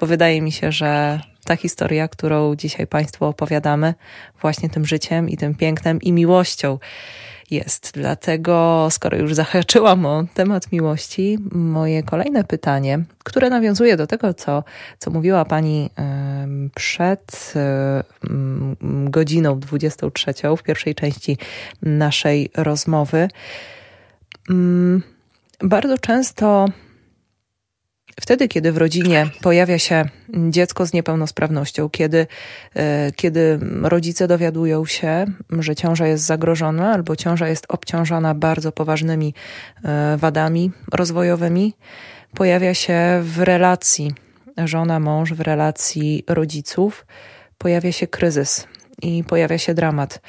Bo 0.00 0.06
wydaje 0.06 0.42
mi 0.42 0.52
się, 0.52 0.72
że 0.72 1.20
ta 1.44 1.56
historia, 1.56 2.08
którą 2.08 2.56
dzisiaj 2.56 2.86
Państwu 2.86 3.24
opowiadamy, 3.24 3.94
właśnie 4.40 4.68
tym 4.68 4.86
życiem 4.86 5.28
i 5.28 5.36
tym 5.36 5.54
pięknem 5.54 6.00
i 6.00 6.12
miłością 6.12 6.78
jest. 7.50 7.90
Dlatego, 7.94 8.88
skoro 8.90 9.18
już 9.18 9.34
zahaczyłam 9.34 10.06
o 10.06 10.24
temat 10.34 10.72
miłości, 10.72 11.38
moje 11.52 12.02
kolejne 12.02 12.44
pytanie, 12.44 13.04
które 13.24 13.50
nawiązuje 13.50 13.96
do 13.96 14.06
tego, 14.06 14.34
co, 14.34 14.64
co 14.98 15.10
mówiła 15.10 15.44
Pani 15.44 15.90
przed 16.74 17.54
godziną 19.04 19.60
23 19.60 20.34
w 20.58 20.62
pierwszej 20.62 20.94
części 20.94 21.38
naszej 21.82 22.50
rozmowy. 22.56 23.28
Bardzo 25.60 25.98
często 25.98 26.66
Wtedy, 28.20 28.48
kiedy 28.48 28.72
w 28.72 28.76
rodzinie 28.76 29.26
pojawia 29.42 29.78
się 29.78 30.04
dziecko 30.28 30.86
z 30.86 30.92
niepełnosprawnością, 30.92 31.90
kiedy, 31.90 32.26
e, 32.76 33.12
kiedy 33.16 33.58
rodzice 33.82 34.28
dowiadują 34.28 34.86
się, 34.86 35.24
że 35.58 35.76
ciąża 35.76 36.06
jest 36.06 36.24
zagrożona 36.24 36.92
albo 36.92 37.16
ciąża 37.16 37.48
jest 37.48 37.66
obciążona 37.68 38.34
bardzo 38.34 38.72
poważnymi 38.72 39.34
e, 39.84 40.16
wadami 40.16 40.70
rozwojowymi, 40.92 41.74
pojawia 42.34 42.74
się 42.74 43.20
w 43.22 43.38
relacji 43.38 44.14
żona-mąż, 44.56 45.32
w 45.32 45.40
relacji 45.40 46.24
rodziców, 46.28 47.06
pojawia 47.58 47.92
się 47.92 48.06
kryzys 48.06 48.66
i 49.02 49.24
pojawia 49.24 49.58
się 49.58 49.74
dramat. 49.74 50.20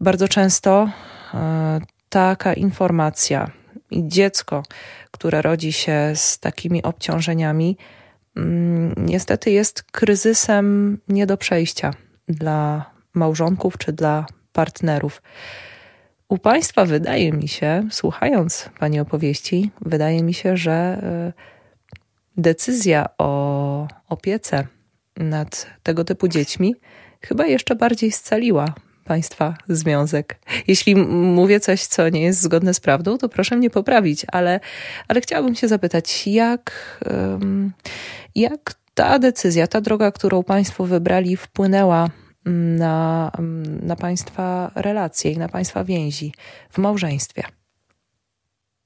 Bardzo 0.00 0.28
często 0.28 0.90
e, 1.34 1.80
taka 2.08 2.54
informacja 2.54 3.59
i 3.90 4.08
dziecko, 4.08 4.62
które 5.10 5.42
rodzi 5.42 5.72
się 5.72 6.12
z 6.14 6.38
takimi 6.38 6.82
obciążeniami, 6.82 7.76
mm, 8.36 8.94
niestety 8.96 9.50
jest 9.50 9.82
kryzysem 9.82 10.98
nie 11.08 11.26
do 11.26 11.36
przejścia 11.36 11.94
dla 12.28 12.90
małżonków 13.14 13.78
czy 13.78 13.92
dla 13.92 14.26
partnerów. 14.52 15.22
U 16.28 16.38
Państwa 16.38 16.84
wydaje 16.84 17.32
mi 17.32 17.48
się, 17.48 17.88
słuchając 17.90 18.70
Pani 18.78 19.00
opowieści, 19.00 19.70
wydaje 19.80 20.22
mi 20.22 20.34
się, 20.34 20.56
że 20.56 20.72
e, 20.72 21.32
decyzja 22.36 23.08
o 23.18 23.88
opiece 24.08 24.66
nad 25.16 25.66
tego 25.82 26.04
typu 26.04 26.28
dziećmi 26.28 26.74
chyba 27.20 27.46
jeszcze 27.46 27.74
bardziej 27.76 28.12
scaliła 28.12 28.74
Państwa 29.10 29.54
związek. 29.68 30.38
Jeśli 30.68 30.96
mówię 30.96 31.60
coś, 31.60 31.86
co 31.86 32.08
nie 32.08 32.22
jest 32.22 32.40
zgodne 32.40 32.74
z 32.74 32.80
prawdą, 32.80 33.18
to 33.18 33.28
proszę 33.28 33.56
mnie 33.56 33.70
poprawić, 33.70 34.26
ale, 34.32 34.60
ale 35.08 35.20
chciałabym 35.20 35.54
się 35.54 35.68
zapytać, 35.68 36.26
jak, 36.26 36.98
jak 38.34 38.74
ta 38.94 39.18
decyzja, 39.18 39.66
ta 39.66 39.80
droga, 39.80 40.12
którą 40.12 40.42
Państwo 40.42 40.84
wybrali, 40.84 41.36
wpłynęła 41.36 42.10
na, 42.78 43.32
na 43.82 43.96
Państwa 43.96 44.70
relacje 44.74 45.32
i 45.32 45.38
na 45.38 45.48
Państwa 45.48 45.84
więzi 45.84 46.32
w 46.70 46.78
małżeństwie? 46.78 47.42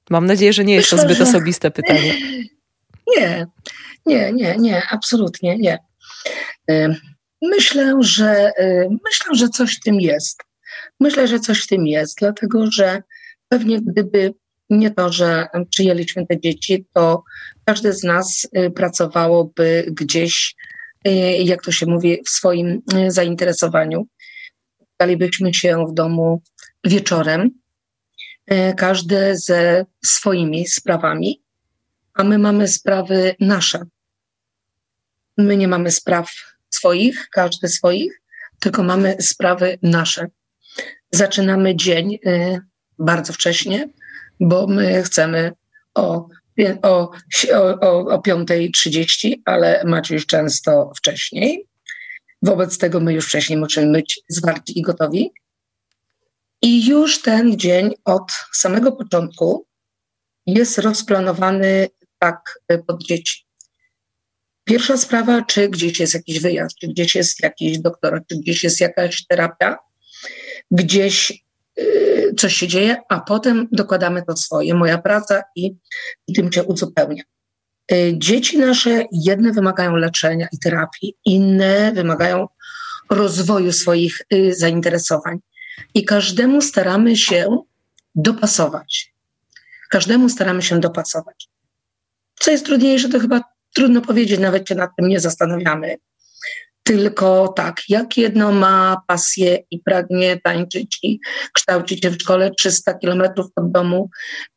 Mam 0.09 0.25
nadzieję, 0.25 0.53
że 0.53 0.65
nie 0.65 0.75
jest 0.75 0.89
to 0.89 0.97
zbyt 0.97 1.21
osobiste 1.21 1.71
pytanie. 1.71 2.13
Nie, 3.17 3.47
nie, 4.05 4.33
nie, 4.33 4.55
nie, 4.57 4.81
absolutnie 4.91 5.57
nie. 5.57 5.79
Myślę, 7.49 7.95
że 7.99 8.51
y, 8.59 8.89
myślę, 8.89 9.35
że 9.35 9.49
coś 9.49 9.77
w 9.77 9.79
tym 9.79 10.01
jest. 10.01 10.43
Myślę, 10.99 11.27
że 11.27 11.39
coś 11.39 11.63
w 11.63 11.67
tym 11.67 11.87
jest, 11.87 12.17
dlatego 12.19 12.71
że 12.71 13.03
pewnie 13.49 13.81
gdyby 13.81 14.33
nie 14.69 14.91
to, 14.91 15.11
że 15.11 15.47
przyjęliśmy 15.69 16.27
te 16.27 16.39
dzieci, 16.39 16.85
to 16.93 17.23
każdy 17.65 17.93
z 17.93 18.03
nas 18.03 18.47
y, 18.57 18.71
pracowałoby 18.71 19.85
gdzieś, 19.87 20.55
y, 21.07 21.11
jak 21.43 21.61
to 21.61 21.71
się 21.71 21.85
mówi, 21.85 22.21
w 22.25 22.29
swoim 22.29 22.81
zainteresowaniu. 23.07 24.07
Dalibyśmy 24.99 25.53
się 25.53 25.85
w 25.89 25.93
domu 25.93 26.41
wieczorem, 26.83 27.51
każdy 28.77 29.37
ze 29.37 29.85
swoimi 30.05 30.67
sprawami, 30.67 31.41
a 32.13 32.23
my 32.23 32.37
mamy 32.37 32.67
sprawy 32.67 33.35
nasze. 33.39 33.85
My 35.37 35.57
nie 35.57 35.67
mamy 35.67 35.91
spraw 35.91 36.54
swoich, 36.75 37.27
każdy 37.31 37.67
swoich, 37.67 38.21
tylko 38.59 38.83
mamy 38.83 39.15
sprawy 39.19 39.77
nasze. 39.81 40.27
Zaczynamy 41.11 41.75
dzień 41.75 42.19
y, 42.25 42.59
bardzo 42.99 43.33
wcześnie, 43.33 43.89
bo 44.39 44.67
my 44.67 45.03
chcemy 45.03 45.51
o, 45.95 46.29
o, 46.81 47.11
o, 47.81 47.97
o 47.97 48.17
5.30, 48.17 49.33
ale 49.45 49.83
Maciuś 49.85 50.25
często 50.25 50.91
wcześniej. 50.97 51.67
Wobec 52.41 52.77
tego 52.77 52.99
my 52.99 53.13
już 53.13 53.25
wcześniej 53.25 53.59
musimy 53.59 53.91
być 53.91 54.19
zwarci 54.29 54.79
i 54.79 54.81
gotowi. 54.81 55.31
I 56.61 56.87
już 56.87 57.21
ten 57.21 57.59
dzień 57.59 57.93
od 58.05 58.31
samego 58.53 58.91
początku 58.91 59.67
jest 60.45 60.77
rozplanowany 60.77 61.87
tak 62.19 62.59
y, 62.71 62.83
pod 62.87 63.03
dzieci. 63.03 63.44
Pierwsza 64.65 64.97
sprawa, 64.97 65.41
czy 65.41 65.69
gdzieś 65.69 65.99
jest 65.99 66.13
jakiś 66.13 66.39
wyjazd, 66.39 66.77
czy 66.77 66.87
gdzieś 66.87 67.15
jest 67.15 67.43
jakiś 67.43 67.79
doktor, 67.79 68.21
czy 68.29 68.37
gdzieś 68.37 68.63
jest 68.63 68.81
jakaś 68.81 69.25
terapia, 69.25 69.77
gdzieś 70.71 71.43
yy, 71.77 72.33
coś 72.37 72.55
się 72.55 72.67
dzieje, 72.67 72.97
a 73.09 73.19
potem 73.19 73.67
dokładamy 73.71 74.23
to 74.23 74.37
swoje, 74.37 74.73
moja 74.73 74.97
praca 74.97 75.43
i, 75.55 75.75
i 76.27 76.33
tym 76.33 76.51
cię 76.51 76.63
uzupełnia. 76.63 77.23
Yy, 77.91 78.13
dzieci 78.17 78.57
nasze, 78.57 79.05
jedne 79.11 79.51
wymagają 79.51 79.95
leczenia 79.95 80.47
i 80.51 80.59
terapii, 80.59 81.15
inne 81.25 81.91
wymagają 81.91 82.47
rozwoju 83.09 83.71
swoich 83.71 84.21
yy, 84.31 84.55
zainteresowań. 84.55 85.39
I 85.93 86.05
każdemu 86.05 86.61
staramy 86.61 87.17
się 87.17 87.57
dopasować. 88.15 89.13
Każdemu 89.89 90.29
staramy 90.29 90.61
się 90.61 90.79
dopasować. 90.79 91.49
Co 92.39 92.51
jest 92.51 92.65
trudniejsze, 92.65 93.09
to 93.09 93.19
chyba 93.19 93.54
Trudno 93.75 94.01
powiedzieć, 94.01 94.39
nawet 94.39 94.69
się 94.69 94.75
nad 94.75 94.89
tym 94.97 95.07
nie 95.07 95.19
zastanawiamy. 95.19 95.95
Tylko 96.83 97.47
tak, 97.47 97.81
jak 97.89 98.17
jedno 98.17 98.51
ma 98.51 99.01
pasję 99.07 99.57
i 99.71 99.79
pragnie 99.79 100.39
tańczyć 100.43 100.99
i 101.03 101.19
kształcić 101.53 102.03
się 102.03 102.09
w 102.09 102.21
szkole 102.21 102.51
300 102.57 102.93
kilometrów 102.93 103.47
od 103.55 103.71
domu, 103.71 104.09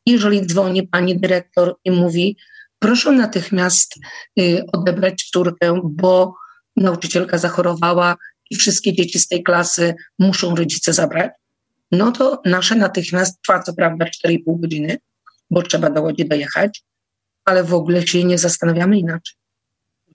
jeżeli 0.05 0.45
dzwoni 0.45 0.87
pani 0.87 1.19
dyrektor 1.19 1.75
i 1.85 1.91
mówi, 1.91 2.37
proszę 2.79 3.11
natychmiast 3.11 3.95
y, 4.39 4.63
odebrać 4.73 5.29
córkę, 5.33 5.81
bo 5.83 6.33
nauczycielka 6.75 7.37
zachorowała 7.37 8.15
i 8.49 8.55
wszystkie 8.55 8.93
dzieci 8.93 9.19
z 9.19 9.27
tej 9.27 9.43
klasy 9.43 9.95
muszą 10.19 10.55
rodzice 10.55 10.93
zabrać, 10.93 11.31
no 11.91 12.11
to 12.11 12.41
nasze 12.45 12.75
natychmiast 12.75 13.41
trwa 13.41 13.63
co 13.63 13.73
prawda 13.73 14.05
4,5 14.05 14.59
godziny, 14.59 14.97
bo 15.51 15.61
trzeba 15.61 15.89
do 15.89 16.01
Łodzi 16.01 16.25
dojechać, 16.25 16.83
ale 17.45 17.63
w 17.63 17.73
ogóle 17.73 18.07
się 18.07 18.23
nie 18.23 18.37
zastanawiamy 18.37 18.97
inaczej. 18.97 19.35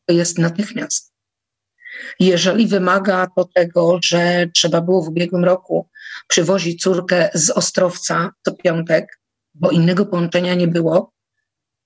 to 0.07 0.15
jest 0.15 0.39
natychmiast. 0.39 1.15
Jeżeli 2.21 2.67
wymaga 2.67 3.27
to 3.37 3.49
tego, 3.55 3.99
że 4.03 4.47
trzeba 4.55 4.81
było 4.81 5.03
w 5.03 5.09
ubiegłym 5.09 5.45
roku 5.45 5.89
przywozić 6.29 6.83
córkę 6.83 7.31
z 7.35 7.51
Ostrowca 7.51 8.31
co 8.43 8.53
piątek, 8.53 9.21
bo 9.55 9.71
innego 9.71 10.07
połączenia 10.07 10.55
nie 10.55 10.69
było, 10.69 11.13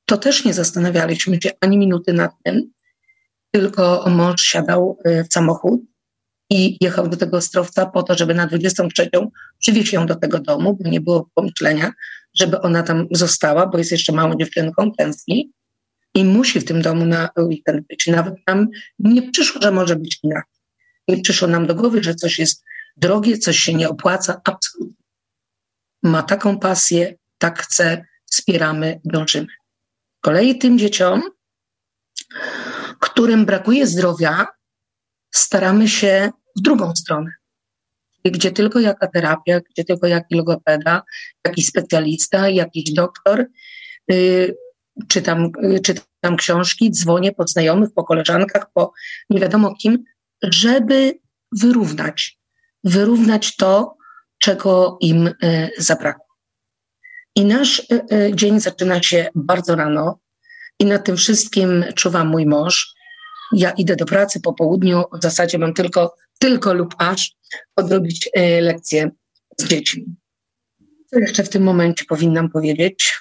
to 0.04 0.16
też 0.16 0.44
nie 0.44 0.54
zastanawialiśmy 0.54 1.42
się 1.42 1.50
ani 1.60 1.78
minuty 1.78 2.12
nad 2.12 2.32
tym, 2.44 2.72
tylko 3.50 4.04
mąż 4.10 4.42
siadał 4.42 4.98
y, 5.06 5.24
w 5.24 5.32
samochód 5.32 5.80
i 6.50 6.76
jechał 6.80 7.08
do 7.08 7.16
tego 7.16 7.36
Ostrowca 7.36 7.86
po 7.86 8.02
to, 8.02 8.14
żeby 8.14 8.34
na 8.34 8.46
23 8.46 9.10
przywieźć 9.58 9.92
ją 9.92 10.06
do 10.06 10.14
tego 10.14 10.38
domu, 10.38 10.78
bo 10.80 10.90
nie 10.90 11.00
było 11.00 11.28
pomyślenia, 11.34 11.92
żeby 12.40 12.60
ona 12.60 12.82
tam 12.82 13.06
została, 13.10 13.66
bo 13.66 13.78
jest 13.78 13.92
jeszcze 13.92 14.12
małą 14.12 14.34
dziewczynką, 14.36 14.92
tęskni 14.92 15.52
i 16.14 16.24
musi 16.24 16.60
w 16.60 16.64
tym 16.64 16.82
domu 16.82 17.04
na 17.04 17.28
weekend 17.38 17.86
być. 17.86 18.06
Nawet 18.06 18.34
nam 18.46 18.68
nie 18.98 19.30
przyszło, 19.30 19.60
że 19.62 19.70
może 19.70 19.96
być 19.96 20.20
inaczej. 20.22 20.52
Nie 21.08 21.22
przyszło 21.22 21.48
nam 21.48 21.66
do 21.66 21.74
głowy, 21.74 22.02
że 22.02 22.14
coś 22.14 22.38
jest 22.38 22.64
drogie, 22.96 23.38
coś 23.38 23.58
się 23.58 23.74
nie 23.74 23.88
opłaca. 23.88 24.40
Absolutnie. 24.44 25.04
Ma 26.02 26.22
taką 26.22 26.58
pasję, 26.58 27.14
tak 27.38 27.62
chce, 27.62 28.04
wspieramy, 28.30 29.00
dążymy. 29.04 29.46
Z 29.46 30.20
kolei 30.20 30.58
tym 30.58 30.78
dzieciom, 30.78 31.22
którym 33.00 33.46
brakuje 33.46 33.86
zdrowia, 33.86 34.46
staramy 35.30 35.88
się 35.88 36.30
w 36.56 36.60
drugą 36.60 36.96
stronę. 36.96 37.37
Gdzie 38.24 38.50
tylko 38.50 38.80
jaka 38.80 39.06
terapia, 39.06 39.60
gdzie 39.60 39.84
tylko 39.84 40.06
jaki 40.06 40.34
logopeda, 40.34 41.02
jakiś 41.46 41.66
specjalista, 41.66 42.48
jakiś 42.48 42.92
doktor, 42.92 43.46
yy, 44.08 44.56
czytam, 45.08 45.50
yy, 45.62 45.80
czytam 45.80 46.36
książki, 46.36 46.90
dzwonię 46.90 47.32
po 47.32 47.46
znajomych, 47.46 47.88
po 47.94 48.04
koleżankach, 48.04 48.66
po 48.74 48.92
nie 49.30 49.40
wiadomo 49.40 49.74
kim, 49.74 50.04
żeby 50.42 51.18
wyrównać, 51.52 52.38
wyrównać 52.84 53.56
to, 53.56 53.96
czego 54.38 54.98
im 55.00 55.30
yy, 55.42 55.70
zabrakło. 55.78 56.28
I 57.38 57.44
nasz 57.44 57.78
y, 57.78 57.84
y, 58.12 58.32
dzień 58.34 58.60
zaczyna 58.60 59.02
się 59.02 59.28
bardzo 59.34 59.76
rano 59.76 60.18
i 60.78 60.84
nad 60.84 61.04
tym 61.04 61.16
wszystkim 61.16 61.84
czuwa 61.94 62.24
mój 62.24 62.46
mąż. 62.46 62.94
Ja 63.52 63.70
idę 63.70 63.96
do 63.96 64.04
pracy 64.04 64.40
po 64.40 64.52
południu, 64.52 65.04
w 65.12 65.22
zasadzie 65.22 65.58
mam 65.58 65.74
tylko, 65.74 66.14
tylko 66.38 66.74
lub 66.74 66.94
aż 66.98 67.32
odrobić 67.76 68.28
y, 68.38 68.60
lekcje 68.60 69.10
z 69.58 69.68
dziećmi. 69.68 70.04
Co 71.06 71.18
jeszcze 71.18 71.44
w 71.44 71.48
tym 71.48 71.62
momencie 71.62 72.04
powinnam 72.04 72.50
powiedzieć? 72.50 73.14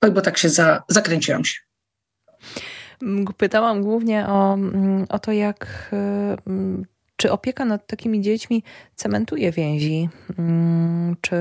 Oj, 0.00 0.10
bo 0.10 0.22
tak 0.22 0.38
się 0.38 0.48
za, 0.48 0.82
zakręciłam 0.88 1.44
się. 1.44 1.60
Pytałam 3.36 3.82
głównie 3.82 4.26
o, 4.26 4.54
mm, 4.54 5.06
o 5.08 5.18
to, 5.18 5.32
jak 5.32 5.90
czy 7.16 7.32
opieka 7.32 7.64
nad 7.64 7.86
takimi 7.86 8.20
dziećmi 8.20 8.62
cementuje 8.94 9.52
więzi, 9.52 10.08
mm, 10.38 11.16
czy, 11.20 11.36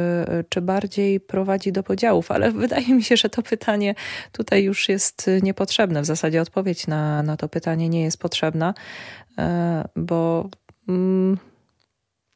czy 0.49 0.61
bardziej 0.61 1.19
prowadzi 1.19 1.71
do 1.71 1.83
podziałów? 1.83 2.31
Ale 2.31 2.51
wydaje 2.65 2.95
mi 2.95 3.03
się, 3.03 3.17
że 3.17 3.29
to 3.29 3.41
pytanie 3.41 3.95
tutaj 4.31 4.63
już 4.63 4.89
jest 4.89 5.31
niepotrzebne. 5.41 6.01
W 6.01 6.05
zasadzie 6.05 6.41
odpowiedź 6.41 6.87
na, 6.87 7.23
na 7.23 7.37
to 7.37 7.49
pytanie 7.49 7.89
nie 7.89 8.03
jest 8.03 8.17
potrzebna, 8.17 8.73
e, 9.37 9.87
bo. 9.95 10.49
Mm, 10.89 11.37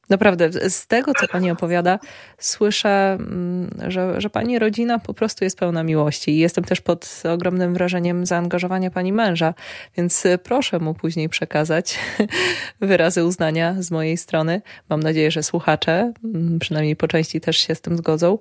Naprawdę, 0.10 0.70
z 0.70 0.88
tego, 0.88 1.12
co 1.22 1.28
pani 1.28 1.52
opowiada, 1.52 2.00
słyszę, 2.38 3.18
mm, 3.20 3.70
że, 3.88 4.22
że 4.22 4.30
pani 4.30 4.60
rodzina 4.60 5.00
po 5.00 5.14
prostu 5.14 5.44
jest 5.44 5.58
pełna 5.58 5.84
miłości. 5.84 6.32
I 6.32 6.38
jestem 6.38 6.64
też 6.64 6.82
pod 6.82 7.24
ogromnym 7.34 7.74
wrażeniem 7.74 8.26
zaangażowania 8.26 8.92
pani 8.92 9.14
męża, 9.14 9.54
więc 9.98 10.24
proszę 10.44 10.80
mu 10.80 10.94
później 10.94 11.30
przekazać 11.30 12.00
wyrazy 12.82 13.26
uznania 13.26 13.76
z 13.80 13.92
mojej 13.92 14.18
strony. 14.18 14.62
Mam 14.90 15.00
nadzieję, 15.00 15.32
że 15.32 15.44
słuchacze, 15.44 16.14
mm, 16.24 16.60
przynajmniej 16.60 16.96
po 16.96 17.08
części, 17.08 17.42
też 17.42 17.58
się 17.58 17.76
z 17.76 17.82
tym 17.82 17.98
zgodzą, 17.98 18.38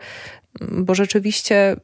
mm, 0.61 0.85
bo 0.85 0.95
rzeczywiście 0.95 1.77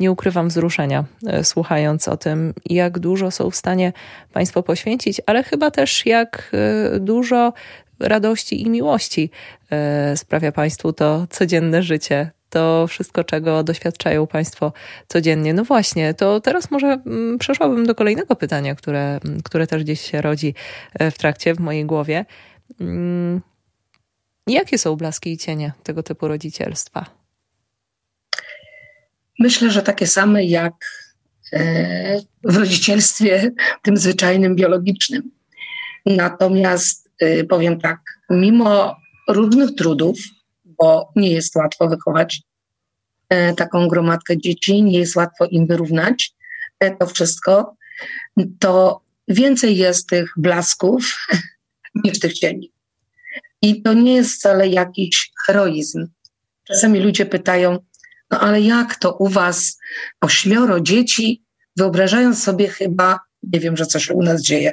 nie 0.00 0.10
ukrywam 0.10 0.48
wzruszenia, 0.48 1.04
e, 1.26 1.44
słuchając 1.44 2.08
o 2.08 2.16
tym, 2.16 2.54
jak 2.66 2.98
dużo 2.98 3.30
są 3.30 3.50
w 3.50 3.56
stanie 3.56 3.92
Państwo 4.32 4.62
poświęcić, 4.62 5.20
ale 5.26 5.42
chyba 5.42 5.70
też 5.70 6.06
jak 6.06 6.52
e, 6.52 7.00
dużo 7.00 7.52
radości 8.00 8.62
i 8.62 8.70
miłości 8.70 9.30
e, 9.70 10.16
sprawia 10.16 10.52
Państwu 10.52 10.92
to 10.92 11.26
codzienne 11.30 11.82
życie, 11.82 12.30
to 12.50 12.86
wszystko, 12.86 13.24
czego 13.24 13.62
doświadczają 13.62 14.26
Państwo 14.26 14.72
codziennie. 15.08 15.54
No 15.54 15.64
właśnie, 15.64 16.14
to 16.14 16.40
teraz 16.40 16.70
może 16.70 16.86
mm, 16.86 17.38
przeszłabym 17.38 17.86
do 17.86 17.94
kolejnego 17.94 18.36
pytania, 18.36 18.74
które, 18.74 19.20
które 19.44 19.66
też 19.66 19.84
gdzieś 19.84 20.00
się 20.00 20.22
rodzi 20.22 20.54
w 21.00 21.18
trakcie 21.18 21.54
w 21.54 21.60
mojej 21.60 21.84
głowie. 21.84 22.24
Mm, 22.80 23.40
jakie 24.46 24.78
są 24.78 24.96
blaski 24.96 25.32
i 25.32 25.38
cienie 25.38 25.72
tego 25.82 26.02
typu 26.02 26.28
rodzicielstwa? 26.28 27.19
Myślę, 29.40 29.70
że 29.70 29.82
takie 29.82 30.06
same 30.06 30.44
jak 30.44 30.74
e, 31.52 32.20
w 32.44 32.56
rodzicielstwie 32.56 33.52
tym 33.82 33.96
zwyczajnym, 33.96 34.56
biologicznym. 34.56 35.30
Natomiast 36.06 37.10
e, 37.18 37.44
powiem 37.44 37.80
tak, 37.80 38.00
mimo 38.30 38.96
różnych 39.28 39.74
trudów, 39.74 40.18
bo 40.64 41.12
nie 41.16 41.32
jest 41.32 41.56
łatwo 41.56 41.88
wychować 41.88 42.42
e, 43.28 43.54
taką 43.54 43.88
gromadkę 43.88 44.38
dzieci, 44.38 44.82
nie 44.82 44.98
jest 44.98 45.16
łatwo 45.16 45.44
im 45.46 45.66
wyrównać 45.66 46.34
to 46.98 47.06
wszystko, 47.06 47.76
to 48.58 49.00
więcej 49.28 49.76
jest 49.76 50.08
tych 50.08 50.32
blasków 50.36 51.26
niż 52.04 52.20
tych 52.20 52.32
cieni. 52.32 52.72
I 53.62 53.82
to 53.82 53.92
nie 53.92 54.14
jest 54.14 54.34
wcale 54.34 54.68
jakiś 54.68 55.32
heroizm. 55.46 56.06
Czasami 56.64 57.00
ludzie 57.00 57.26
pytają, 57.26 57.78
no 58.30 58.40
ale 58.40 58.60
jak 58.60 58.94
to 58.94 59.12
u 59.16 59.28
was 59.28 59.78
ośmioro 60.20 60.80
dzieci, 60.80 61.44
wyobrażając 61.76 62.42
sobie 62.42 62.68
chyba, 62.68 63.20
nie 63.42 63.60
wiem, 63.60 63.76
że 63.76 63.86
coś 63.86 64.10
u 64.10 64.22
nas 64.22 64.42
dzieje. 64.42 64.72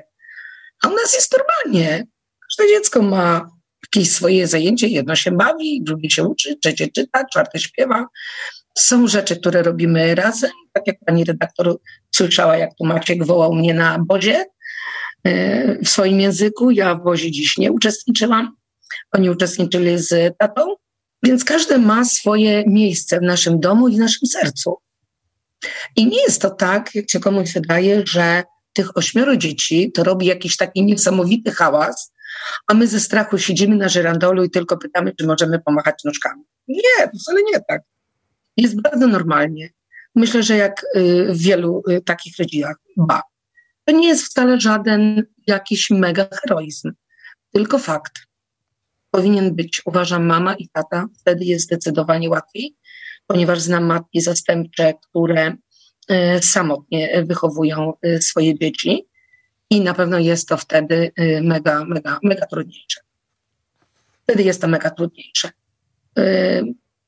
A 0.84 0.88
u 0.88 0.92
nas 0.92 1.14
jest 1.14 1.38
normalnie. 1.38 2.08
Każde 2.50 2.74
dziecko 2.74 3.02
ma 3.02 3.50
jakieś 3.84 4.12
swoje 4.12 4.48
zajęcie, 4.48 4.88
jedno 4.88 5.16
się 5.16 5.32
bawi, 5.32 5.84
drugie 5.84 6.10
się 6.10 6.24
uczy, 6.24 6.56
trzecie 6.56 6.88
czyta, 6.88 7.26
czwarte 7.32 7.60
śpiewa. 7.60 8.08
Są 8.78 9.08
rzeczy, 9.08 9.36
które 9.36 9.64
robimy 9.64 10.16
razem, 10.16 10.52
tak 10.74 10.88
jak 10.88 10.96
pani 11.06 11.24
redaktor 11.24 11.78
słyszała, 12.16 12.58
jak 12.58 12.70
tu 12.76 12.86
Maciek 12.86 13.26
wołał 13.26 13.54
mnie 13.54 13.74
na 13.74 14.00
bozie 14.00 14.46
e, 15.24 15.84
w 15.84 15.90
swoim 15.90 16.22
języku. 16.22 16.72
Ja 16.72 16.96
w 16.96 17.04
bozie 17.04 17.32
dziś 17.32 17.58
nie 17.58 17.72
uczestniczyłam. 17.72 18.56
Oni 19.12 19.30
uczestniczyli 19.30 19.98
z 19.98 20.38
tatą. 20.38 20.76
Więc 21.24 21.44
każdy 21.44 21.78
ma 21.78 22.06
swoje 22.06 22.64
miejsce 22.68 23.20
w 23.20 23.22
naszym 23.22 23.60
domu 23.60 23.88
i 23.88 23.96
w 23.96 24.00
naszym 24.00 24.28
sercu. 24.28 24.78
I 25.96 26.08
nie 26.08 26.22
jest 26.22 26.42
to 26.42 26.50
tak, 26.50 26.96
jak 26.96 27.12
się 27.12 27.20
komuś 27.20 27.54
wydaje, 27.54 28.04
że 28.06 28.44
tych 28.74 28.98
ośmioro 28.98 29.38
dzieci 29.38 29.92
to 29.92 30.04
robi 30.04 30.26
jakiś 30.26 30.58
taki 30.58 30.86
niesamowity 30.86 31.52
hałas, 31.52 32.14
a 32.68 32.74
my 32.74 32.88
ze 32.88 33.00
strachu 33.00 33.38
siedzimy 33.38 33.76
na 33.76 33.90
żyrandolu 33.90 34.44
i 34.44 34.50
tylko 34.50 34.78
pytamy, 34.78 35.14
czy 35.16 35.28
możemy 35.28 35.60
pomachać 35.60 36.04
nóżkami. 36.06 36.44
Nie, 36.68 37.10
wcale 37.22 37.42
nie 37.52 37.60
tak. 37.70 37.82
Jest 38.58 38.82
bardzo 38.82 39.08
normalnie. 39.08 39.70
Myślę, 40.16 40.44
że 40.44 40.58
jak 40.58 40.86
y, 40.96 41.28
w 41.34 41.38
wielu 41.38 41.84
y, 41.90 42.02
takich 42.02 42.38
rodzinach, 42.40 42.76
ba. 42.98 43.22
To 43.86 43.94
nie 43.94 44.08
jest 44.08 44.26
wcale 44.26 44.60
żaden 44.60 45.24
jakiś 45.48 45.90
mega 45.90 46.28
heroizm, 46.42 46.92
tylko 47.54 47.80
fakt 47.80 48.27
powinien 49.12 49.56
być, 49.56 49.82
uważam, 49.86 50.26
mama 50.26 50.56
i 50.56 50.70
tata. 50.70 51.08
Wtedy 51.20 51.46
jest 51.46 51.66
zdecydowanie 51.66 52.30
łatwiej, 52.30 52.76
ponieważ 53.28 53.60
znam 53.60 53.86
matki 53.86 54.22
zastępcze, 54.22 54.94
które 55.02 55.56
e, 56.08 56.42
samotnie 56.42 57.26
wychowują 57.26 57.94
e, 58.02 58.22
swoje 58.22 58.60
dzieci 58.60 59.08
i 59.70 59.82
na 59.82 59.94
pewno 59.94 60.20
jest 60.20 60.48
to 60.48 60.58
wtedy 60.58 61.12
e, 61.16 61.42
mega, 61.42 61.86
mega, 61.86 62.20
mega 62.24 62.46
trudniejsze. 62.46 63.02
Wtedy 64.24 64.44
jest 64.44 64.62
to 64.62 64.68
mega 64.68 64.90
trudniejsze. 64.90 65.50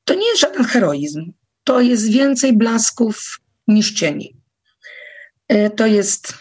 To 0.05 0.13
nie 0.13 0.27
jest 0.27 0.41
żaden 0.41 0.63
heroizm. 0.63 1.33
To 1.63 1.81
jest 1.81 2.11
więcej 2.11 2.53
blasków 2.53 3.39
niż 3.67 3.91
cieni. 3.91 4.35
To 5.75 5.87
jest 5.87 6.33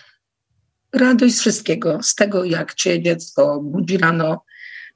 radość 0.93 1.35
z 1.35 1.41
wszystkiego, 1.41 2.03
z 2.03 2.15
tego, 2.15 2.45
jak 2.45 2.75
cię 2.75 3.03
dziecko 3.03 3.61
budzi 3.61 3.99
rano, 3.99 4.45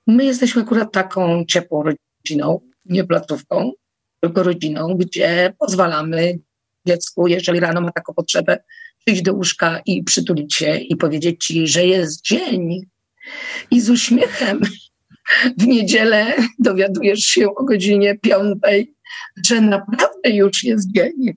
My 0.07 0.25
jesteśmy 0.25 0.63
akurat 0.63 0.93
taką 0.93 1.45
ciepłą 1.45 1.83
rodziną, 1.83 2.61
nie 2.85 3.05
placówką, 3.05 3.73
tylko 4.21 4.43
rodziną, 4.43 4.95
gdzie 4.95 5.55
pozwalamy 5.59 6.39
dziecku, 6.87 7.27
jeżeli 7.27 7.61
rano 7.61 7.81
ma 7.81 7.93
taką 7.93 8.15
potrzebę, 8.15 8.59
przyjść 8.99 9.23
do 9.23 9.35
łóżka 9.35 9.81
i 9.87 10.05
przytulić 10.05 10.55
się 10.55 10.77
i 10.77 10.97
powiedzieć 10.97 11.45
ci, 11.45 11.67
że 11.67 11.87
jest 11.87 12.23
dzień. 12.23 12.87
I 13.71 13.81
z 13.81 13.91
uśmiechem 13.91 14.61
w 15.59 15.67
niedzielę 15.67 16.35
dowiadujesz 16.59 17.21
się 17.21 17.47
o 17.55 17.65
godzinie 17.65 18.19
piątej, 18.19 18.95
że 19.47 19.61
naprawdę 19.61 20.31
już 20.31 20.65
jest 20.65 20.93
dzień. 20.93 21.35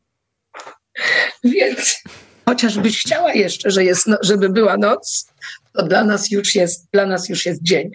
Więc 1.43 2.03
chociażbyś 2.45 3.01
chciała 3.01 3.33
jeszcze, 3.33 3.71
że 3.71 3.83
jest, 3.83 4.07
no, 4.07 4.17
żeby 4.21 4.49
była 4.49 4.77
noc, 4.77 5.31
to 5.73 5.87
dla 5.87 6.03
nas 6.03 6.31
już 6.31 6.55
jest, 6.55 6.87
dla 6.93 7.05
nas 7.05 7.29
już 7.29 7.45
jest 7.45 7.63
dzień. 7.63 7.91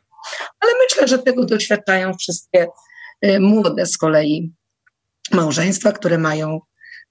Ale 0.61 0.73
myślę, 0.85 1.09
że 1.09 1.19
tego 1.19 1.45
doświadczają 1.45 2.15
wszystkie 2.15 2.67
y, 3.25 3.41
młode 3.41 3.87
z 3.87 3.99
kolei 3.99 4.53
małżeństwa, 5.33 5.93
które 5.93 6.19
mają, 6.19 6.61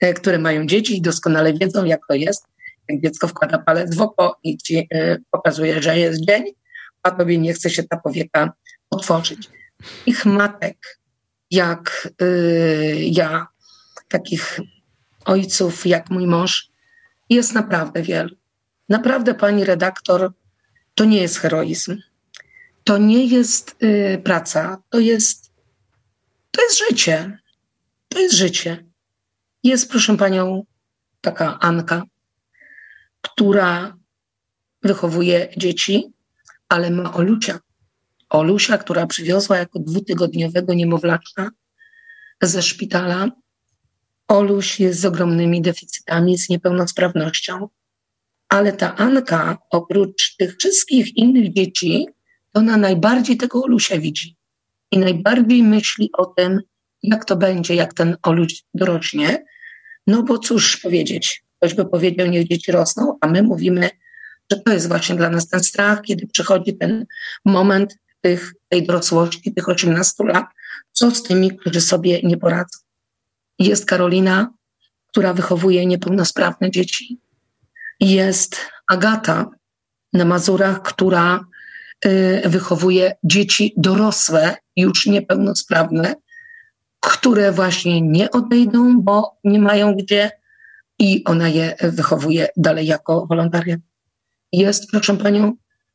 y, 0.03 0.13
które 0.13 0.39
mają 0.39 0.65
dzieci 0.65 0.97
i 0.97 1.01
doskonale 1.01 1.53
wiedzą, 1.53 1.85
jak 1.85 1.99
to 2.07 2.13
jest. 2.13 2.45
Jak 2.89 3.01
dziecko 3.01 3.27
wkłada 3.27 3.57
palec 3.57 3.95
w 3.95 4.01
oko 4.01 4.39
i 4.43 4.57
ci 4.57 4.87
y, 4.93 5.23
pokazuje, 5.31 5.81
że 5.81 5.99
jest 5.99 6.25
dzień, 6.25 6.43
a 7.03 7.11
tobie 7.11 7.37
nie 7.37 7.53
chce 7.53 7.69
się 7.69 7.83
ta 7.83 7.97
powieka 7.97 8.53
otworzyć. 8.89 9.49
Ich 10.05 10.25
matek, 10.25 10.99
jak 11.51 12.07
ja, 12.97 13.47
takich 14.07 14.59
ojców, 15.25 15.85
jak 15.85 16.09
mój 16.09 16.27
mąż, 16.27 16.69
jest 17.29 17.53
naprawdę 17.53 18.01
wielu. 18.01 18.35
Naprawdę, 18.89 19.33
pani 19.33 19.65
redaktor, 19.65 20.31
to 20.95 21.05
nie 21.05 21.21
jest 21.21 21.37
heroizm. 21.37 21.97
To 22.89 22.97
nie 22.97 23.25
jest 23.25 23.75
y, 23.83 24.21
praca, 24.23 24.83
to 24.89 24.99
jest, 24.99 25.51
to 26.51 26.61
jest 26.61 26.79
życie. 26.89 27.39
To 28.07 28.19
jest 28.19 28.35
życie. 28.35 28.85
Jest, 29.63 29.89
proszę 29.89 30.17
panią, 30.17 30.63
taka 31.21 31.59
Anka, 31.59 32.03
która 33.21 33.97
wychowuje 34.83 35.49
dzieci, 35.57 36.13
ale 36.69 36.91
ma 36.91 37.13
Olucia. 37.13 37.59
Olusia, 38.29 38.77
która 38.77 39.07
przywiozła 39.07 39.57
jako 39.57 39.79
dwutygodniowego 39.79 40.73
niemowlaczka 40.73 41.49
ze 42.41 42.61
szpitala 42.61 43.31
Oluś 44.27 44.79
jest 44.79 44.99
z 44.99 45.05
ogromnymi 45.05 45.61
deficytami, 45.61 46.37
z 46.37 46.49
niepełnosprawnością, 46.49 47.67
ale 48.49 48.73
ta 48.73 48.95
Anka, 48.95 49.57
oprócz 49.69 50.35
tych 50.35 50.57
wszystkich 50.57 51.17
innych 51.17 51.53
dzieci, 51.53 52.07
ona 52.59 52.77
najbardziej 52.77 53.37
tego 53.37 53.63
Olusia 53.63 53.97
widzi 53.97 54.35
i 54.91 54.99
najbardziej 54.99 55.63
myśli 55.63 56.09
o 56.17 56.25
tym, 56.25 56.61
jak 57.03 57.25
to 57.25 57.35
będzie, 57.35 57.75
jak 57.75 57.93
ten 57.93 58.17
Oluś 58.23 58.63
dorośnie. 58.73 59.45
No 60.07 60.23
bo 60.23 60.37
cóż 60.37 60.77
powiedzieć, 60.77 61.43
ktoś 61.57 61.73
by 61.73 61.85
powiedział, 61.85 62.27
niech 62.27 62.47
dzieci 62.47 62.71
rosną, 62.71 63.17
a 63.21 63.27
my 63.27 63.43
mówimy, 63.43 63.89
że 64.51 64.59
to 64.59 64.73
jest 64.73 64.87
właśnie 64.87 65.15
dla 65.15 65.29
nas 65.29 65.47
ten 65.47 65.63
strach, 65.63 66.01
kiedy 66.01 66.27
przychodzi 66.27 66.77
ten 66.77 67.05
moment 67.45 67.97
tych, 68.21 68.53
tej 68.69 68.85
dorosłości, 68.85 69.53
tych 69.53 69.69
18 69.69 70.23
lat, 70.23 70.45
co 70.91 71.11
z 71.11 71.23
tymi, 71.23 71.57
którzy 71.57 71.81
sobie 71.81 72.21
nie 72.23 72.37
poradzą. 72.37 72.79
Jest 73.59 73.85
Karolina, 73.85 74.53
która 75.07 75.33
wychowuje 75.33 75.85
niepełnosprawne 75.85 76.71
dzieci. 76.71 77.19
Jest 77.99 78.57
Agata 78.87 79.49
na 80.13 80.25
Mazurach, 80.25 80.81
która 80.81 81.45
wychowuje 82.45 83.15
dzieci 83.23 83.73
dorosłe, 83.77 84.55
już 84.75 85.05
niepełnosprawne, 85.05 86.15
które 86.99 87.51
właśnie 87.51 88.01
nie 88.01 88.31
odejdą, 88.31 89.01
bo 89.01 89.37
nie 89.43 89.59
mają 89.59 89.95
gdzie 89.95 90.31
i 90.99 91.23
ona 91.25 91.47
je 91.47 91.75
wychowuje 91.81 92.47
dalej 92.57 92.87
jako 92.87 93.25
wolontariat. 93.25 93.79
Jest, 94.51 94.91
proszę 94.91 95.17
panią, 95.17 95.53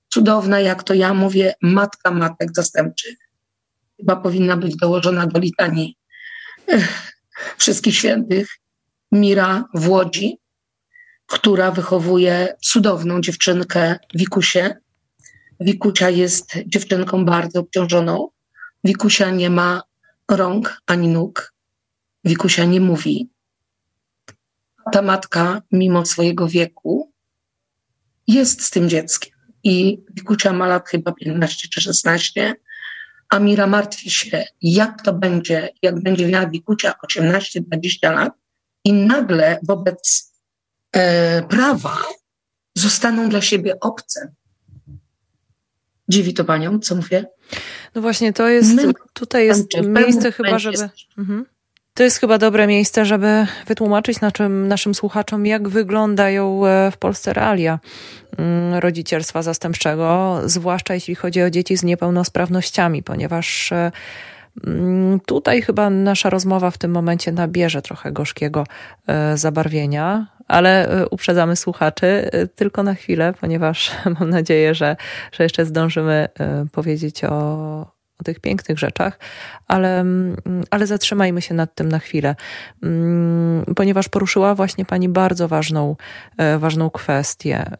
cudowna, 0.08 0.60
jak 0.60 0.82
to 0.82 0.94
ja 0.94 1.14
mówię, 1.14 1.54
matka 1.62 2.10
matek 2.10 2.48
zastępczych. 2.54 3.16
Chyba 3.96 4.16
powinna 4.16 4.56
być 4.56 4.76
dołożona 4.76 5.26
do 5.26 5.40
litanii 5.40 5.96
wszystkich 7.58 7.96
świętych, 7.96 8.48
Mira 9.12 9.64
w 9.74 9.88
Łodzi, 9.88 10.38
która 11.26 11.70
wychowuje 11.70 12.56
cudowną 12.62 13.20
dziewczynkę 13.20 13.98
Wikusię. 14.14 14.76
Wikusia 15.60 16.10
jest 16.10 16.58
dziewczynką 16.66 17.24
bardzo 17.24 17.60
obciążoną. 17.60 18.28
Wikusia 18.84 19.30
nie 19.30 19.50
ma 19.50 19.82
rąk 20.30 20.82
ani 20.86 21.08
nóg. 21.08 21.54
Wikusia 22.24 22.64
nie 22.64 22.80
mówi. 22.80 23.30
Ta 24.92 25.02
matka, 25.02 25.62
mimo 25.72 26.06
swojego 26.06 26.48
wieku, 26.48 27.12
jest 28.26 28.62
z 28.62 28.70
tym 28.70 28.88
dzieckiem. 28.88 29.34
I 29.64 30.04
Wikusia 30.14 30.52
ma 30.52 30.66
lat 30.66 30.88
chyba 30.88 31.12
15 31.12 31.68
czy 31.68 31.80
16 31.80 32.54
Amira 33.28 33.66
martwi 33.66 34.10
się, 34.10 34.44
jak 34.62 35.02
to 35.02 35.12
będzie, 35.12 35.68
jak 35.82 36.02
będzie 36.02 36.28
miała 36.28 36.46
Wikucia 36.46 36.94
18-20 37.16 38.14
lat 38.14 38.32
i 38.84 38.92
nagle 38.92 39.58
wobec 39.62 40.32
e, 40.92 41.42
prawa 41.42 41.98
zostaną 42.76 43.28
dla 43.28 43.40
siebie 43.40 43.80
obce. 43.80 44.34
Dziwi 46.08 46.34
to 46.34 46.44
panią, 46.44 46.78
co 46.78 46.94
mówię? 46.94 47.26
No 47.94 48.02
właśnie, 48.02 48.32
to 48.32 48.48
jest, 48.48 48.74
My, 48.74 48.92
tutaj 49.12 49.46
jest 49.46 49.68
miejsce 49.82 50.32
chyba, 50.32 50.58
żeby... 50.58 50.88
Mhm. 51.18 51.46
To 51.94 52.02
jest 52.02 52.20
chyba 52.20 52.38
dobre 52.38 52.66
miejsce, 52.66 53.04
żeby 53.04 53.46
wytłumaczyć 53.66 54.20
naszym, 54.20 54.68
naszym 54.68 54.94
słuchaczom, 54.94 55.46
jak 55.46 55.68
wyglądają 55.68 56.66
e, 56.66 56.90
w 56.90 56.96
Polsce 56.96 57.32
realia 57.32 57.78
mm, 58.38 58.74
rodzicielstwa 58.74 59.42
zastępczego, 59.42 60.40
zwłaszcza 60.44 60.94
jeśli 60.94 61.14
chodzi 61.14 61.42
o 61.42 61.50
dzieci 61.50 61.76
z 61.76 61.82
niepełnosprawnościami, 61.82 63.02
ponieważ 63.02 63.72
e, 63.72 63.92
tutaj 65.26 65.62
chyba 65.62 65.90
nasza 65.90 66.30
rozmowa 66.30 66.70
w 66.70 66.78
tym 66.78 66.90
momencie 66.90 67.32
nabierze 67.32 67.82
trochę 67.82 68.12
gorzkiego 68.12 68.64
e, 69.06 69.36
zabarwienia, 69.36 70.26
ale 70.48 70.88
uprzedzamy 71.10 71.56
słuchaczy 71.56 72.30
tylko 72.54 72.82
na 72.82 72.94
chwilę, 72.94 73.34
ponieważ 73.40 73.92
mam 74.20 74.30
nadzieję, 74.30 74.74
że, 74.74 74.96
że 75.32 75.44
jeszcze 75.44 75.66
zdążymy 75.66 76.28
powiedzieć 76.72 77.24
o, 77.24 77.94
o 78.20 78.24
tych 78.24 78.40
pięknych 78.40 78.78
rzeczach, 78.78 79.18
ale, 79.66 80.00
mm, 80.00 80.36
ale 80.70 80.86
zatrzymajmy 80.86 81.42
się 81.42 81.54
nad 81.54 81.74
tym 81.74 81.88
na 81.88 81.98
chwilę, 81.98 82.36
mm, 82.82 83.64
ponieważ 83.76 84.08
poruszyła 84.08 84.54
właśnie 84.54 84.84
Pani 84.84 85.08
bardzo 85.08 85.48
ważną, 85.48 85.96
e, 86.38 86.58
ważną 86.58 86.90
kwestię. 86.90 87.70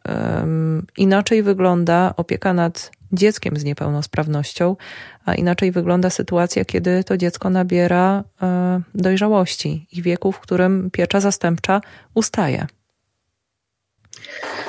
Inaczej 0.97 1.43
wygląda 1.43 2.15
opieka 2.17 2.53
nad 2.53 2.91
dzieckiem 3.17 3.57
z 3.57 3.65
niepełnosprawnością, 3.65 4.77
a 5.25 5.35
inaczej 5.35 5.73
wygląda 5.73 6.11
sytuacja, 6.11 6.65
kiedy 6.65 7.05
to 7.05 7.17
dziecko 7.17 7.51
nabiera 7.51 8.25
e, 8.43 8.81
dojrzałości 8.95 9.87
i 9.93 10.03
wieku, 10.03 10.33
w 10.33 10.41
którym 10.41 10.91
piecza 10.91 11.21
zastępcza 11.21 11.81
ustaje. 12.15 12.67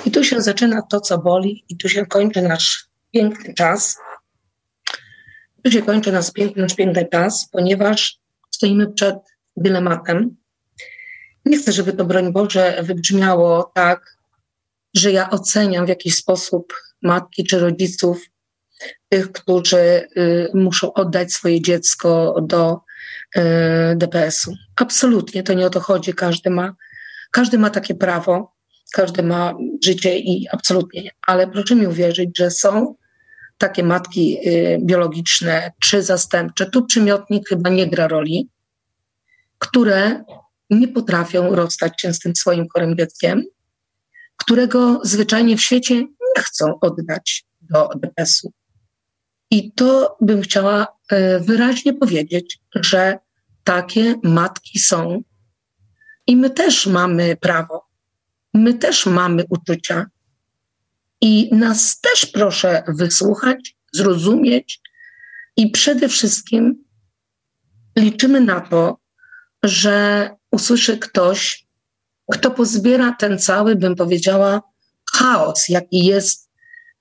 I 0.05 0.11
tu 0.11 0.23
się 0.23 0.41
zaczyna 0.41 0.81
to, 0.81 1.01
co 1.01 1.17
boli, 1.17 1.65
i 1.69 1.77
tu 1.77 1.89
się 1.89 2.05
kończy 2.05 2.41
nasz 2.41 2.87
piękny 3.11 3.53
czas, 3.53 3.97
tu 5.63 5.71
się 5.71 5.81
kończy 5.81 6.11
nasz 6.11 6.31
piękny, 6.31 6.61
nasz 6.61 6.75
piękny 6.75 7.05
czas, 7.11 7.49
ponieważ 7.51 8.19
stoimy 8.51 8.93
przed 8.93 9.15
dylematem. 9.57 10.35
Nie 11.45 11.57
chcę, 11.57 11.71
żeby 11.71 11.93
to, 11.93 12.05
broń 12.05 12.33
Boże, 12.33 12.83
wybrzmiało 12.83 13.71
tak, 13.75 14.17
że 14.95 15.11
ja 15.11 15.29
oceniam 15.29 15.85
w 15.85 15.89
jakiś 15.89 16.15
sposób 16.15 16.73
matki 17.01 17.43
czy 17.43 17.59
rodziców, 17.59 18.25
tych, 19.09 19.31
którzy 19.31 19.77
y, 19.77 20.49
muszą 20.53 20.93
oddać 20.93 21.33
swoje 21.33 21.61
dziecko 21.61 22.35
do 22.41 22.79
y, 23.37 23.41
DPS-u. 23.95 24.53
Absolutnie, 24.75 25.43
to 25.43 25.53
nie 25.53 25.65
o 25.65 25.69
to 25.69 25.79
chodzi. 25.79 26.13
Każdy 26.13 26.49
ma, 26.49 26.75
każdy 27.31 27.57
ma 27.57 27.69
takie 27.69 27.95
prawo, 27.95 28.53
każdy 28.93 29.23
ma 29.23 29.53
życie 29.83 30.19
i 30.19 30.47
absolutnie 30.51 31.03
nie. 31.03 31.11
Ale 31.27 31.47
proszę 31.47 31.75
mi 31.75 31.87
uwierzyć, 31.87 32.37
że 32.37 32.51
są 32.51 32.95
takie 33.57 33.83
matki 33.83 34.37
y, 34.47 34.79
biologiczne 34.81 35.71
czy 35.83 36.03
zastępcze, 36.03 36.65
tu 36.65 36.85
przymiotnik 36.85 37.49
chyba 37.49 37.69
nie 37.69 37.87
gra 37.87 38.07
roli, 38.07 38.49
które 39.59 40.23
nie 40.69 40.87
potrafią 40.87 41.55
rozstać 41.55 42.01
się 42.01 42.13
z 42.13 42.19
tym 42.19 42.35
swoim 42.35 42.65
chorym 42.73 42.97
dzieckiem, 42.97 43.43
którego 44.37 44.99
zwyczajnie 45.03 45.57
w 45.57 45.61
świecie 45.61 45.95
nie 45.95 46.43
chcą 46.43 46.79
oddać 46.79 47.45
do 47.61 47.89
DPS-u. 47.95 48.51
I 49.51 49.71
to 49.71 50.17
bym 50.21 50.41
chciała 50.41 50.87
y, 51.11 51.39
wyraźnie 51.39 51.93
powiedzieć, 51.93 52.59
że 52.75 53.19
takie 53.63 54.15
matki 54.23 54.79
są. 54.79 55.23
I 56.27 56.37
my 56.37 56.49
też 56.49 56.87
mamy 56.87 57.35
prawo, 57.35 57.85
my 58.53 58.73
też 58.73 59.05
mamy 59.05 59.45
uczucia, 59.49 60.05
i 61.21 61.49
nas 61.55 61.99
też 61.99 62.25
proszę 62.25 62.83
wysłuchać, 62.87 63.75
zrozumieć. 63.93 64.81
I 65.57 65.71
przede 65.71 66.09
wszystkim 66.09 66.83
liczymy 67.97 68.41
na 68.41 68.61
to, 68.61 68.99
że 69.63 70.29
usłyszy 70.51 70.97
ktoś, 70.97 71.67
kto 72.31 72.51
pozbiera 72.51 73.15
ten 73.19 73.39
cały, 73.39 73.75
bym 73.75 73.95
powiedziała, 73.95 74.61
chaos, 75.13 75.69
jaki 75.69 76.05
jest 76.05 76.49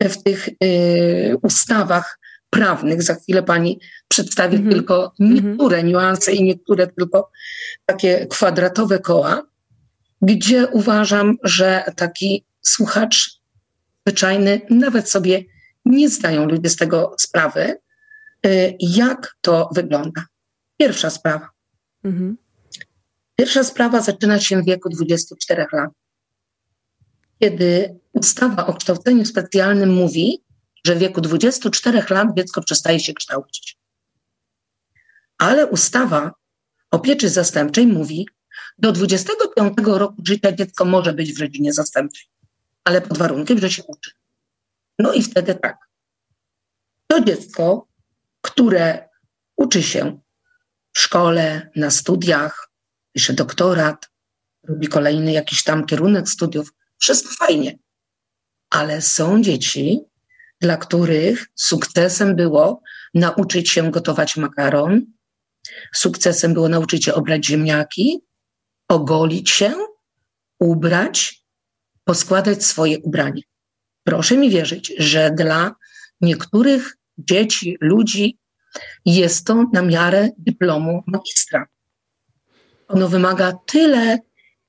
w 0.00 0.22
tych 0.22 0.48
y, 0.48 1.36
ustawach 1.42 2.18
prawnych. 2.54 3.02
Za 3.02 3.14
chwilę 3.14 3.42
pani 3.42 3.80
przedstawi 4.08 4.56
mm 4.56 4.68
-hmm. 4.68 4.72
tylko 4.72 5.12
niektóre 5.18 5.76
mm 5.76 5.86
-hmm. 5.86 5.90
niuanse 5.90 6.32
i 6.32 6.42
niektóre 6.42 6.86
tylko 6.86 7.30
takie 7.86 8.26
kwadratowe 8.26 8.98
koła. 8.98 9.42
gdzie 10.22 10.66
uważam, 10.66 11.36
że 11.42 11.84
taki 11.96 12.44
słuchacz 12.62 13.40
zwyczajny 14.06 14.60
nawet 14.70 15.10
sobie 15.10 15.44
nie 15.84 16.08
zdają 16.08 16.48
ludzie 16.48 16.70
z 16.70 16.76
tego 16.76 17.14
sprawy, 17.18 17.76
y, 18.46 18.76
jak 18.80 19.36
to 19.40 19.68
wygląda. 19.74 20.24
Pierwsza 20.76 21.10
sprawa. 21.10 21.48
Mhm. 22.04 22.36
Pierwsza 23.36 23.64
sprawa 23.64 24.00
zaczyna 24.00 24.40
się 24.40 24.62
w 24.62 24.64
wieku 24.64 24.88
24 24.88 25.66
lat, 25.72 25.90
kiedy 27.40 27.98
ustawa 28.12 28.66
o 28.66 28.74
kształceniu 28.74 29.24
specjalnym 29.24 29.94
mówi, 29.94 30.44
że 30.86 30.94
w 30.94 30.98
wieku 30.98 31.20
24 31.20 32.02
lat 32.10 32.28
dziecko 32.36 32.62
przestaje 32.62 33.00
się 33.00 33.14
kształcić. 33.14 33.78
Ale 35.38 35.66
ustawa 35.66 36.34
o 36.90 36.98
pieczy 36.98 37.28
zastępczej 37.28 37.86
mówi, 37.86 38.26
do 38.78 38.92
25 38.92 39.72
roku 39.84 40.22
życia 40.26 40.52
dziecko 40.52 40.84
może 40.84 41.12
być 41.12 41.32
w 41.32 41.40
rodzinie 41.40 41.72
zastępczej, 41.72 42.26
ale 42.84 43.00
pod 43.00 43.18
warunkiem, 43.18 43.58
że 43.58 43.70
się 43.70 43.82
uczy. 43.82 44.10
No 44.98 45.12
i 45.12 45.22
wtedy 45.22 45.54
tak. 45.54 45.78
To 47.06 47.20
dziecko, 47.20 47.88
które 48.40 49.08
uczy 49.56 49.82
się 49.82 50.20
w 50.92 50.98
szkole, 50.98 51.70
na 51.76 51.90
studiach, 51.90 52.70
pisze 53.12 53.32
doktorat, 53.32 54.10
robi 54.62 54.88
kolejny 54.88 55.32
jakiś 55.32 55.62
tam 55.64 55.86
kierunek 55.86 56.28
studiów, 56.28 56.72
wszystko 56.98 57.34
fajnie. 57.46 57.78
Ale 58.70 59.02
są 59.02 59.42
dzieci, 59.42 60.00
dla 60.60 60.76
których 60.76 61.46
sukcesem 61.54 62.36
było 62.36 62.82
nauczyć 63.14 63.70
się 63.70 63.90
gotować 63.90 64.36
makaron, 64.36 65.06
sukcesem 65.94 66.54
było 66.54 66.68
nauczyć 66.68 67.04
się 67.04 67.14
obrać 67.14 67.46
ziemniaki, 67.46 68.20
ogolić 68.88 69.50
się, 69.50 69.74
ubrać, 70.60 71.44
poskładać 72.04 72.64
swoje 72.64 72.98
ubranie. 72.98 73.42
Proszę 74.04 74.36
mi 74.36 74.50
wierzyć, 74.50 74.92
że 74.98 75.30
dla 75.30 75.74
niektórych 76.20 76.96
dzieci, 77.18 77.76
ludzi 77.80 78.38
jest 79.04 79.46
to 79.46 79.64
na 79.72 79.82
miarę 79.82 80.28
dyplomu 80.38 81.02
magistra. 81.06 81.66
Ono 82.88 83.08
wymaga 83.08 83.52
tyle 83.66 84.18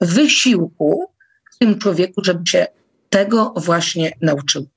wysiłku 0.01 1.13
w 1.53 1.57
tym 1.57 1.79
człowieku, 1.79 2.23
żeby 2.23 2.47
się 2.47 2.67
tego 3.09 3.53
właśnie 3.57 4.11
nauczył. 4.21 4.69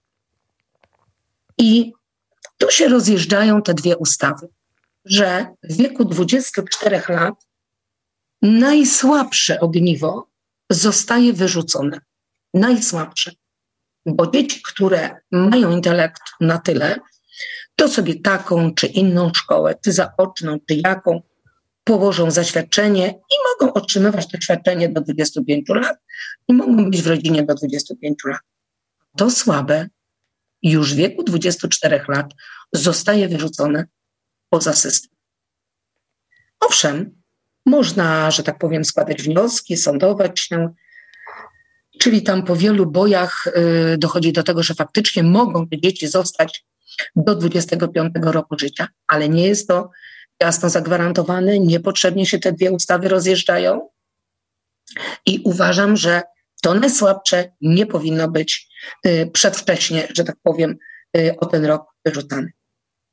I 1.58 1.92
tu 2.58 2.70
się 2.70 2.88
rozjeżdżają 2.88 3.62
te 3.62 3.74
dwie 3.74 3.96
ustawy, 3.96 4.48
że 5.04 5.46
w 5.62 5.76
wieku 5.76 6.04
24 6.04 7.02
lat 7.08 7.34
najsłabsze 8.42 9.60
ogniwo 9.60 10.28
zostaje 10.70 11.32
wyrzucone. 11.32 12.00
Najsłabsze. 12.54 13.32
Bo 14.06 14.30
dzieci, 14.30 14.62
które 14.64 15.20
mają 15.30 15.70
intelekt 15.70 16.22
na 16.40 16.58
tyle, 16.58 17.00
to 17.76 17.88
sobie 17.88 18.20
taką 18.20 18.74
czy 18.74 18.86
inną 18.86 19.30
szkołę, 19.34 19.74
czy 19.84 19.92
zaoczną, 19.92 20.58
czy 20.68 20.74
jaką, 20.74 21.22
położą 21.84 22.30
zaświadczenie 22.30 23.08
i 23.08 23.34
mogą 23.50 23.72
otrzymywać 23.72 24.28
to 24.28 24.40
świadczenie 24.40 24.88
do 24.88 25.00
25 25.00 25.68
lat 25.68 25.98
i 26.48 26.54
mogą 26.54 26.90
być 26.90 27.02
w 27.02 27.06
rodzinie 27.06 27.42
do 27.42 27.54
25 27.54 28.18
lat. 28.24 28.40
To 29.16 29.30
słabe 29.30 29.88
już 30.62 30.94
w 30.94 30.96
wieku 30.96 31.22
24 31.22 32.00
lat 32.08 32.34
zostaje 32.72 33.28
wyrzucone 33.28 33.86
poza 34.50 34.72
system. 34.72 35.10
Owszem, 36.60 37.22
można, 37.66 38.30
że 38.30 38.42
tak 38.42 38.58
powiem, 38.58 38.84
składać 38.84 39.22
wnioski, 39.22 39.76
sądować 39.76 40.40
się, 40.40 40.74
czyli 41.98 42.22
tam 42.22 42.42
po 42.42 42.56
wielu 42.56 42.86
bojach 42.86 43.46
y, 43.46 43.98
dochodzi 43.98 44.32
do 44.32 44.42
tego, 44.42 44.62
że 44.62 44.74
faktycznie 44.74 45.22
mogą 45.22 45.68
te 45.68 45.80
dzieci 45.80 46.08
zostać 46.08 46.64
do 47.16 47.34
25 47.34 48.12
roku 48.22 48.58
życia, 48.58 48.88
ale 49.06 49.28
nie 49.28 49.46
jest 49.46 49.68
to 49.68 49.90
jasno 50.40 50.70
zagwarantowane, 50.70 51.58
niepotrzebnie 51.58 52.26
się 52.26 52.38
te 52.38 52.52
dwie 52.52 52.72
ustawy 52.72 53.08
rozjeżdżają 53.08 53.88
i 55.26 55.40
uważam, 55.44 55.96
że 55.96 56.22
to 56.62 56.74
najsłabsze 56.74 57.52
nie 57.60 57.86
powinno 57.86 58.28
być 58.28 58.68
y, 59.06 59.30
przedwcześnie, 59.32 60.08
że 60.16 60.24
tak 60.24 60.36
powiem, 60.42 60.76
y, 61.16 61.34
o 61.40 61.46
ten 61.46 61.64
rok 61.64 61.86
wyrzucane. 62.04 62.48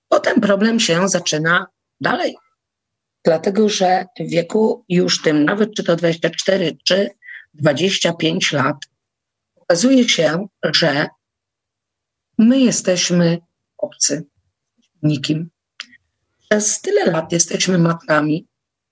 Potem 0.10 0.42
problem 0.42 0.80
się 0.80 1.10
zaczyna 1.10 1.68
dalej. 2.02 2.36
Dlatego, 3.24 3.70
że 3.70 4.06
w 4.20 4.30
wieku 4.30 4.86
już 4.90 5.22
tym, 5.22 5.46
nawet 5.46 5.70
czy 5.76 5.84
to 5.84 5.96
24 5.96 6.78
czy 6.88 7.10
25 7.54 8.52
lat, 8.52 8.76
okazuje 9.56 10.10
się, 10.10 10.48
że 10.64 11.08
my 12.38 12.60
jesteśmy 12.60 13.38
obcy, 13.78 14.26
nikim. 15.04 15.50
Przez 16.50 16.82
tyle 16.82 17.06
lat 17.06 17.32
jesteśmy 17.32 17.78
matkami, 17.78 18.48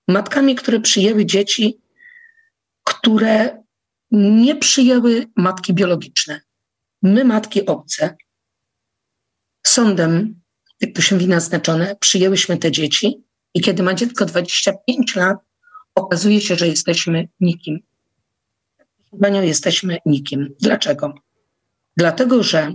matkami, 0.08 0.54
które 0.54 0.80
przyjęły 0.80 1.26
dzieci, 1.26 1.80
które 2.84 3.63
nie 4.10 4.56
przyjęły 4.56 5.26
matki 5.36 5.74
biologiczne. 5.74 6.40
My, 7.02 7.24
matki 7.24 7.66
obce, 7.66 8.16
sądem, 9.66 10.40
jak 10.80 10.94
to 10.94 11.02
się 11.02 11.18
wina 11.18 11.40
znaczone, 11.40 11.96
przyjęłyśmy 12.00 12.56
te 12.56 12.72
dzieci 12.72 13.24
i 13.54 13.60
kiedy 13.60 13.82
ma 13.82 13.94
dziecko 13.94 14.24
25 14.24 15.16
lat, 15.16 15.38
okazuje 15.94 16.40
się, 16.40 16.56
że 16.56 16.68
jesteśmy 16.68 17.28
nikim. 17.40 17.80
Panią, 19.20 19.42
jesteśmy 19.42 19.98
nikim. 20.06 20.54
Dlaczego? 20.60 21.14
Dlatego, 21.96 22.42
że 22.42 22.72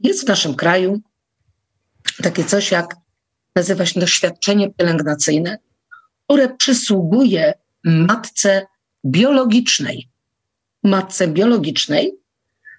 jest 0.00 0.24
w 0.24 0.28
naszym 0.28 0.54
kraju 0.54 1.00
takie 2.22 2.44
coś 2.44 2.70
jak, 2.70 2.96
nazywa 3.56 3.86
się 3.86 4.00
doświadczenie 4.00 4.70
pielęgnacyjne, 4.70 5.58
które 6.24 6.56
przysługuje 6.56 7.54
matce 7.84 8.66
biologicznej 9.06 10.09
matce 10.82 11.28
biologicznej 11.28 12.12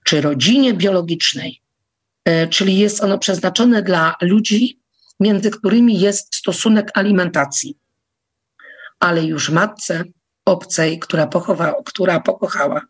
czy 0.03 0.21
rodzinie 0.21 0.73
biologicznej, 0.73 1.61
e, 2.25 2.47
czyli 2.47 2.77
jest 2.79 3.03
ono 3.03 3.17
przeznaczone 3.17 3.81
dla 3.81 4.15
ludzi, 4.21 4.81
między 5.19 5.51
którymi 5.51 5.99
jest 5.99 6.35
stosunek 6.35 6.91
alimentacji. 6.93 7.77
Ale 8.99 9.23
już 9.23 9.49
matce 9.49 10.03
obcej, 10.45 10.99
która, 10.99 11.27
pochowa, 11.27 11.75
która 11.85 12.19
pokochała, 12.19 12.81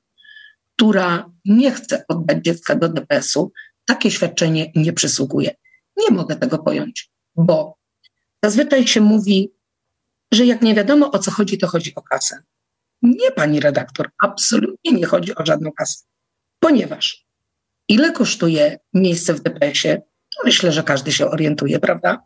która 0.76 1.30
nie 1.46 1.72
chce 1.72 2.06
oddać 2.08 2.44
dziecka 2.44 2.76
do 2.76 2.90
DPS-u, 2.90 3.52
takie 3.86 4.12
świadczenie 4.12 4.72
nie 4.76 4.94
przysługuje. 4.94 5.56
Nie 5.98 6.16
mogę 6.16 6.36
tego 6.36 6.60
pojąć, 6.60 7.12
bo 7.36 7.78
zazwyczaj 8.44 8.88
się 8.88 9.02
mówi, 9.02 9.52
że 10.32 10.46
jak 10.46 10.62
nie 10.62 10.76
wiadomo 10.76 11.12
o 11.12 11.20
co 11.20 11.32
chodzi, 11.32 11.58
to 11.58 11.68
chodzi 11.68 11.96
o 11.96 12.02
kasę. 12.02 12.44
Nie, 13.02 13.32
pani 13.32 13.60
redaktor, 13.60 14.10
absolutnie 14.24 14.92
nie 14.92 15.06
chodzi 15.06 15.36
o 15.36 15.46
żadną 15.46 15.72
kasę. 15.72 16.04
Ponieważ 16.60 17.26
ile 17.88 18.12
kosztuje 18.12 18.80
miejsce 18.94 19.34
w 19.34 19.42
DPS-ie, 19.42 20.02
myślę, 20.46 20.72
że 20.72 20.84
każdy 20.84 21.12
się 21.12 21.30
orientuje, 21.30 21.80
prawda? 21.80 22.24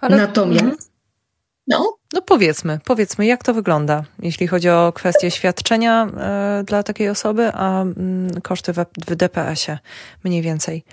Ale... 0.00 0.16
Natomiast 0.16 0.62
mhm. 0.62 0.78
no. 1.66 1.96
No 2.12 2.22
powiedzmy, 2.22 2.80
powiedzmy, 2.84 3.26
jak 3.26 3.44
to 3.44 3.54
wygląda, 3.54 4.04
jeśli 4.18 4.46
chodzi 4.46 4.68
o 4.68 4.92
kwestię 4.92 5.30
świadczenia 5.30 6.10
y, 6.60 6.64
dla 6.64 6.82
takiej 6.82 7.08
osoby, 7.08 7.50
a 7.54 7.84
y, 7.84 8.40
koszty 8.40 8.72
w, 8.72 8.76
w 9.06 9.16
DPS-ie 9.16 9.78
mniej 10.24 10.42
więcej. 10.42 10.84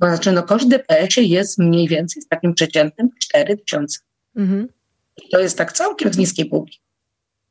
To 0.00 0.06
znaczy, 0.06 0.32
no 0.32 0.42
koszt 0.42 0.68
DPS-ie 0.68 1.26
jest 1.26 1.58
mniej 1.58 1.88
więcej 1.88 2.22
z 2.22 2.28
takim 2.28 2.54
przeciętnym 2.54 3.10
4 3.20 3.56
tysiące. 3.56 3.98
Mhm. 4.36 4.68
To 5.32 5.40
jest 5.40 5.58
tak 5.58 5.72
całkiem 5.72 6.12
z 6.12 6.18
niskiej 6.18 6.46
półki. 6.46 6.80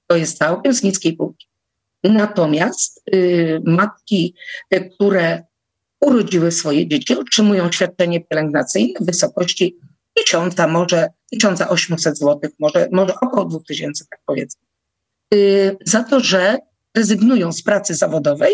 To 0.09 0.15
jest 0.17 0.37
całkiem 0.37 0.73
z 0.73 0.83
niskiej 0.83 1.13
półki. 1.13 1.47
Natomiast 2.03 3.03
y, 3.13 3.61
matki, 3.65 4.33
y, 4.73 4.89
które 4.95 5.43
urodziły 6.01 6.51
swoje 6.51 6.87
dzieci, 6.87 7.17
otrzymują 7.17 7.71
świadczenie 7.71 8.21
pielęgnacyjne 8.21 8.99
w 9.01 9.05
wysokości 9.05 9.77
1000, 10.13 10.55
może 10.69 11.09
1800 11.31 12.17
zł, 12.17 12.51
może, 12.59 12.87
może 12.91 13.13
około 13.21 13.45
2000, 13.45 14.05
tak 14.09 14.19
powiedzmy. 14.25 14.61
Y, 15.33 15.77
za 15.85 16.03
to, 16.03 16.19
że 16.19 16.57
rezygnują 16.95 17.51
z 17.51 17.63
pracy 17.63 17.95
zawodowej 17.95 18.53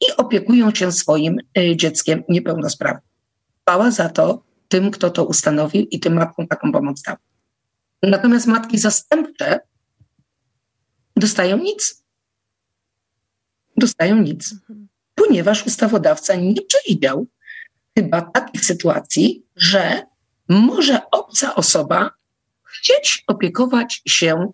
i 0.00 0.16
opiekują 0.16 0.74
się 0.74 0.92
swoim 0.92 1.38
y, 1.58 1.76
dzieckiem 1.76 2.22
niepełnosprawnym. 2.28 3.10
Chwała 3.62 3.90
za 3.90 4.08
to 4.08 4.42
tym, 4.68 4.90
kto 4.90 5.10
to 5.10 5.24
ustanowił 5.24 5.86
i 5.90 6.00
tym 6.00 6.14
matkom 6.14 6.46
taką 6.46 6.72
pomoc 6.72 7.02
dał. 7.02 7.16
Natomiast 8.02 8.46
matki 8.46 8.78
zastępcze 8.78 9.60
dostają 11.16 11.58
nic. 11.58 12.04
Dostają 13.76 14.16
nic, 14.16 14.54
ponieważ 15.14 15.66
ustawodawca 15.66 16.34
nie 16.34 16.62
przewidział 16.62 17.26
chyba 17.98 18.22
takich 18.22 18.64
sytuacji, 18.64 19.46
że 19.56 20.02
może 20.48 21.10
obca 21.10 21.54
osoba 21.54 22.10
chcieć 22.62 23.24
opiekować 23.26 24.02
się 24.08 24.52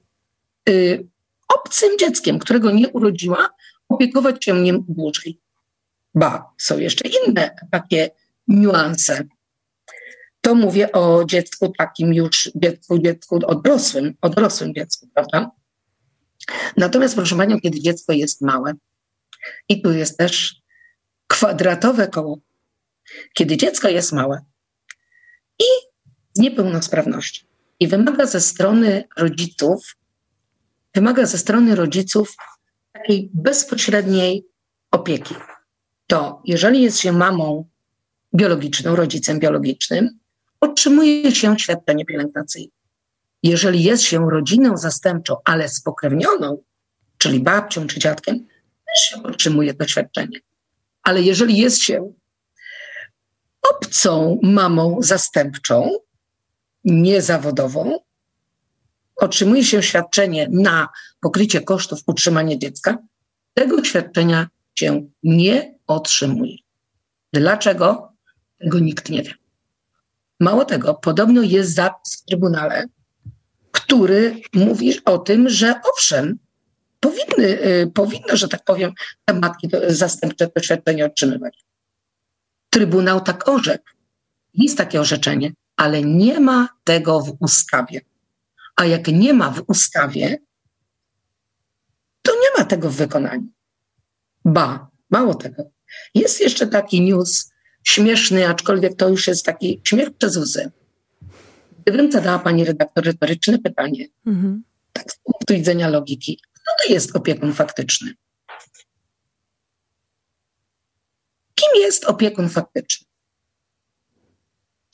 y, 0.69 1.07
obcym 1.49 1.99
dzieckiem, 1.99 2.39
którego 2.39 2.71
nie 2.71 2.89
urodziła, 2.89 3.51
opiekować 3.89 4.45
się 4.45 4.61
nim 4.61 4.85
dłużej. 4.89 5.41
Ba, 6.15 6.53
są 6.59 6.79
jeszcze 6.79 7.09
inne 7.09 7.57
takie 7.71 8.11
niuanse. 8.49 9.25
To 10.41 10.55
mówię 10.55 10.93
o 10.93 11.25
dziecku 11.25 11.73
takim 11.79 12.15
już, 12.15 12.51
dziecku, 12.55 12.99
dziecku 12.99 13.39
o 13.47 13.55
dorosłym, 13.55 14.15
o 14.21 14.29
dorosłym 14.29 14.75
dziecku, 14.75 15.09
prawda? 15.15 15.51
Natomiast 16.77 17.15
proszę 17.15 17.37
Panią, 17.37 17.61
kiedy 17.61 17.81
dziecko 17.81 18.13
jest 18.13 18.41
małe, 18.41 18.73
i 19.69 19.83
tu 19.83 19.93
jest 19.93 20.19
też 20.19 20.63
kwadratowe 21.27 22.09
koło, 22.09 22.39
kiedy 23.35 23.57
dziecko 23.57 23.89
jest 23.89 24.13
małe 24.13 24.41
i 25.59 25.65
z 26.35 26.41
niepełnosprawnością 26.41 27.47
i 27.81 27.89
wymaga 27.89 28.27
ze 28.27 28.41
strony 28.41 29.05
rodziców, 29.17 29.97
wymaga 30.95 31.27
ze 31.27 31.39
strony 31.39 31.75
rodziców 31.75 32.37
takiej 32.93 33.31
bezpośredniej 33.35 34.47
opieki. 34.91 35.35
To 36.07 36.43
jeżeli 36.45 36.83
jest 36.83 36.99
się 36.99 37.13
mamą 37.13 37.69
biologiczną, 38.35 38.97
rodzicem 38.97 39.39
biologicznym, 39.39 40.19
otrzymuje 40.61 41.35
się 41.35 41.59
świadczenie 41.59 42.05
pielęgnacyjne. 42.05 42.82
Jeżeli 43.43 43.83
jest 43.83 44.03
się 44.03 44.31
rodziną 44.31 44.77
zastępczą, 44.77 45.37
ale 45.45 45.69
spokrewnioną, 45.69 46.63
czyli 47.19 47.41
babcią 47.41 47.87
czy 47.87 48.01
dziadkiem, 48.01 48.39
też 48.87 49.05
się 49.05 49.23
otrzymuje 49.23 49.75
to 49.75 49.89
świadczenie. 49.89 50.41
Ale 51.03 51.23
jeżeli 51.23 51.59
jest 51.59 51.83
się 51.83 52.13
obcą 53.71 54.41
mamą 54.43 54.97
zastępczą, 55.01 55.91
niezawodową, 56.85 57.99
otrzymuje 59.17 59.65
się 59.65 59.83
świadczenie 59.83 60.49
na 60.51 60.89
pokrycie 61.21 61.61
kosztów 61.61 62.01
utrzymania 62.07 62.57
dziecka, 62.57 62.99
tego 63.55 63.85
świadczenia 63.85 64.49
się 64.75 65.07
nie 65.23 65.75
otrzymuje. 65.87 66.57
Dlaczego? 67.33 68.13
Tego 68.59 68.79
nikt 68.79 69.11
nie 69.11 69.23
wie. 69.23 69.35
Mało 70.41 70.65
tego, 70.65 70.95
podobno 70.95 71.43
jest 71.43 71.75
zapis 71.75 72.17
w 72.17 72.25
Trybunale, 72.25 72.87
który 73.73 74.41
mówi 74.55 75.05
o 75.05 75.19
tym, 75.19 75.49
że 75.49 75.81
owszem, 75.93 76.39
powinny, 77.01 77.67
y, 77.67 77.91
powinno, 77.95 78.37
że 78.37 78.49
tak 78.49 78.65
powiem, 78.65 78.93
te 79.25 79.35
matki 79.35 79.69
zastępcze 79.89 80.49
to 80.49 80.63
świadczenie 80.63 81.07
otrzymywać. 81.07 81.65
Trybunał 82.71 83.21
tak 83.21 83.49
orzekł. 83.49 83.85
Jest 84.55 84.79
takie 84.79 85.01
orzeczenie, 85.01 85.53
ale 85.77 86.03
nie 86.03 86.41
ma 86.41 86.69
tego 86.85 87.21
w 87.21 87.37
ustawie. 87.41 88.01
A 88.77 88.85
jak 88.85 89.09
nie 89.09 89.35
ma 89.35 89.51
w 89.51 89.63
ustawie, 89.67 90.39
to 92.23 92.33
nie 92.33 92.59
ma 92.59 92.65
tego 92.65 92.91
w 92.91 92.97
wykonaniu. 92.97 93.47
Ba, 94.45 94.91
mało 95.11 95.35
tego. 95.35 95.63
Jest 96.15 96.41
jeszcze 96.41 96.67
taki 96.67 97.01
news 97.01 97.53
śmieszny, 97.85 98.49
aczkolwiek 98.49 98.97
to 98.97 99.09
już 99.09 99.27
jest 99.27 99.45
taki 99.45 99.81
śmiech 99.85 100.17
przez 100.17 100.37
łzy. 100.37 100.71
Gdybym 101.87 102.13
zadała 102.13 102.39
pani 102.39 102.65
redaktor 102.65 103.05
retoryczne 103.05 103.59
pytanie, 103.59 104.07
mhm. 104.27 104.63
tak 104.93 105.13
z 105.13 105.17
punktu 105.17 105.55
widzenia 105.55 105.89
logiki, 105.89 106.41
kto 106.53 106.71
to 106.83 106.93
jest 106.93 107.17
opiekun 107.17 107.53
faktyczny? 107.53 108.15
Kim 111.55 111.83
jest 111.83 112.05
opiekun 112.05 112.49
faktyczny? 112.49 113.07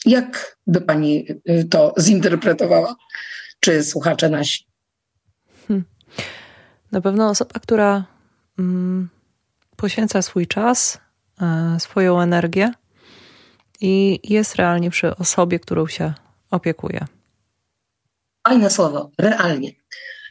Jak 0.07 0.57
by 0.67 0.81
pani 0.81 1.27
y, 1.51 1.65
to 1.71 1.95
zinterpretowała? 1.99 2.97
Czy 3.61 3.85
słuchacze 3.85 4.29
nasi? 4.29 4.65
Hmm. 5.69 5.85
Na 6.93 7.01
pewno 7.01 7.29
osoba, 7.29 7.61
która 7.61 8.05
mm, 8.59 9.09
poświęca 9.77 10.23
swój 10.23 10.47
czas, 10.47 10.99
y, 11.77 11.81
swoją 11.81 12.21
energię 12.21 12.73
i 13.81 14.21
jest 14.25 14.57
realnie 14.57 14.91
przy 14.91 15.17
osobie, 15.17 15.61
którą 15.61 15.87
się 15.87 16.15
opiekuje. 16.51 17.07
Fajne 18.49 18.71
słowo, 18.71 19.11
realnie. 19.19 19.71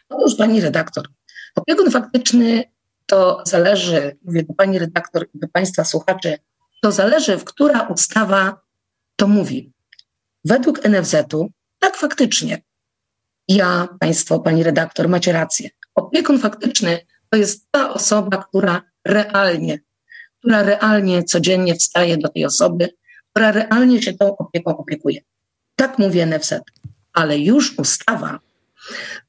Otóż 0.10 0.36
pani 0.36 0.62
redaktor, 0.62 1.08
opiekun 1.56 1.92
faktyczny 1.92 2.64
to 3.06 3.44
zależy, 3.46 4.18
mówię 4.24 4.44
do 4.44 4.54
pani 4.54 4.80
redaktor 4.80 5.28
i 5.34 5.40
do 5.40 5.48
państwa 5.48 5.84
słuchaczy, 5.84 6.38
to 6.82 6.92
zależy, 6.92 7.38
w 7.38 7.44
która 7.44 7.82
ustawa 7.82 8.62
to 9.16 9.28
mówi. 9.28 9.74
Według 10.46 10.86
NFZ-u, 10.86 11.50
tak 11.80 11.96
faktycznie, 11.96 12.62
ja, 13.48 13.88
państwo, 14.00 14.40
pani 14.40 14.64
redaktor, 14.64 15.10
macie 15.10 15.32
rację. 15.32 15.70
Opiekun 15.96 16.40
faktyczny 16.40 17.00
to 17.30 17.38
jest 17.38 17.68
ta 17.72 17.94
osoba, 17.94 18.44
która 18.44 18.82
realnie, 19.06 19.80
która 20.40 20.64
realnie 20.64 21.24
codziennie 21.24 21.76
wstaje 21.76 22.18
do 22.18 22.30
tej 22.30 22.46
osoby, 22.46 22.90
która 23.30 23.52
realnie 23.52 24.02
się 24.02 24.14
tą 24.14 24.38
opieką 24.38 24.78
opiekuje. 24.78 25.22
Tak 25.78 26.00
mówi 26.00 26.26
NFZ. 26.26 26.54
Ale 27.14 27.38
już 27.38 27.80
ustawa 27.80 28.40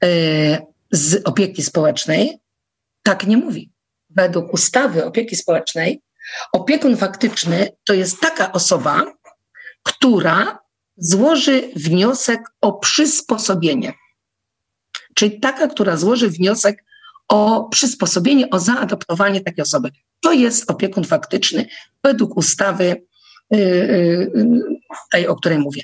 yy, 0.02 0.08
z 0.90 1.22
opieki 1.24 1.62
społecznej 1.62 2.38
tak 3.02 3.26
nie 3.26 3.36
mówi. 3.36 3.70
Według 4.10 4.54
ustawy 4.54 5.04
opieki 5.04 5.36
społecznej 5.36 6.02
opiekun 6.52 6.96
faktyczny 6.96 7.68
to 7.84 7.94
jest 7.94 8.20
taka 8.20 8.52
osoba, 8.52 9.04
która 9.82 10.58
złoży 10.96 11.70
wniosek 11.76 12.40
o 12.60 12.72
przysposobienie. 12.72 13.92
Czyli 15.14 15.40
taka, 15.40 15.68
która 15.68 15.96
złoży 15.96 16.30
wniosek 16.30 16.84
o 17.28 17.68
przysposobienie, 17.68 18.50
o 18.50 18.58
zaadoptowanie 18.58 19.40
takiej 19.40 19.62
osoby. 19.62 19.90
To 20.20 20.32
jest 20.32 20.70
opiekun 20.70 21.04
faktyczny 21.04 21.66
według 22.02 22.36
ustawy 22.36 23.02
yy, 23.50 23.58
yy, 23.58 24.32
tej, 25.12 25.26
o 25.26 25.36
której 25.36 25.58
mówię. 25.58 25.82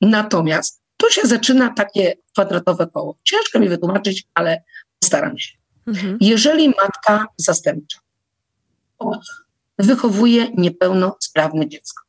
Natomiast 0.00 0.80
tu 0.96 1.10
się 1.10 1.20
zaczyna 1.24 1.68
takie 1.68 2.14
kwadratowe 2.32 2.86
koło. 2.86 3.18
Ciężko 3.24 3.58
mi 3.58 3.68
wytłumaczyć, 3.68 4.24
ale 4.34 4.62
postaram 5.00 5.38
się. 5.38 5.56
Mhm. 5.86 6.18
Jeżeli 6.20 6.68
matka 6.68 7.26
zastępcza 7.36 7.98
wychowuje 9.78 10.50
niepełnosprawne 10.56 11.68
dziecko, 11.68 12.02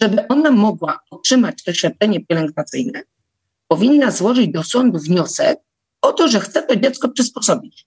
żeby 0.00 0.28
ona 0.28 0.50
mogła 0.50 1.00
otrzymać 1.10 1.62
to 1.64 1.72
świadczenie 1.72 2.26
pielęgnacyjne, 2.26 3.02
powinna 3.68 4.10
złożyć 4.10 4.52
do 4.52 4.62
sądu 4.62 4.98
wniosek 4.98 5.58
o 6.02 6.12
to, 6.12 6.28
że 6.28 6.40
chce 6.40 6.62
to 6.62 6.76
dziecko 6.76 7.08
przysposobić. 7.08 7.86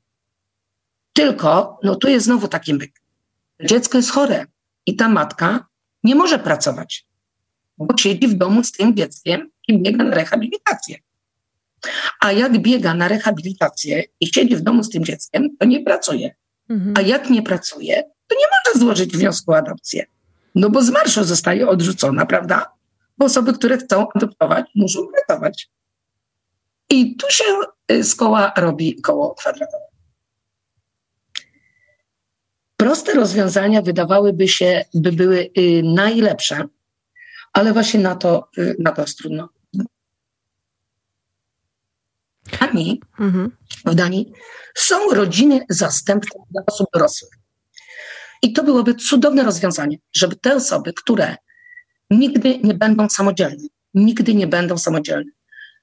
Tylko, 1.14 1.80
no 1.84 1.96
tu 1.96 2.08
jest 2.08 2.26
znowu 2.26 2.48
taki 2.48 2.74
myk. 2.74 3.02
Dziecko 3.64 3.98
jest 3.98 4.12
chore 4.12 4.46
i 4.86 4.96
ta 4.96 5.10
matka 5.10 5.66
nie 6.04 6.16
może 6.16 6.40
pracować, 6.40 7.08
bo 7.78 7.98
siedzi 7.98 8.28
w 8.28 8.34
domu 8.34 8.64
z 8.64 8.72
tym 8.72 8.96
dzieckiem 8.96 9.50
i 9.68 9.80
biega 9.80 10.04
na 10.04 10.16
rehabilitację. 10.16 10.98
A 12.20 12.32
jak 12.32 12.58
biega 12.58 12.94
na 12.94 13.08
rehabilitację 13.08 14.04
i 14.20 14.28
siedzi 14.28 14.56
w 14.56 14.62
domu 14.62 14.84
z 14.84 14.90
tym 14.90 15.06
dzieckiem, 15.06 15.58
to 15.60 15.66
nie 15.66 15.84
pracuje. 15.84 16.36
Mhm. 16.70 16.94
A 16.98 17.02
jak 17.02 17.30
nie 17.30 17.42
pracuje, 17.42 18.04
to 18.28 18.36
nie 18.36 18.46
może 18.52 18.80
złożyć 18.80 19.18
wniosku 19.18 19.52
o 19.52 19.58
adopcję. 19.58 20.06
No 20.56 20.70
bo 20.70 20.82
z 20.82 20.90
marszu 20.90 21.24
zostaje 21.24 21.68
odrzucona, 21.68 22.26
prawda? 22.26 22.66
Bo 23.18 23.26
osoby, 23.26 23.54
które 23.54 23.78
chcą 23.78 24.08
adoptować, 24.16 24.66
muszą 24.76 25.00
pracować. 25.08 25.70
I 26.90 27.16
tu 27.16 27.26
się 27.30 27.44
y, 27.92 28.04
z 28.04 28.16
koła 28.16 28.54
robi 28.58 29.02
koło 29.02 29.36
kwadratowe. 29.36 29.86
Proste 32.78 33.14
rozwiązania 33.14 33.82
wydawałyby 33.82 34.48
się, 34.48 34.86
by 34.94 35.12
były 35.12 35.50
y, 35.58 35.82
najlepsze, 35.84 36.64
ale 37.56 37.74
właśnie 37.74 38.00
na 38.00 38.16
to, 38.16 38.50
y, 38.58 38.76
na 38.80 38.92
to 38.92 39.02
jest 39.02 39.18
trudno. 39.18 39.50
W 42.44 42.60
Danii, 42.60 43.02
mhm. 43.20 43.52
w 43.86 43.96
Danii 43.96 44.32
są 44.76 45.10
rodziny 45.10 45.66
zastępcze 45.70 46.40
dla 46.52 46.62
osób 46.66 46.88
dorosłych. 46.94 47.32
I 48.42 48.54
to 48.54 48.64
byłoby 48.64 48.96
cudowne 48.96 49.44
rozwiązanie, 49.44 49.98
żeby 50.14 50.36
te 50.36 50.56
osoby, 50.56 50.94
które 50.94 51.36
nigdy 52.10 52.60
nie 52.60 52.74
będą 52.74 53.10
samodzielne, 53.10 53.68
nigdy 53.94 54.36
nie 54.36 54.48
będą 54.48 54.78
samodzielne, 54.78 55.32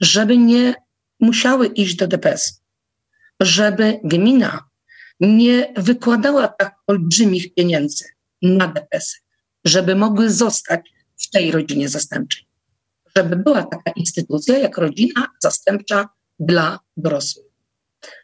żeby 0.01 0.37
nie 0.37 0.75
musiały 1.21 1.67
iść 1.67 1.97
do 1.97 2.07
DPS, 2.07 2.63
żeby 3.41 4.01
gmina 4.05 4.65
nie 5.21 5.73
wykładała 5.77 6.49
tak 6.49 6.75
olbrzymich 6.87 7.55
pieniędzy 7.55 8.05
na 8.43 8.69
DPS, 8.69 9.17
żeby 9.65 9.95
mogły 9.95 10.31
zostać 10.31 10.92
w 11.23 11.31
tej 11.31 11.51
rodzinie 11.51 11.89
zastępczej. 11.89 12.47
Żeby 13.17 13.37
była 13.37 13.63
taka 13.63 13.91
instytucja 13.97 14.59
jak 14.59 14.79
rodzina 14.79 15.29
zastępcza 15.43 16.09
dla 16.39 16.79
dorosłych. 16.97 17.47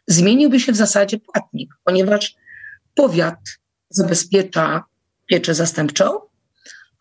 Zmieniłby 0.07 0.59
się 0.59 0.71
w 0.71 0.75
zasadzie 0.75 1.19
płatnik, 1.19 1.73
ponieważ 1.83 2.35
powiat 2.95 3.39
zabezpiecza 3.89 4.83
pieczę 5.25 5.55
zastępczą, 5.55 6.19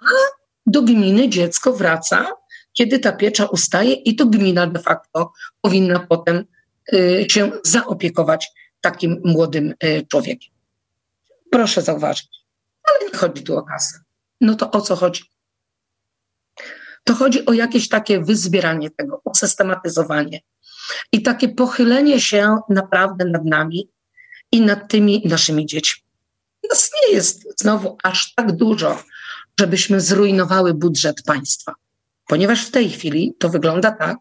a 0.00 0.38
do 0.66 0.82
gminy 0.82 1.28
dziecko 1.28 1.72
wraca, 1.72 2.26
kiedy 2.72 2.98
ta 2.98 3.12
piecza 3.12 3.46
ustaje 3.46 3.92
i 3.92 4.16
to 4.16 4.26
gmina 4.26 4.66
de 4.66 4.78
facto 4.78 5.32
powinna 5.60 6.00
potem 6.00 6.44
y, 6.92 7.26
się 7.30 7.52
zaopiekować 7.64 8.50
takim 8.80 9.20
młodym 9.24 9.74
y, 9.84 10.06
człowiekiem. 10.10 10.54
Proszę 11.50 11.82
zauważyć, 11.82 12.28
ale 12.82 13.10
nie 13.10 13.18
chodzi 13.18 13.42
tu 13.42 13.56
o 13.56 13.62
kasę. 13.62 13.98
No 14.40 14.54
to 14.54 14.70
o 14.70 14.80
co 14.80 14.96
chodzi? 14.96 15.22
To 17.08 17.14
chodzi 17.14 17.46
o 17.46 17.52
jakieś 17.52 17.88
takie 17.88 18.20
wyzbieranie 18.20 18.90
tego, 18.90 19.20
o 19.24 19.34
systematyzowanie 19.34 20.40
i 21.12 21.22
takie 21.22 21.48
pochylenie 21.48 22.20
się 22.20 22.56
naprawdę 22.68 23.24
nad 23.24 23.44
nami 23.44 23.88
i 24.52 24.60
nad 24.60 24.88
tymi 24.88 25.22
naszymi 25.24 25.66
dziećmi. 25.66 26.04
Nas 26.70 26.90
nie 26.94 27.14
jest 27.14 27.60
znowu 27.60 27.96
aż 28.02 28.34
tak 28.34 28.52
dużo, 28.52 29.02
żebyśmy 29.60 30.00
zrujnowały 30.00 30.74
budżet 30.74 31.22
państwa, 31.22 31.74
ponieważ 32.26 32.66
w 32.66 32.70
tej 32.70 32.90
chwili 32.90 33.34
to 33.38 33.48
wygląda 33.48 33.90
tak, 33.90 34.16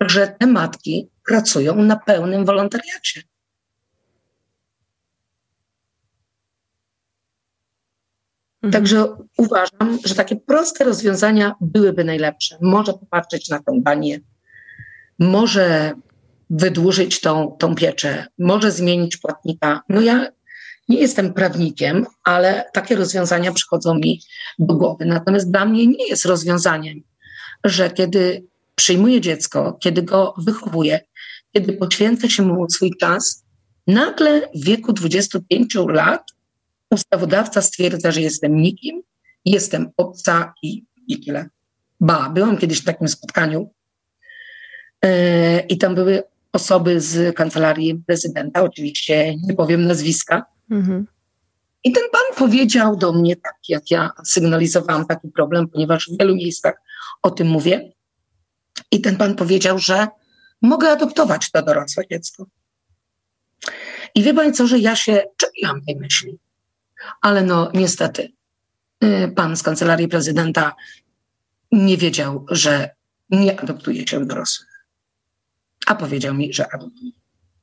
że 0.00 0.36
te 0.40 0.46
matki 0.46 1.08
pracują 1.26 1.76
na 1.76 1.96
pełnym 1.96 2.44
wolontariacie. 2.44 3.22
Mhm. 8.62 8.72
Także 8.72 9.16
uważam, 9.38 9.98
że 10.04 10.14
takie 10.14 10.36
proste 10.36 10.84
rozwiązania 10.84 11.54
byłyby 11.60 12.04
najlepsze. 12.04 12.56
Może 12.60 12.92
popatrzeć 12.92 13.48
na 13.48 13.58
tę 13.58 13.80
banię, 13.82 14.20
może 15.18 15.92
wydłużyć 16.50 17.20
tą, 17.20 17.56
tą 17.58 17.74
pieczę, 17.74 18.26
może 18.38 18.70
zmienić 18.70 19.16
płatnika. 19.16 19.80
No 19.88 20.00
ja 20.00 20.26
nie 20.88 20.98
jestem 20.98 21.32
prawnikiem, 21.34 22.06
ale 22.24 22.64
takie 22.72 22.96
rozwiązania 22.96 23.52
przychodzą 23.52 23.94
mi 23.94 24.20
do 24.58 24.74
głowy. 24.74 25.04
Natomiast 25.04 25.50
dla 25.50 25.64
mnie 25.64 25.86
nie 25.86 26.08
jest 26.08 26.24
rozwiązaniem, 26.24 27.00
że 27.64 27.90
kiedy 27.90 28.46
przyjmuję 28.74 29.20
dziecko, 29.20 29.78
kiedy 29.80 30.02
go 30.02 30.34
wychowuję, 30.38 31.00
kiedy 31.52 31.72
poświęcę 31.72 32.30
się 32.30 32.42
mu 32.42 32.70
swój 32.70 32.96
czas, 33.00 33.44
nagle 33.86 34.48
w 34.54 34.64
wieku 34.64 34.92
25 34.92 35.74
lat 35.88 36.22
ustawodawca 36.90 37.62
stwierdza, 37.62 38.10
że 38.10 38.20
jestem 38.20 38.56
nikim, 38.56 39.02
jestem 39.44 39.90
obca 39.96 40.54
i, 40.62 40.84
i 41.08 41.20
tyle. 41.20 41.48
Ba, 42.00 42.30
byłam 42.30 42.58
kiedyś 42.58 42.80
w 42.80 42.84
takim 42.84 43.08
spotkaniu 43.08 43.70
yy, 45.02 45.10
i 45.68 45.78
tam 45.78 45.94
były 45.94 46.22
osoby 46.52 47.00
z 47.00 47.36
kancelarii 47.36 48.02
prezydenta, 48.06 48.62
oczywiście 48.62 49.34
nie 49.36 49.54
powiem 49.54 49.86
nazwiska. 49.86 50.44
Mhm. 50.70 51.06
I 51.84 51.92
ten 51.92 52.04
pan 52.12 52.48
powiedział 52.48 52.96
do 52.96 53.12
mnie 53.12 53.36
tak, 53.36 53.54
jak 53.68 53.90
ja 53.90 54.10
sygnalizowałam 54.24 55.06
taki 55.06 55.28
problem, 55.28 55.68
ponieważ 55.68 56.08
w 56.08 56.18
wielu 56.18 56.34
miejscach 56.34 56.74
o 57.22 57.30
tym 57.30 57.46
mówię. 57.46 57.92
I 58.90 59.00
ten 59.00 59.16
pan 59.16 59.34
powiedział, 59.34 59.78
że 59.78 60.06
mogę 60.62 60.90
adoptować 60.90 61.50
to 61.50 61.62
dorosłe 61.62 62.04
dziecko. 62.10 62.46
I 64.14 64.22
wie 64.22 64.34
pan 64.34 64.54
co, 64.54 64.66
że 64.66 64.78
ja 64.78 64.96
się 64.96 65.24
czepiłam 65.36 65.84
tej 65.84 65.96
myśli. 65.96 66.38
Ale 67.20 67.42
no 67.42 67.70
niestety 67.74 68.32
y, 69.04 69.32
pan 69.36 69.56
z 69.56 69.62
kancelarii 69.62 70.08
prezydenta 70.08 70.74
nie 71.72 71.96
wiedział, 71.96 72.46
że 72.50 72.90
nie 73.30 73.60
adoptuje 73.60 74.06
się 74.06 74.26
dorosłych. 74.26 74.86
A 75.86 75.94
powiedział 75.94 76.34
mi, 76.34 76.52
że. 76.52 76.66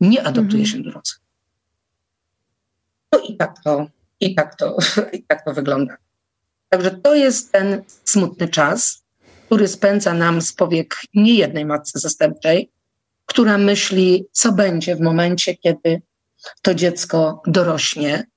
Nie 0.01 0.23
adoptuje 0.23 0.63
mhm. 0.63 0.65
się 0.65 0.83
dorosłych. 0.83 1.23
No 3.11 3.19
i 3.19 3.37
tak 3.37 3.63
to, 3.63 3.87
i 4.19 4.35
tak 4.35 4.55
to, 4.55 4.77
i 5.13 5.23
tak 5.23 5.45
to 5.45 5.53
wygląda. 5.53 5.97
Także 6.69 6.91
to 6.91 7.15
jest 7.15 7.51
ten 7.51 7.83
smutny 8.05 8.47
czas, 8.47 9.03
który 9.45 9.67
spędza 9.67 10.13
nam 10.13 10.41
z 10.41 10.53
powiek 10.53 10.95
niejednej 11.13 11.65
matce 11.65 11.99
zastępczej, 11.99 12.71
która 13.25 13.57
myśli, 13.57 14.25
co 14.31 14.51
będzie 14.51 14.95
w 14.95 15.01
momencie, 15.01 15.57
kiedy 15.57 16.01
to 16.61 16.75
dziecko 16.75 17.41
dorośnie. 17.47 18.27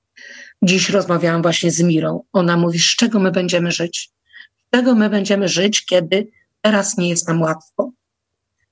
Dziś 0.63 0.89
rozmawiałam 0.89 1.41
właśnie 1.41 1.71
z 1.71 1.81
Mirą. 1.81 2.23
Ona 2.33 2.57
mówi, 2.57 2.79
z 2.79 2.95
czego 2.95 3.19
my 3.19 3.31
będziemy 3.31 3.71
żyć? 3.71 4.09
Z 4.57 4.75
czego 4.75 4.95
my 4.95 5.09
będziemy 5.09 5.47
żyć, 5.47 5.85
kiedy 5.85 6.27
teraz 6.61 6.97
nie 6.97 7.09
jest 7.09 7.27
nam 7.27 7.41
łatwo? 7.41 7.91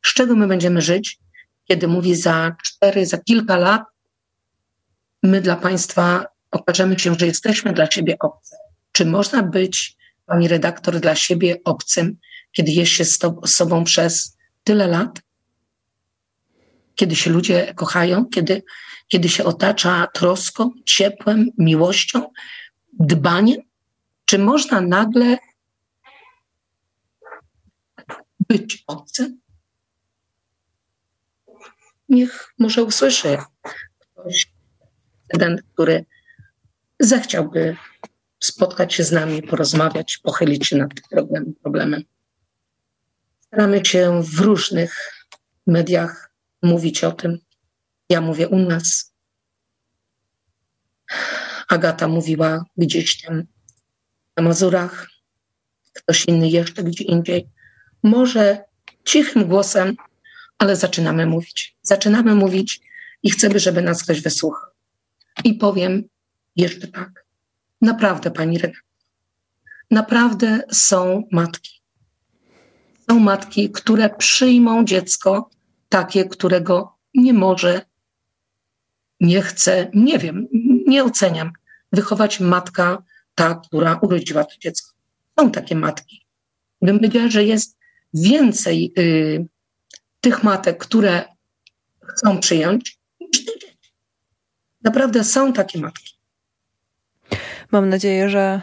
Z 0.06 0.14
czego 0.14 0.36
my 0.36 0.48
będziemy 0.48 0.82
żyć, 0.82 1.20
kiedy 1.68 1.88
mówi 1.88 2.16
za 2.16 2.56
cztery, 2.64 3.06
za 3.06 3.18
kilka 3.18 3.57
lat 3.57 3.84
my 5.26 5.41
dla 5.41 5.56
Państwa 5.56 6.26
okażemy 6.52 6.99
się, 6.99 7.16
że 7.16 7.26
jesteśmy 7.26 7.74
dla 7.74 7.91
siebie 7.91 8.16
obce? 8.20 8.57
Czy 8.91 9.06
można 9.06 9.44
być, 9.44 9.98
pani 10.26 10.48
redaktor, 10.48 10.99
dla 10.99 11.16
siebie 11.16 11.57
obcym, 11.64 12.18
kiedy 12.52 12.72
jest 12.72 12.91
się 12.91 13.06
z, 13.06 13.20
z 13.45 13.49
sobą 13.56 13.84
przez 13.84 14.38
tyle 14.64 14.88
lat? 14.88 15.22
Kiedy 16.95 17.16
się 17.16 17.30
ludzie 17.30 17.74
kochają, 17.76 18.26
kiedy, 18.26 18.64
kiedy 19.07 19.30
się 19.30 19.44
otacza 19.44 20.07
troską, 20.14 20.72
ciepłem, 20.86 21.49
miłością, 21.57 22.32
dbaniem? 22.94 23.61
Czy 24.26 24.40
można 24.40 24.82
nagle 24.82 25.38
być 28.49 28.84
obcym? 28.88 29.40
Niech 32.10 32.53
może 32.60 32.84
usłyszy 32.84 33.38
ktoś, 33.99 34.52
ten, 35.40 35.61
który 35.73 36.06
zechciałby 36.99 37.77
spotkać 38.40 38.94
się 38.94 39.03
z 39.03 39.11
nami, 39.11 39.41
porozmawiać, 39.44 40.18
pochylić 40.18 40.68
się 40.68 40.77
nad 40.77 40.90
tym 41.10 41.53
problemem. 41.61 42.03
Staramy 43.48 43.86
się 43.86 44.23
w 44.23 44.40
różnych 44.40 45.14
mediach 45.68 46.32
mówić 46.61 47.03
o 47.03 47.11
tym. 47.11 47.40
Ja 48.10 48.22
mówię 48.22 48.48
u 48.48 48.60
nas. 48.60 49.14
Agata 51.68 52.07
mówiła 52.07 52.65
gdzieś 52.77 53.22
tam 53.22 53.44
na 54.38 54.44
Mazurach, 54.44 55.10
ktoś 55.94 56.26
inny 56.26 56.49
jeszcze 56.49 56.84
gdzie 56.84 57.03
indziej. 57.03 57.49
Może 58.03 58.64
cichym 59.06 59.48
głosem, 59.48 59.95
ale 60.57 60.76
zaczynamy 60.76 61.26
mówić. 61.26 61.77
Zaczynamy 61.82 62.36
mówić 62.36 62.82
i 63.23 63.32
chcemy, 63.32 63.60
żeby 63.60 63.82
nas 63.82 64.03
ktoś 64.03 64.22
wysłuchał. 64.22 64.69
I 65.44 65.53
powiem 65.53 66.03
jeszcze 66.56 66.88
tak. 66.88 67.26
Naprawdę, 67.82 68.32
pani 68.32 68.57
redaktor, 68.57 68.84
naprawdę 69.91 70.61
są 70.72 71.23
matki, 71.32 71.82
są 73.10 73.19
matki, 73.19 73.72
które 73.72 74.10
przyjmą 74.10 74.86
dziecko 74.86 75.49
takie, 75.90 76.26
którego 76.26 76.98
nie 77.14 77.34
może, 77.34 77.86
nie 79.20 79.42
chce, 79.42 79.92
nie 79.94 80.20
wiem, 80.20 80.48
nie 80.88 81.04
oceniam, 81.04 81.52
wychować 81.92 82.40
matka 82.40 83.04
ta, 83.36 83.56
która 83.56 84.00
urodziła 84.02 84.44
to 84.44 84.56
dziecko. 84.60 84.92
Są 85.40 85.52
takie 85.52 85.76
matki. 85.76 86.26
Bym 86.82 86.98
powiedziała, 86.98 87.30
że 87.30 87.44
jest 87.44 87.78
więcej 88.14 88.94
y, 88.98 89.46
tych 90.22 90.44
matek, 90.44 90.78
które 90.78 91.24
chcą 92.08 92.40
przyjąć, 92.40 92.98
niż 93.20 93.46
tych 93.46 93.60
dzieci. 93.60 93.94
Naprawdę 94.84 95.24
są 95.24 95.54
takie 95.54 95.80
matki. 95.80 96.16
Mam 97.72 97.90
nadzieję, 97.90 98.30
że 98.30 98.62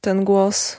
ten 0.00 0.24
głos 0.24 0.76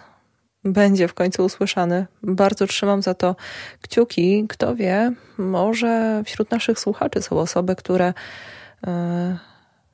będzie 0.63 1.07
w 1.07 1.13
końcu 1.13 1.45
usłyszany. 1.45 2.05
Bardzo 2.23 2.67
trzymam 2.67 3.01
za 3.01 3.13
to 3.13 3.35
kciuki. 3.81 4.45
Kto 4.49 4.75
wie, 4.75 5.11
może 5.37 6.23
wśród 6.25 6.51
naszych 6.51 6.79
słuchaczy 6.79 7.21
są 7.21 7.39
osoby, 7.39 7.75
które, 7.75 8.13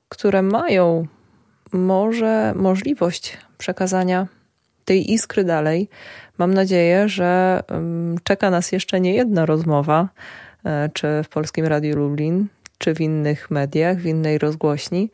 które 0.09 0.41
mają 0.41 1.07
może 1.73 2.53
możliwość 2.55 3.37
przekazania 3.57 4.27
tej 4.85 5.13
iskry 5.13 5.43
dalej. 5.43 5.89
Mam 6.37 6.53
nadzieję, 6.53 7.09
że 7.09 7.63
czeka 8.23 8.49
nas 8.49 8.71
jeszcze 8.71 8.99
nie 8.99 9.13
jedna 9.13 9.45
rozmowa, 9.45 10.09
yy, 10.63 10.71
czy 10.93 11.07
w 11.23 11.29
Polskim 11.29 11.65
Radiu 11.65 11.95
Lublin, 11.95 12.47
czy 12.77 12.95
w 12.95 13.01
innych 13.01 13.51
mediach, 13.51 13.97
w 13.97 14.05
innej 14.05 14.37
rozgłośni, 14.37 15.11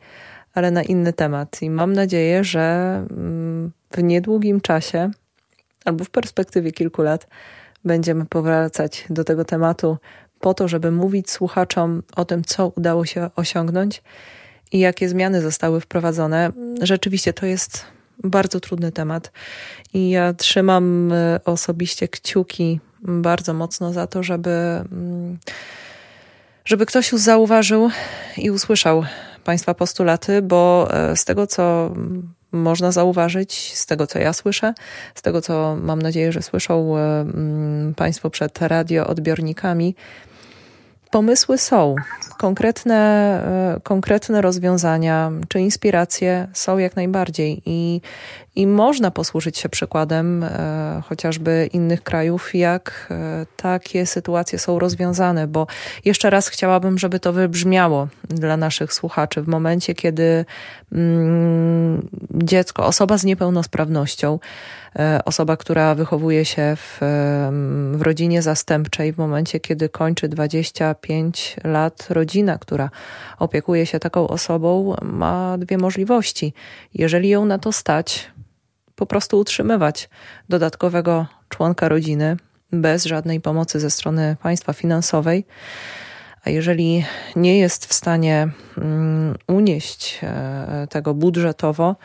ale 0.54 0.70
na 0.70 0.82
inny 0.82 1.12
temat. 1.12 1.62
I 1.62 1.70
mam 1.70 1.92
nadzieję, 1.92 2.44
że 2.44 2.60
mm, 3.10 3.72
w 3.90 4.02
niedługim 4.02 4.60
czasie 4.60 5.10
albo 5.84 6.04
w 6.04 6.10
perspektywie 6.10 6.72
kilku 6.72 7.02
lat 7.02 7.26
będziemy 7.84 8.26
powracać 8.26 9.04
do 9.10 9.24
tego 9.24 9.44
tematu 9.44 9.98
po 10.44 10.54
to, 10.54 10.68
żeby 10.68 10.90
mówić 10.90 11.30
słuchaczom 11.30 12.02
o 12.16 12.24
tym, 12.24 12.44
co 12.44 12.72
udało 12.76 13.06
się 13.06 13.30
osiągnąć 13.36 14.02
i 14.72 14.78
jakie 14.78 15.08
zmiany 15.08 15.40
zostały 15.40 15.80
wprowadzone. 15.80 16.50
Rzeczywiście 16.82 17.32
to 17.32 17.46
jest 17.46 17.84
bardzo 18.24 18.60
trudny 18.60 18.92
temat 18.92 19.32
i 19.94 20.10
ja 20.10 20.34
trzymam 20.34 21.12
e, 21.12 21.40
osobiście 21.44 22.08
kciuki 22.08 22.80
bardzo 23.02 23.54
mocno 23.54 23.92
za 23.92 24.06
to, 24.06 24.22
żeby, 24.22 24.50
mm, 24.50 25.38
żeby 26.64 26.86
ktoś 26.86 27.12
już 27.12 27.20
zauważył 27.20 27.90
i 28.36 28.50
usłyszał 28.50 29.04
Państwa 29.44 29.74
postulaty, 29.74 30.42
bo 30.42 30.88
e, 30.90 31.16
z 31.16 31.24
tego, 31.24 31.46
co 31.46 31.94
można 32.52 32.92
zauważyć 32.92 33.72
z 33.74 33.86
tego, 33.86 34.06
co 34.06 34.18
ja 34.18 34.32
słyszę, 34.32 34.74
z 35.14 35.22
tego, 35.22 35.42
co 35.42 35.76
mam 35.82 36.02
nadzieję, 36.02 36.32
że 36.32 36.42
słyszą 36.42 36.98
e, 36.98 37.20
mm, 37.20 37.94
Państwo 37.94 38.30
przed 38.30 38.62
radioodbiornikami, 38.62 39.94
pomysły 41.14 41.58
są, 41.58 41.94
konkretne, 42.38 42.96
e, 43.76 43.80
konkretne 43.80 44.40
rozwiązania 44.42 45.30
czy 45.48 45.60
inspiracje 45.60 46.48
są 46.52 46.78
jak 46.78 46.96
najbardziej 46.96 47.62
i, 47.66 48.00
i 48.56 48.66
można 48.66 49.10
posłużyć 49.10 49.58
się 49.58 49.68
przykładem 49.68 50.44
e, 50.44 51.02
chociażby 51.08 51.68
innych 51.72 52.02
krajów, 52.02 52.54
jak 52.54 53.08
e, 53.10 53.46
takie 53.56 54.06
sytuacje 54.06 54.58
są 54.58 54.78
rozwiązane, 54.78 55.46
bo 55.46 55.66
jeszcze 56.04 56.30
raz 56.30 56.48
chciałabym, 56.48 56.98
żeby 56.98 57.20
to 57.20 57.32
wybrzmiało 57.32 58.08
dla 58.28 58.56
naszych 58.56 58.92
słuchaczy 58.92 59.42
w 59.42 59.48
momencie, 59.48 59.94
kiedy 59.94 60.44
mm, 60.92 62.08
dziecko, 62.30 62.86
osoba 62.86 63.18
z 63.18 63.24
niepełnosprawnością, 63.24 64.38
E, 64.98 65.20
osoba, 65.24 65.56
która 65.56 65.94
wychowuje 65.94 66.44
się 66.44 66.76
w, 66.76 66.98
w 67.92 68.02
rodzinie 68.02 68.42
zastępczej, 68.42 69.12
w 69.12 69.18
momencie, 69.18 69.60
kiedy 69.60 69.88
kończy 69.88 70.28
25 70.28 71.56
lat, 71.64 72.06
rodzina, 72.10 72.58
która 72.58 72.90
opiekuje 73.38 73.86
się 73.86 74.00
taką 74.00 74.28
osobą, 74.28 74.94
ma 75.02 75.58
dwie 75.58 75.78
możliwości. 75.78 76.52
Jeżeli 76.94 77.28
ją 77.28 77.44
na 77.44 77.58
to 77.58 77.72
stać, 77.72 78.30
po 78.94 79.06
prostu 79.06 79.38
utrzymywać 79.38 80.08
dodatkowego 80.48 81.26
członka 81.48 81.88
rodziny 81.88 82.36
bez 82.72 83.04
żadnej 83.04 83.40
pomocy 83.40 83.80
ze 83.80 83.90
strony 83.90 84.36
państwa 84.42 84.72
finansowej. 84.72 85.46
A 86.44 86.50
jeżeli 86.50 87.04
nie 87.36 87.58
jest 87.58 87.86
w 87.86 87.94
stanie 87.94 88.48
mm, 88.78 89.34
unieść 89.48 90.20
e, 90.22 90.86
tego 90.90 91.14
budżetowo, 91.14 91.96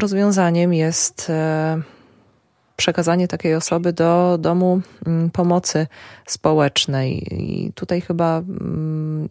rozwiązaniem 0.00 0.74
jest 0.74 1.30
e, 1.30 1.82
przekazanie 2.76 3.28
takiej 3.28 3.54
osoby 3.54 3.92
do 3.92 4.38
domu 4.40 4.80
mm, 5.06 5.30
pomocy 5.30 5.86
społecznej. 6.26 7.26
I 7.30 7.72
tutaj 7.72 8.00
chyba 8.00 8.38
mm, 8.38 9.28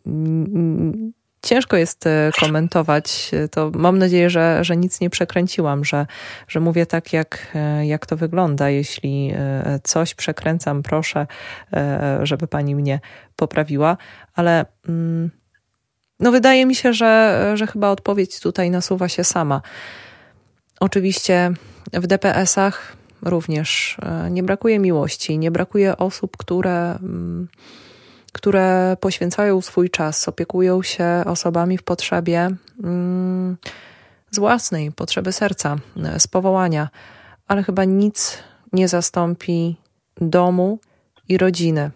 ciężko 1.45 1.77
jest 1.77 2.07
e, 2.07 2.31
komentować. 2.39 3.31
To 3.51 3.72
mam 3.76 3.97
nadzieję, 3.97 4.30
że, 4.30 4.63
że 4.63 4.77
nic 4.77 5.01
nie 5.01 5.09
przekręciłam, 5.09 5.85
że, 5.85 6.05
że 6.47 6.59
mówię 6.59 6.85
tak, 6.85 7.13
jak, 7.13 7.47
e, 7.55 7.85
jak 7.85 8.05
to 8.05 8.18
wygląda. 8.18 8.69
Jeśli 8.69 9.31
e, 9.35 9.80
coś 9.84 10.15
przekręcam, 10.15 10.84
proszę, 10.84 11.27
żeby 12.23 12.47
pani 12.47 12.76
mnie 12.76 12.99
poprawiła, 13.35 13.97
ale 14.35 14.65
mm, 14.89 15.31
no 16.19 16.31
wydaje 16.31 16.65
mi 16.65 16.76
się, 16.76 16.93
że, 16.93 17.51
że 17.55 17.68
chyba 17.68 17.89
odpowiedź 17.89 18.39
tutaj 18.39 18.69
nasuwa 18.69 19.09
się 19.09 19.23
sama. 19.23 19.61
Oczywiście 20.80 21.51
w 21.93 22.07
DPS-ach 22.07 22.97
również. 23.22 23.97
E, 24.01 24.31
nie 24.31 24.43
brakuje 24.43 24.80
miłości, 24.80 25.38
nie 25.38 25.51
brakuje 25.51 25.97
osób, 25.97 26.38
które, 26.38 26.95
mm, 26.95 27.47
które 28.32 28.98
poświęcają 28.99 29.62
swój 29.62 29.90
czas, 29.90 30.28
opiekują 30.28 30.84
się 30.84 31.06
osobami 31.26 31.78
w 31.78 31.84
potrzebie 31.84 32.49
mm, 32.84 33.58
z 34.32 34.40
własnej 34.40 34.91
potrzeby 34.91 35.32
serca, 35.32 35.78
e, 36.03 36.20
z 36.20 36.28
powołania, 36.28 36.90
ale 37.48 37.64
chyba 37.64 37.86
nic 37.86 38.38
nie 38.74 38.88
zastąpi 38.88 39.76
domu 40.22 40.80
i 41.28 41.38
rodziny. 41.38 41.91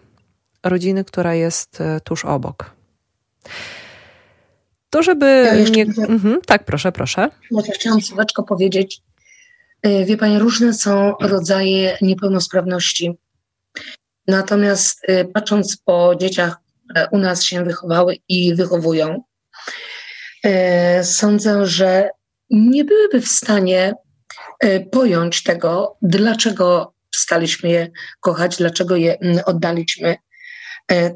Rodziny, 0.62 1.04
która 1.04 1.34
jest 1.34 1.80
e, 1.80 2.00
tuż 2.00 2.24
obok. 2.24 2.70
To, 4.90 5.02
żeby. 5.02 5.26
Ja 5.64 5.68
nie... 5.68 5.82
Mhm, 6.08 6.40
tak, 6.46 6.64
proszę, 6.64 6.92
proszę. 6.92 7.30
Ja 7.50 7.62
chciałam 7.74 8.00
słóweczko 8.00 8.42
powiedzieć 8.42 9.02
E, 9.82 10.04
wie 10.04 10.16
Pani, 10.16 10.38
różne 10.38 10.74
są 10.74 11.14
rodzaje 11.20 11.98
niepełnosprawności. 12.02 13.18
Natomiast 14.28 15.00
e, 15.02 15.24
patrząc 15.24 15.76
po 15.76 16.14
dzieciach, 16.20 16.56
które 16.84 17.08
u 17.12 17.18
nas 17.18 17.44
się 17.44 17.64
wychowały 17.64 18.16
i 18.28 18.54
wychowują, 18.54 19.22
e, 20.44 21.04
sądzę, 21.04 21.66
że 21.66 22.10
nie 22.50 22.84
byłyby 22.84 23.20
w 23.20 23.28
stanie 23.28 23.94
pojąć 24.92 25.42
tego, 25.42 25.96
dlaczego 26.02 26.94
staliśmy 27.16 27.68
je 27.68 27.90
kochać, 28.20 28.56
dlaczego 28.56 28.96
je 28.96 29.18
oddaliśmy. 29.46 30.16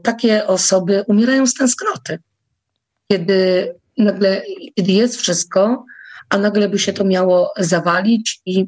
Takie 0.03 0.47
osoby 0.47 1.05
umierają 1.09 1.47
z 1.47 1.55
tęsknoty. 1.55 2.19
Kiedy 3.13 3.73
nagle, 3.99 4.43
kiedy 4.77 4.93
jest 4.93 5.17
wszystko, 5.17 5.85
a 6.31 6.39
nagle 6.39 6.69
by 6.69 6.79
się 6.79 6.93
to 6.93 7.05
miało 7.05 7.53
zawalić 7.57 8.41
i 8.47 8.67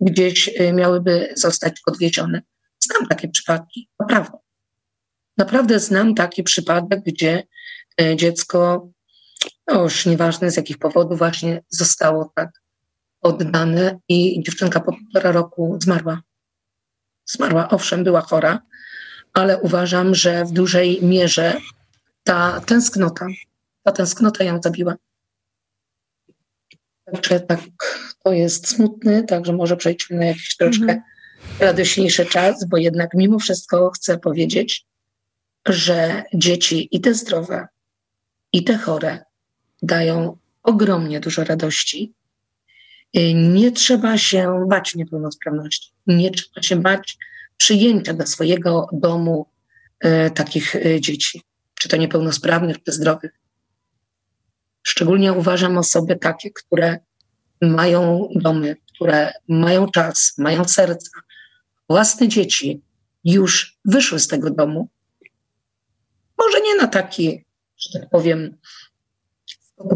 gdzieś 0.00 0.48
y, 0.48 0.72
miałyby 0.72 1.32
zostać 1.36 1.80
odwiedzione. 1.86 2.42
Znam 2.90 3.06
takie 3.06 3.28
przypadki, 3.28 3.88
naprawdę. 4.00 4.38
Naprawdę 5.38 5.80
znam 5.80 6.14
taki 6.14 6.42
przypadek, 6.42 7.00
gdzie 7.04 7.42
y, 8.00 8.16
dziecko, 8.16 8.88
no 9.66 9.82
już 9.82 10.06
nieważne 10.06 10.50
z 10.50 10.56
jakich 10.56 10.78
powodów, 10.78 11.18
właśnie 11.18 11.62
zostało 11.68 12.32
tak 12.34 12.50
oddane 13.20 13.98
i 14.08 14.42
dziewczynka 14.42 14.80
po 14.80 14.92
półtora 14.92 15.32
roku 15.32 15.78
zmarła. 15.82 16.22
Zmarła, 17.26 17.68
owszem, 17.68 18.04
była 18.04 18.20
chora, 18.20 18.62
ale 19.32 19.58
uważam, 19.58 20.14
że 20.14 20.44
w 20.44 20.52
dużej 20.52 21.02
mierze 21.02 21.60
ta 22.24 22.60
tęsknota, 22.60 23.26
ta 23.82 23.92
tęsknota 23.92 24.44
ją 24.44 24.62
zabiła. 24.62 24.94
Także 27.04 27.40
tak, 27.40 27.60
to 28.24 28.32
jest 28.32 28.68
smutny, 28.68 29.24
także 29.24 29.52
może 29.52 29.76
przejdźmy 29.76 30.16
na 30.18 30.24
jakiś 30.24 30.56
troszkę 30.56 30.82
mhm. 30.82 31.02
Radośniejszy 31.60 32.26
czas, 32.26 32.64
bo 32.64 32.76
jednak 32.76 33.10
mimo 33.14 33.38
wszystko 33.38 33.90
chcę 33.90 34.18
powiedzieć, 34.18 34.86
że 35.68 36.22
dzieci 36.34 36.88
i 36.90 37.00
te 37.00 37.14
zdrowe, 37.14 37.68
i 38.52 38.64
te 38.64 38.78
chore 38.78 39.24
dają 39.82 40.36
ogromnie 40.62 41.20
dużo 41.20 41.44
radości. 41.44 42.12
Nie 43.34 43.72
trzeba 43.72 44.18
się 44.18 44.66
bać 44.68 44.94
niepełnosprawności. 44.94 45.92
Nie 46.06 46.30
trzeba 46.30 46.62
się 46.62 46.76
bać 46.76 47.18
przyjęcia 47.56 48.14
do 48.14 48.26
swojego 48.26 48.88
domu 48.92 49.46
e, 50.00 50.30
takich 50.30 50.76
e, 50.76 51.00
dzieci, 51.00 51.42
czy 51.74 51.88
to 51.88 51.96
niepełnosprawnych, 51.96 52.82
czy 52.82 52.92
zdrowych. 52.92 53.32
Szczególnie 54.82 55.32
uważam 55.32 55.78
osoby 55.78 56.16
takie, 56.16 56.50
które 56.50 56.98
mają 57.62 58.28
domy, 58.34 58.76
które 58.94 59.32
mają 59.48 59.88
czas, 59.88 60.34
mają 60.38 60.64
serca, 60.64 61.10
własne 61.90 62.28
dzieci 62.28 62.82
już 63.24 63.78
wyszły 63.84 64.18
z 64.18 64.28
tego 64.28 64.50
domu. 64.50 64.88
Może 66.38 66.60
nie 66.60 66.74
na 66.74 66.86
taki, 66.86 67.44
że 67.78 68.00
tak 68.00 68.10
powiem, 68.10 68.56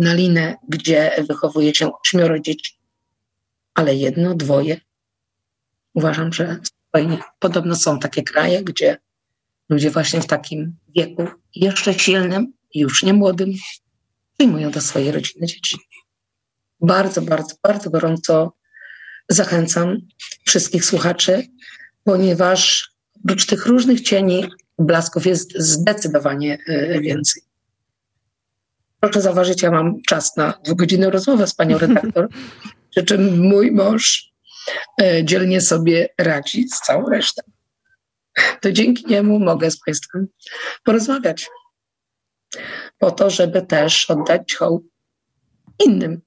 na 0.01 0.15
linę, 0.15 0.57
gdzie 0.69 1.25
wychowuje 1.29 1.75
się 1.75 1.91
ośmioro 2.05 2.41
dzieci, 2.41 2.79
ale 3.75 3.95
jedno, 3.95 4.35
dwoje. 4.35 4.81
Uważam, 5.95 6.33
że 6.33 6.61
podobno 7.39 7.77
są 7.77 7.99
takie 7.99 8.23
kraje, 8.23 8.65
gdzie 8.65 8.97
ludzie 9.69 9.91
właśnie 9.91 10.21
w 10.21 10.27
takim 10.27 10.77
wieku, 10.97 11.27
jeszcze 11.55 11.95
silnym, 11.95 12.53
już 12.75 13.03
nie 13.03 13.13
młodym, 13.13 13.53
przyjmują 14.35 14.71
do 14.71 14.81
swojej 14.81 15.13
rodziny 15.13 15.47
dzieci. 15.47 15.79
Bardzo, 16.81 17.23
bardzo, 17.23 17.55
bardzo 17.63 17.91
gorąco 17.91 18.53
zachęcam 19.29 19.99
wszystkich 20.47 20.85
słuchaczy, 20.85 21.47
ponieważ 22.05 22.91
oprócz 23.25 23.47
tych 23.47 23.67
różnych 23.67 24.01
cieni, 24.01 24.49
blasków 24.79 25.27
jest 25.27 25.59
zdecydowanie 25.59 26.59
e, 26.69 27.01
więcej. 27.01 27.43
Proszę 29.01 29.21
zauważyć, 29.21 29.63
ja 29.63 29.71
mam 29.71 30.03
czas 30.03 30.37
na 30.37 30.55
dwugodzinną 30.65 31.11
rozmowę 31.11 31.47
z 31.47 31.55
panią 31.55 31.79
redaktor, 31.79 32.29
przy 32.91 33.05
czym 33.05 33.49
mój 33.49 33.73
mąż 33.73 34.33
e, 35.03 35.25
dzielnie 35.25 35.61
sobie 35.61 36.09
radzi 36.19 36.69
z 36.69 36.81
całą 36.81 37.09
resztą. 37.09 37.43
To 38.61 38.73
dzięki 38.73 39.07
niemu 39.07 39.39
mogę 39.39 39.71
z 39.71 39.81
państwem 39.81 40.27
porozmawiać 40.85 41.49
po 42.99 43.11
to, 43.11 43.31
żeby 43.31 43.63
też 43.63 44.11
oddać 44.11 44.55
hołd 44.55 44.83
innym 45.87 46.21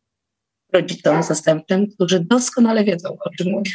rodzicom 0.74 1.24
zastępczym, 1.24 1.88
którzy 1.92 2.20
doskonale 2.20 2.84
wiedzą, 2.84 3.18
o 3.26 3.30
czym 3.38 3.52
mówię. 3.52 3.72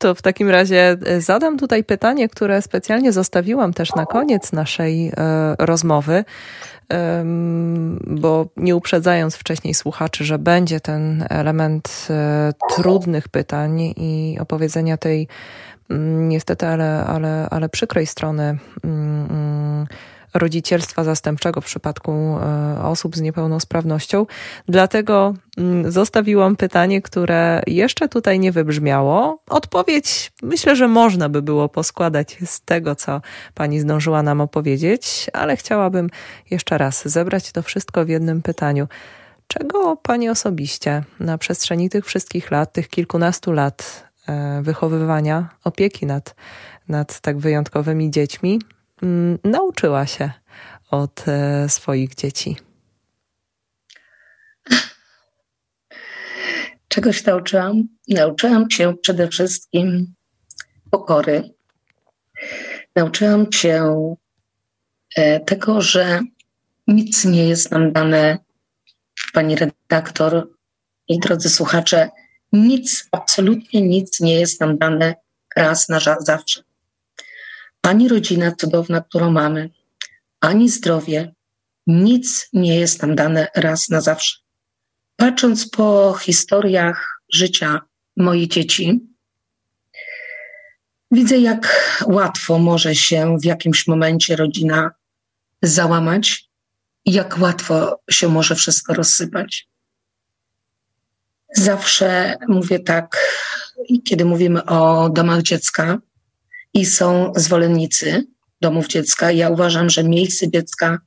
To 0.00 0.14
w 0.14 0.22
takim 0.22 0.50
razie 0.50 0.96
e, 1.06 1.20
zadam 1.20 1.58
tutaj 1.58 1.84
pytanie, 1.84 2.28
które 2.28 2.62
specjalnie 2.62 3.12
zostawiłam 3.12 3.72
też 3.72 3.94
na 3.94 4.06
koniec 4.06 4.52
naszej 4.52 5.08
e, 5.08 5.12
rozmowy, 5.58 6.24
bo 8.06 8.46
nie 8.56 8.76
uprzedzając 8.76 9.36
wcześniej 9.36 9.74
słuchaczy, 9.74 10.24
że 10.24 10.38
będzie 10.38 10.80
ten 10.80 11.26
element 11.28 12.06
e, 12.10 12.52
trudnych 12.76 13.28
pytań 13.28 13.80
i 13.96 14.36
opowiedzenia 14.40 14.96
tej 14.96 15.28
mm, 15.90 16.28
niestety, 16.28 16.66
ale, 16.66 17.04
ale, 17.04 17.46
ale 17.50 17.68
przykrej 17.68 18.06
strony 18.06 18.58
mm, 18.84 19.26
mm, 19.30 19.86
rodzicielstwa 20.34 21.04
zastępczego 21.04 21.60
w 21.60 21.64
przypadku 21.64 22.12
e, 22.12 22.82
osób 22.82 23.16
z 23.16 23.20
niepełnosprawnością. 23.20 24.26
Dlatego 24.68 25.34
mm, 25.58 25.92
zostawiłam 25.92 26.56
pytanie, 26.56 27.02
które 27.02 27.62
jeszcze 27.66 28.08
tutaj 28.08 28.38
nie 28.38 28.52
wybrzmiało. 28.52 29.42
Odpowiedź 29.48 30.32
myślę, 30.42 30.76
że 30.76 30.88
można 30.88 31.28
by 31.28 31.42
było 31.42 31.68
poskładać 31.68 32.38
z 32.44 32.60
tego, 32.60 32.94
co 32.94 33.20
pani 33.54 33.80
zdążyła 33.80 34.22
nam 34.22 34.40
opowiedzieć, 34.40 35.26
ale 35.32 35.56
chciałabym 35.56 36.10
jeszcze 36.50 36.78
raz 36.78 37.08
zebrać 37.08 37.52
to 37.52 37.62
wszystko 37.62 38.04
w 38.04 38.08
jednym 38.08 38.42
pytaniu. 38.42 38.88
Czego 39.46 39.96
pani 39.96 40.28
osobiście 40.28 41.04
na 41.20 41.38
przestrzeni 41.38 41.90
tych 41.90 42.06
wszystkich 42.06 42.50
lat, 42.50 42.72
tych 42.72 42.88
kilkunastu 42.88 43.52
lat 43.52 44.04
e, 44.28 44.62
wychowywania, 44.62 45.48
opieki 45.64 46.06
nad, 46.06 46.34
nad 46.88 47.20
tak 47.20 47.38
wyjątkowymi 47.38 48.10
dziećmi, 48.10 48.60
nauczyła 49.44 50.06
się 50.06 50.30
od 50.90 51.28
e, 51.28 51.68
swoich 51.68 52.14
dzieci? 52.14 52.56
Czegoś 56.88 57.24
nauczyłam? 57.24 57.88
Nauczyłam 58.08 58.70
się 58.70 58.94
przede 59.02 59.28
wszystkim 59.28 60.14
pokory. 60.90 61.50
Nauczyłam 62.96 63.52
się 63.52 63.94
e, 65.16 65.40
tego, 65.40 65.80
że 65.80 66.20
nic 66.86 67.24
nie 67.24 67.48
jest 67.48 67.70
nam 67.70 67.92
dane 67.92 68.38
pani 69.32 69.56
redaktor 69.56 70.48
i 71.08 71.18
drodzy 71.18 71.50
słuchacze, 71.50 72.10
nic, 72.52 73.08
absolutnie 73.12 73.82
nic 73.82 74.20
nie 74.20 74.34
jest 74.40 74.60
nam 74.60 74.78
dane 74.78 75.14
raz 75.56 75.88
na 75.88 76.00
zawsze. 76.20 76.62
Ani 77.82 78.08
rodzina 78.08 78.52
cudowna, 78.52 79.00
którą 79.00 79.30
mamy, 79.30 79.70
ani 80.40 80.68
zdrowie, 80.68 81.34
nic 81.86 82.48
nie 82.52 82.78
jest 82.78 83.02
nam 83.02 83.14
dane 83.14 83.48
raz 83.54 83.88
na 83.88 84.00
zawsze. 84.00 84.38
Patrząc 85.16 85.68
po 85.68 86.14
historiach 86.20 87.22
życia 87.32 87.80
moich 88.16 88.48
dzieci, 88.48 89.00
widzę, 91.10 91.38
jak 91.38 91.94
łatwo 92.06 92.58
może 92.58 92.94
się 92.94 93.36
w 93.38 93.44
jakimś 93.44 93.86
momencie 93.86 94.36
rodzina 94.36 94.90
załamać, 95.62 96.44
jak 97.04 97.38
łatwo 97.38 98.00
się 98.10 98.28
może 98.28 98.54
wszystko 98.54 98.94
rozsypać. 98.94 99.68
Zawsze 101.56 102.36
mówię 102.48 102.78
tak, 102.80 103.16
kiedy 104.04 104.24
mówimy 104.24 104.64
o 104.64 105.08
domach 105.08 105.42
dziecka 105.42 105.98
i 106.74 106.86
są 106.86 107.32
zwolennicy 107.36 108.26
domów 108.60 108.88
dziecka, 108.88 109.32
ja 109.32 109.48
uważam, 109.48 109.90
że 109.90 110.04
miejsce 110.04 110.50
dziecka 110.50 110.98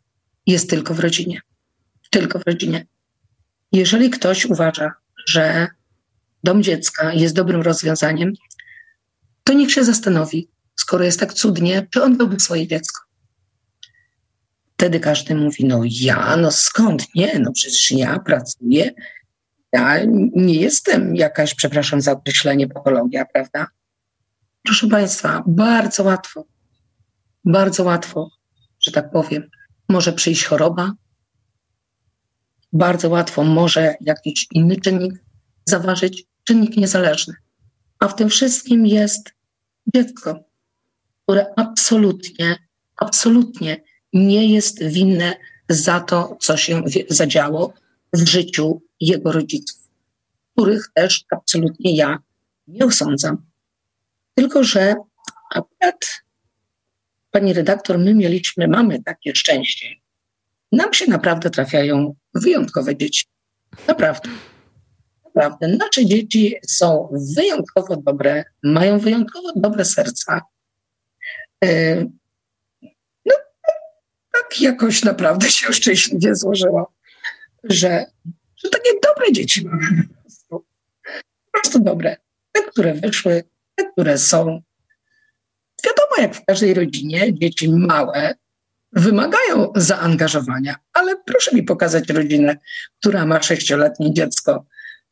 jest 0.47 0.69
tylko 0.69 0.93
w 0.93 0.99
rodzinie. 0.99 1.41
Tylko 2.09 2.39
w 2.39 2.43
rodzinie. 2.45 2.85
Jeżeli 3.71 4.09
ktoś 4.09 4.45
uważa, 4.45 4.91
że 5.27 5.67
dom 6.43 6.63
dziecka 6.63 7.13
jest 7.13 7.35
dobrym 7.35 7.61
rozwiązaniem, 7.61 8.33
to 9.43 9.53
niech 9.53 9.71
się 9.71 9.83
zastanowi, 9.83 10.49
skoro 10.75 11.03
jest 11.03 11.19
tak 11.19 11.33
cudnie, 11.33 11.87
czy 11.91 12.03
on 12.03 12.17
byłby 12.17 12.39
swoje 12.39 12.67
dziecko. 12.67 13.01
Wtedy 14.73 14.99
każdy 14.99 15.35
mówi, 15.35 15.65
no 15.65 15.81
ja, 15.85 16.37
no 16.37 16.51
skąd? 16.51 17.15
Nie, 17.15 17.39
no 17.39 17.51
przecież 17.51 17.91
ja 17.91 18.19
pracuję, 18.19 18.91
ja 19.73 19.99
nie 20.35 20.55
jestem 20.55 21.15
jakaś, 21.15 21.55
przepraszam 21.55 22.01
za 22.01 22.11
określenie, 22.11 22.67
patologia, 22.67 23.25
prawda? 23.25 23.67
Proszę 24.63 24.87
Państwa, 24.87 25.43
bardzo 25.47 26.03
łatwo, 26.03 26.45
bardzo 27.45 27.83
łatwo, 27.83 28.29
że 28.79 28.91
tak 28.91 29.11
powiem, 29.11 29.49
może 29.89 30.13
przyjść 30.13 30.45
choroba, 30.45 30.91
bardzo 32.73 33.09
łatwo 33.09 33.43
może 33.43 33.95
jakiś 34.01 34.47
inny 34.51 34.75
czynnik 34.75 35.13
zaważyć, 35.65 36.23
czynnik 36.43 36.77
niezależny. 36.77 37.33
A 37.99 38.07
w 38.07 38.15
tym 38.15 38.29
wszystkim 38.29 38.85
jest 38.85 39.33
dziecko, 39.95 40.43
które 41.23 41.45
absolutnie, 41.55 42.57
absolutnie 42.97 43.83
nie 44.13 44.53
jest 44.53 44.83
winne 44.83 45.33
za 45.69 45.99
to, 45.99 46.37
co 46.39 46.57
się 46.57 46.83
zadziało 47.09 47.73
w 48.13 48.27
życiu 48.27 48.81
jego 48.99 49.31
rodziców, 49.31 49.79
których 50.51 50.91
też 50.93 51.25
absolutnie 51.31 51.95
ja 51.95 52.17
nie 52.67 52.85
osądzam. 52.85 53.52
Tylko, 54.35 54.63
że 54.63 54.95
akurat, 55.55 56.23
pani 57.31 57.53
redaktor, 57.53 57.99
my 57.99 58.13
mieliśmy, 58.15 58.67
mamy 58.67 59.03
takie 59.03 59.35
szczęście. 59.35 59.87
Nam 60.71 60.93
się 60.93 61.09
naprawdę 61.09 61.49
trafiają 61.49 62.15
wyjątkowe 62.33 62.95
dzieci. 62.95 63.25
Naprawdę. 63.87 64.29
Naprawdę. 65.25 65.67
Nasze 65.67 66.05
dzieci 66.05 66.55
są 66.67 67.09
wyjątkowo 67.35 67.95
dobre, 67.95 68.43
mają 68.63 68.99
wyjątkowo 68.99 69.49
dobre 69.55 69.85
serca. 69.85 70.41
Y, 71.65 72.11
tak 74.33 74.61
jakoś 74.61 75.03
naprawdę 75.03 75.49
się 75.49 75.73
szczęśliwie 75.73 76.35
złożyło, 76.35 76.93
że, 77.63 78.05
że 78.55 78.69
takie 78.69 78.89
dobre 79.03 79.31
dzieci 79.31 79.65
mamy 79.65 80.03
po 80.07 80.21
prostu. 80.21 80.65
Po 81.45 81.51
prostu 81.51 81.79
dobre. 81.79 82.17
Te, 82.51 82.63
które 82.63 82.93
wyszły, 82.93 83.43
które 83.91 84.17
są. 84.17 84.61
Wiadomo, 85.85 86.15
jak 86.17 86.35
w 86.35 86.45
każdej 86.45 86.73
rodzinie, 86.73 87.33
dzieci 87.33 87.69
małe 87.69 88.33
wymagają 88.91 89.71
zaangażowania, 89.75 90.75
ale 90.93 91.15
proszę 91.25 91.55
mi 91.55 91.63
pokazać 91.63 92.09
rodzinę, 92.09 92.57
która 92.99 93.25
ma 93.25 93.41
sześcioletnie 93.41 94.13
dziecko, 94.13 94.65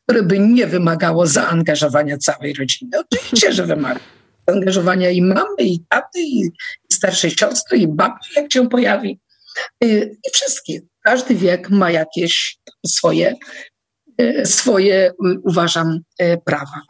które 0.04 0.24
by 0.24 0.40
nie 0.40 0.68
wymagało 0.68 1.28
zaangażowania 1.28 2.18
całej 2.18 2.54
rodziny. 2.54 2.92
Oczywiście, 3.00 3.54
że 3.54 3.66
wymaga 3.66 4.00
zaangażowania 4.52 5.10
i 5.10 5.22
mamy, 5.22 5.56
i 5.60 5.86
taty, 5.90 6.20
i 6.20 6.52
starszej 6.94 7.32
siostry, 7.32 7.78
i 7.78 7.88
babci, 7.88 8.32
jak 8.36 8.54
się 8.54 8.70
pojawi. 8.70 9.20
Y, 9.84 10.18
I 10.28 10.32
wszystkich. 10.34 10.82
Każdy 11.04 11.36
wiek 11.36 11.70
ma 11.70 11.92
jakieś 11.92 12.58
swoje, 12.86 13.36
y, 14.22 14.46
swoje 14.46 15.10
y, 15.10 15.14
uważam, 15.44 16.00
prawa. 16.46 16.82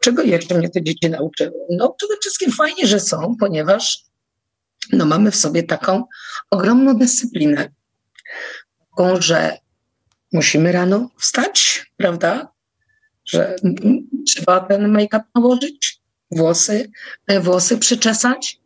Czego 0.00 0.22
jeszcze 0.22 0.58
mnie 0.58 0.68
te 0.68 0.82
dzieci 0.82 1.10
nauczyły? 1.10 1.52
No 1.70 1.94
przede 1.98 2.14
wszystkim 2.20 2.52
fajnie, 2.52 2.86
że 2.86 3.00
są, 3.00 3.36
ponieważ 3.40 4.04
no, 4.92 5.04
mamy 5.04 5.30
w 5.30 5.36
sobie 5.36 5.62
taką 5.62 6.04
ogromną 6.50 6.94
dyscyplinę, 6.94 7.70
taką, 8.90 9.22
że 9.22 9.58
musimy 10.32 10.72
rano 10.72 11.10
wstać, 11.18 11.86
prawda? 11.96 12.52
Że 13.24 13.56
trzeba 14.26 14.60
ten 14.60 14.88
make-up 14.88 15.24
nałożyć, 15.34 16.00
włosy, 16.30 16.90
włosy 17.40 17.78
przyczesać, 17.78 18.60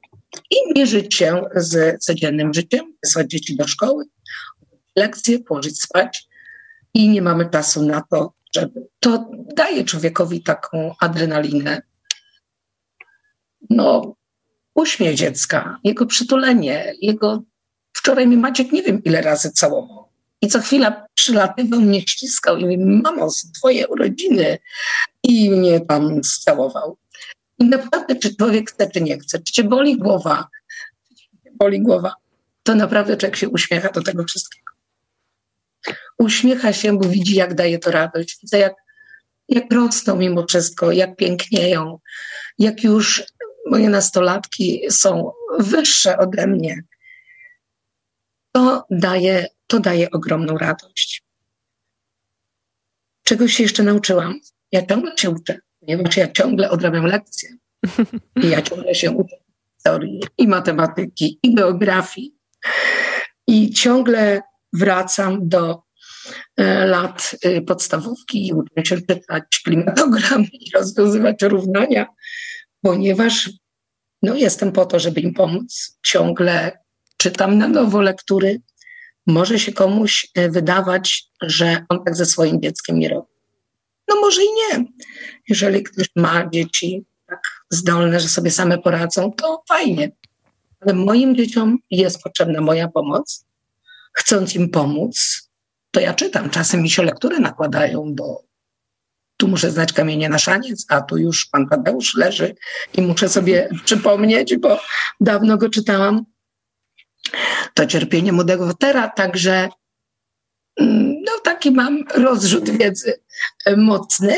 i 0.51 0.57
mierzyć 0.77 1.15
się 1.15 1.43
z 1.57 2.05
codziennym 2.05 2.55
życiem, 2.55 2.95
wysłać 3.03 3.31
dzieci 3.31 3.57
do 3.57 3.69
szkoły, 3.69 4.05
lekcje, 4.97 5.39
położyć 5.39 5.83
spać 5.83 6.29
i 6.95 7.09
nie 7.09 7.23
mamy 7.23 7.51
czasu 7.51 7.83
na 7.83 8.03
to. 8.11 8.33
To 9.01 9.31
daje 9.57 9.85
człowiekowi 9.85 10.43
taką 10.43 10.95
adrenalinę. 11.01 11.83
No, 13.71 14.15
uśmiech 14.75 15.15
dziecka, 15.15 15.79
jego 15.85 16.07
przytulenie, 16.07 16.95
jego. 17.01 17.43
Wczoraj 17.93 18.27
mi 18.27 18.37
Maciek 18.37 18.73
nie 18.73 18.83
wiem 18.83 19.03
ile 19.05 19.23
razy 19.23 19.51
całował. 19.51 20.09
I 20.41 20.49
co 20.49 20.61
chwila 20.61 21.07
przylatywał, 21.15 21.81
mnie 21.81 22.01
ściskał 22.01 22.57
i 22.57 22.63
mówi, 22.63 22.79
mamo, 22.79 23.29
twoje 23.59 23.89
urodziny. 23.89 24.59
I 25.23 25.51
mnie 25.51 25.81
tam 25.81 26.21
całował. 26.23 26.97
I 27.59 27.65
naprawdę, 27.65 28.17
czy 28.17 28.37
człowiek 28.37 28.71
chce, 28.71 28.91
czy 28.91 29.01
nie 29.01 29.19
chce, 29.19 29.39
czy 29.39 29.53
cię 29.53 29.65
boli 29.65 29.97
głowa, 29.97 30.49
czy 31.45 31.51
boli 31.59 31.81
głowa, 31.81 32.15
to 32.63 32.75
naprawdę 32.75 33.17
człowiek 33.17 33.37
się 33.37 33.49
uśmiecha 33.49 33.89
do 33.89 34.03
tego 34.03 34.25
wszystkiego. 34.25 34.74
Uśmiecha 36.19 36.73
się, 36.73 36.99
bo 36.99 37.09
widzi, 37.09 37.35
jak 37.35 37.55
daje 37.55 37.79
to 37.79 37.91
radość. 37.91 38.39
Widzę, 38.43 38.59
jak, 38.59 38.75
jak 39.49 39.73
rosną 39.73 40.17
mimo 40.17 40.47
wszystko, 40.47 40.93
jak 40.93 41.17
pięknieją, 41.17 41.99
jak 42.59 42.85
już 42.85 43.23
moje 43.71 43.89
nastolatki 43.89 44.81
są 44.91 45.33
wyższe 45.59 46.19
ode 46.19 46.47
mnie. 46.47 46.83
To 48.53 48.87
daje, 48.91 49.47
to 49.67 49.81
daje 49.81 50.11
ogromną 50.11 50.59
radość. 50.59 51.25
Czegoś 53.23 53.55
się 53.55 53.63
jeszcze 53.63 53.83
nauczyłam. 53.83 54.41
Ja 54.73 54.87
ciągle 54.87 55.19
się 55.19 55.31
uczę 55.31 55.59
ponieważ 55.87 56.17
ja 56.17 56.33
ciągle 56.33 56.71
odrabiam 56.71 57.07
lekcje. 57.07 57.49
I 58.43 58.49
ja 58.49 58.63
ciągle 58.63 58.95
się 58.95 59.11
uczę 59.11 59.37
historii 59.75 60.21
i 60.39 60.49
matematyki, 60.49 61.39
i 61.43 61.55
geografii. 61.55 62.35
I 63.47 63.71
ciągle 63.71 64.43
wracam 64.73 65.49
do 65.49 65.83
lat 66.87 67.37
e, 67.43 67.61
podstawówki 67.61 68.47
i 68.47 68.53
uczę 68.53 68.85
się 68.85 69.01
czytać 69.01 69.61
klimatogram 69.65 70.45
i 70.61 70.71
rozwiązywać 70.75 71.43
równania, 71.43 72.07
ponieważ 72.83 73.51
no, 74.23 74.35
jestem 74.35 74.73
po 74.73 74.87
to, 74.87 74.99
żeby 74.99 75.21
im 75.21 75.35
pomóc. 75.35 75.99
Ciągle 76.07 76.79
czytam 77.17 77.59
na 77.59 77.69
nowo 77.69 78.03
lektury, 78.03 78.61
może 79.27 79.59
się 79.59 79.73
komuś 79.73 80.27
e, 80.35 80.49
wydawać, 80.49 81.25
że 81.43 81.85
on 81.89 82.05
tak 82.05 82.17
ze 82.17 82.27
swoim 82.27 82.63
dzieckiem 82.63 82.99
nie 82.99 83.09
robi. 83.09 83.29
No 84.09 84.21
może 84.21 84.43
i 84.43 84.47
nie. 84.47 84.85
Jeżeli 85.49 85.83
ktoś 85.83 86.07
ma 86.17 86.51
dzieci 86.51 87.05
tak 87.27 87.41
zdolne, 87.71 88.21
że 88.21 88.29
sobie 88.29 88.51
same 88.51 88.79
poradzą, 88.79 89.33
to 89.33 89.63
fajnie. 89.69 90.13
Ale 90.81 90.95
moim 90.95 91.37
dzieciom 91.37 91.79
jest 91.91 92.23
potrzebna 92.23 92.61
moja 92.61 92.89
pomoc. 92.89 93.45
Chcąc 94.13 94.55
im 94.55 94.71
pomóc, 94.71 95.44
to 95.95 96.01
ja 96.01 96.15
czytam. 96.15 96.51
Czasem 96.51 96.83
mi 96.83 96.91
się 96.91 97.03
lektury 97.03 97.39
nakładają, 97.41 98.15
bo 98.15 98.45
tu 99.37 99.49
muszę 99.49 99.71
znać 99.71 99.93
kamienie 99.93 100.29
na 100.29 100.39
szaniec, 100.39 100.87
a 100.89 101.01
tu 101.01 101.17
już 101.17 101.47
pan 101.47 101.69
Tadeusz 101.69 102.17
leży 102.17 102.55
i 102.95 103.03
muszę 103.03 103.29
sobie 103.29 103.69
przypomnieć, 103.85 104.57
bo 104.57 104.81
dawno 105.21 105.57
go 105.57 105.69
czytałam. 105.69 106.25
To 107.75 107.87
cierpienie 107.87 108.33
młodego 108.33 108.67
wotera, 108.67 109.09
także 109.09 109.69
mm, 110.81 111.23
no 111.27 111.33
taki 111.45 111.71
mam 111.71 112.05
rozrzut 112.15 112.71
wiedzy 112.71 113.21
e, 113.67 113.77
mocny, 113.77 114.37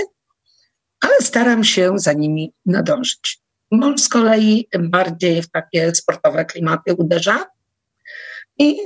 ale 1.01 1.15
staram 1.21 1.65
się 1.65 1.93
za 1.97 2.13
nimi 2.13 2.53
nadążyć. 2.67 3.41
Mąż 3.71 4.01
z 4.01 4.09
kolei 4.09 4.69
bardziej 4.79 5.43
w 5.43 5.51
takie 5.51 5.95
sportowe 5.95 6.45
klimaty 6.45 6.95
uderza 6.95 7.47
i 8.59 8.79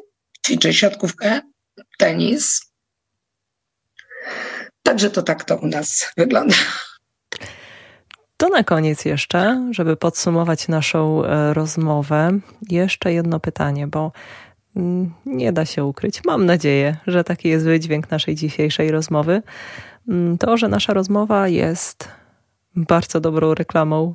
ćwiczy 0.47 0.75
siatkówkę, 0.75 1.41
tenis. 1.99 2.73
Także 4.83 5.11
to 5.11 5.23
tak 5.23 5.45
to 5.45 5.57
u 5.57 5.67
nas 5.67 6.13
wygląda. 6.17 6.55
To 8.37 8.49
na 8.49 8.65
koniec 8.65 9.05
jeszcze, 9.05 9.69
żeby 9.71 9.97
podsumować 9.97 10.69
naszą 10.69 11.25
e, 11.25 11.55
rozmowę, 11.55 12.39
jeszcze 12.71 13.13
jedno 13.13 13.41
pytanie, 13.41 13.87
bo 13.87 14.13
mm, 14.77 15.15
nie 15.27 15.53
da 15.53 15.65
się 15.65 15.85
ukryć. 15.85 16.25
Mam 16.25 16.47
nadzieję, 16.47 16.97
że 17.07 17.25
taki 17.25 17.49
jest 17.49 17.65
wydźwięk 17.65 18.11
naszej 18.11 18.35
dzisiejszej 18.35 18.91
rozmowy. 18.91 19.43
Mm, 20.09 20.39
to, 20.39 20.57
że 20.57 20.69
nasza 20.69 20.95
rozmowa 20.95 21.49
jest 21.49 22.09
bardzo 22.77 23.21
dobrą 23.21 23.55
reklamą 23.55 24.15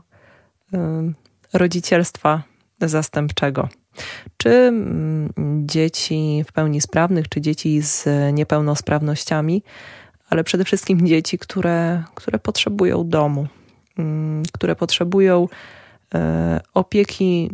rodzicielstwa 1.53 2.43
zastępczego. 2.81 3.69
Czy 4.38 4.49
mm, 4.49 5.30
dzieci 5.65 6.43
w 6.47 6.51
pełni 6.51 6.81
sprawnych, 6.81 7.30
czy 7.30 7.41
dzieci 7.41 7.81
z 7.81 8.07
niepełnosprawnościami, 8.34 9.63
ale 10.30 10.43
przede 10.43 10.65
wszystkim 10.65 11.07
dzieci, 11.07 11.38
które, 11.38 12.03
które 12.15 12.39
potrzebują 12.39 13.09
domu, 13.09 13.47
mm, 13.97 14.43
które 14.53 14.76
potrzebują 14.76 15.47
e, 16.15 16.61
opieki 16.73 17.49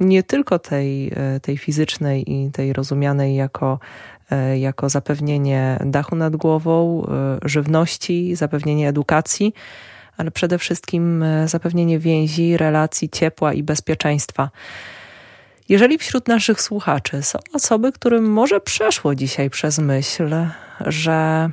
nie 0.00 0.22
tylko 0.22 0.58
tej, 0.58 1.12
e, 1.16 1.40
tej 1.40 1.58
fizycznej 1.58 2.32
i 2.32 2.50
tej 2.50 2.72
rozumianej 2.72 3.34
jako, 3.34 3.78
e, 4.30 4.58
jako 4.58 4.88
zapewnienie 4.88 5.78
dachu 5.84 6.16
nad 6.16 6.36
głową, 6.36 7.06
żywności, 7.44 8.36
zapewnienie 8.36 8.88
edukacji, 8.88 9.54
ale 10.16 10.30
przede 10.30 10.58
wszystkim 10.58 11.24
zapewnienie 11.46 11.98
więzi, 11.98 12.56
relacji, 12.56 13.08
ciepła 13.08 13.52
i 13.52 13.62
bezpieczeństwa. 13.62 14.50
Jeżeli 15.70 15.98
wśród 15.98 16.28
naszych 16.28 16.60
słuchaczy 16.60 17.22
są 17.22 17.38
osoby, 17.52 17.92
którym 17.92 18.32
może 18.32 18.60
przeszło 18.60 19.14
dzisiaj 19.14 19.50
przez 19.50 19.78
myśl, 19.78 20.30
że 20.86 21.50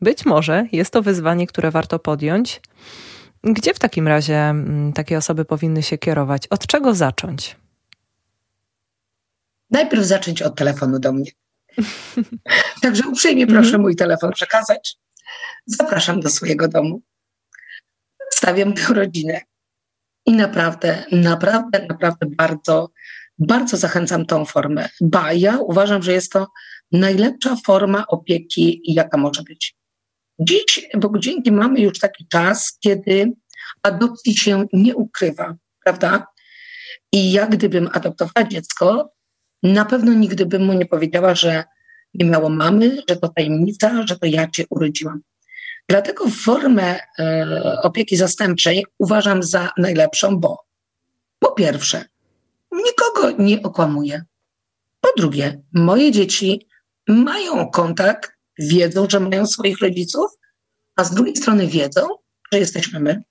być 0.00 0.26
może 0.26 0.66
jest 0.72 0.92
to 0.92 1.02
wyzwanie, 1.02 1.46
które 1.46 1.70
warto 1.70 1.98
podjąć, 1.98 2.60
gdzie 3.44 3.74
w 3.74 3.78
takim 3.78 4.08
razie 4.08 4.36
mm, 4.36 4.92
takie 4.92 5.18
osoby 5.18 5.44
powinny 5.44 5.82
się 5.82 5.98
kierować? 5.98 6.46
Od 6.46 6.66
czego 6.66 6.94
zacząć? 6.94 7.56
Najpierw 9.70 10.04
zacząć 10.04 10.42
od 10.42 10.56
telefonu 10.56 10.98
do 10.98 11.12
mnie. 11.12 11.30
Także 12.82 13.02
uprzejmie 13.08 13.46
proszę 13.46 13.66
mhm. 13.66 13.82
mój 13.82 13.96
telefon 13.96 14.32
przekazać. 14.32 14.96
Zapraszam 15.66 16.20
do 16.20 16.30
swojego 16.30 16.68
domu. 16.68 17.02
Stawiam 18.30 18.72
tę 18.72 18.94
rodzinę. 18.94 19.40
I 20.28 20.32
naprawdę, 20.32 21.04
naprawdę, 21.12 21.86
naprawdę 21.88 22.26
bardzo, 22.26 22.90
bardzo 23.38 23.76
zachęcam 23.76 24.26
tą 24.26 24.44
formę. 24.44 24.88
Ba, 25.00 25.32
ja 25.32 25.58
uważam, 25.58 26.02
że 26.02 26.12
jest 26.12 26.32
to 26.32 26.46
najlepsza 26.92 27.56
forma 27.66 28.06
opieki, 28.06 28.82
jaka 28.84 29.18
może 29.18 29.42
być. 29.42 29.76
Dziś, 30.38 30.88
bo 30.96 31.18
dzięki 31.18 31.52
mamy 31.52 31.80
już 31.80 31.98
taki 31.98 32.26
czas, 32.28 32.78
kiedy 32.80 33.32
adopcji 33.82 34.36
się 34.36 34.66
nie 34.72 34.96
ukrywa, 34.96 35.56
prawda? 35.84 36.26
I 37.12 37.32
ja 37.32 37.46
gdybym 37.46 37.88
adoptowała 37.92 38.48
dziecko, 38.48 39.12
na 39.62 39.84
pewno 39.84 40.12
nigdy 40.12 40.46
bym 40.46 40.64
mu 40.64 40.72
nie 40.72 40.86
powiedziała, 40.86 41.34
że 41.34 41.64
nie 42.14 42.26
miało 42.26 42.48
mamy, 42.48 43.02
że 43.08 43.16
to 43.16 43.28
tajemnica, 43.28 44.06
że 44.06 44.18
to 44.18 44.26
ja 44.26 44.48
cię 44.50 44.64
urodziłam. 44.70 45.20
Dlatego 45.88 46.28
formę 46.28 47.00
e, 47.18 47.80
opieki 47.82 48.16
zastępczej 48.16 48.86
uważam 48.98 49.42
za 49.42 49.70
najlepszą, 49.76 50.36
bo 50.40 50.64
po 51.38 51.52
pierwsze, 51.52 52.04
nikogo 52.72 53.30
nie 53.30 53.62
okłamuję. 53.62 54.24
Po 55.00 55.08
drugie, 55.16 55.62
moje 55.72 56.12
dzieci 56.12 56.68
mają 57.08 57.70
kontakt, 57.70 58.32
wiedzą, 58.58 59.06
że 59.10 59.20
mają 59.20 59.46
swoich 59.46 59.78
rodziców, 59.78 60.30
a 60.96 61.04
z 61.04 61.14
drugiej 61.14 61.36
strony 61.36 61.66
wiedzą, 61.66 62.08
że 62.52 62.58
jesteśmy 62.58 63.00
my. 63.00 63.22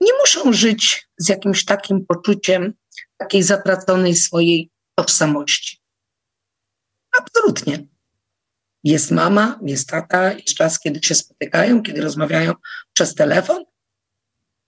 Nie 0.00 0.12
muszą 0.20 0.52
żyć 0.52 1.08
z 1.18 1.28
jakimś 1.28 1.64
takim 1.64 2.06
poczuciem 2.06 2.72
takiej 3.18 3.42
zatraconej 3.42 4.16
swojej 4.16 4.70
tożsamości. 4.94 5.80
Absolutnie. 7.18 7.86
Jest 8.84 9.10
mama, 9.10 9.60
jest 9.62 9.88
tata, 9.88 10.32
jest 10.32 10.54
czas, 10.54 10.80
kiedy 10.80 11.00
się 11.02 11.14
spotykają, 11.14 11.82
kiedy 11.82 12.00
rozmawiają 12.00 12.52
przez 12.92 13.14
telefon, 13.14 13.64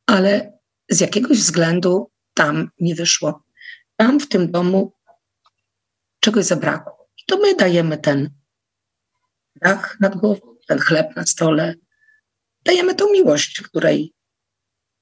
ale 0.06 0.58
z 0.88 1.00
jakiegoś 1.00 1.38
względu 1.38 2.10
tam 2.34 2.70
nie 2.80 2.94
wyszło. 2.94 3.42
Tam 3.96 4.20
w 4.20 4.28
tym 4.28 4.50
domu 4.50 4.92
czegoś 6.20 6.44
zabrakło. 6.44 7.08
I 7.18 7.24
to 7.26 7.36
my 7.36 7.54
dajemy 7.54 7.98
ten 7.98 8.30
dach 9.56 10.00
nad 10.00 10.16
głową, 10.16 10.56
ten 10.68 10.78
chleb 10.78 11.16
na 11.16 11.26
stole. 11.26 11.74
Dajemy 12.64 12.94
tą 12.94 13.12
miłość, 13.12 13.62
której, 13.62 14.14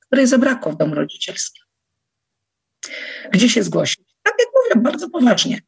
której 0.00 0.26
zabrakło 0.26 0.72
w 0.72 0.76
domu 0.76 0.94
rodzicielskim. 0.94 1.64
Gdzie 3.32 3.48
się 3.48 3.62
zgłosić? 3.62 4.04
Tak 4.22 4.34
jak 4.38 4.48
mówię, 4.54 4.82
bardzo 4.82 5.10
poważnie. 5.10 5.60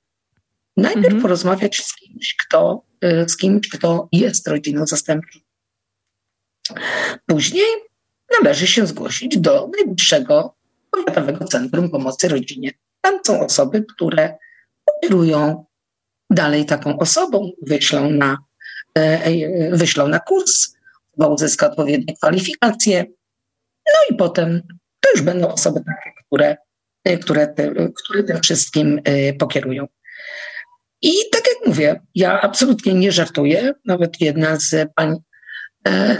Najpierw 0.81 1.07
mhm. 1.07 1.23
porozmawiać 1.23 1.85
z 1.85 1.97
kimś, 1.97 2.37
kto, 2.37 2.83
y, 3.05 3.29
z 3.29 3.37
kimś, 3.37 3.69
kto 3.69 4.09
jest 4.13 4.49
rodziną 4.49 4.87
zastępczą. 4.87 5.39
Później 7.27 7.67
należy 8.43 8.67
się 8.67 8.87
zgłosić 8.87 9.39
do 9.39 9.71
najbliższego 9.77 10.55
powiatowego 10.91 11.45
centrum 11.45 11.91
pomocy 11.91 12.29
rodzinie. 12.29 12.73
Tam 13.01 13.19
są 13.27 13.41
osoby, 13.41 13.85
które 13.95 14.39
kierują 15.03 15.65
dalej 16.31 16.67
taką 16.67 16.99
osobą, 16.99 17.51
wyślą 17.63 18.11
na, 18.11 18.39
e, 18.99 19.25
e, 19.25 19.77
wyślą 19.77 20.09
na 20.09 20.21
kurs, 20.21 20.75
bo 21.17 21.35
uzyska 21.35 21.71
odpowiednie 21.71 22.15
kwalifikacje. 22.17 23.05
No 23.87 24.15
i 24.15 24.17
potem 24.17 24.63
to 25.01 25.11
już 25.11 25.23
będą 25.23 25.49
osoby 25.49 25.81
takie, 25.81 26.11
które, 26.27 26.57
e, 27.05 27.19
które, 27.19 27.55
które 27.95 28.25
tym 28.25 28.41
wszystkim 28.41 29.01
pokierują. 29.39 29.87
I 31.03 31.13
tak 31.33 31.43
jak 31.47 31.67
mówię, 31.67 32.01
ja 32.15 32.41
absolutnie 32.41 32.95
nie 32.95 33.13
żartuję. 33.13 33.73
Nawet 33.85 34.21
jedna 34.21 34.57
z 34.57 34.89
pań 34.95 35.17
e, 35.89 36.17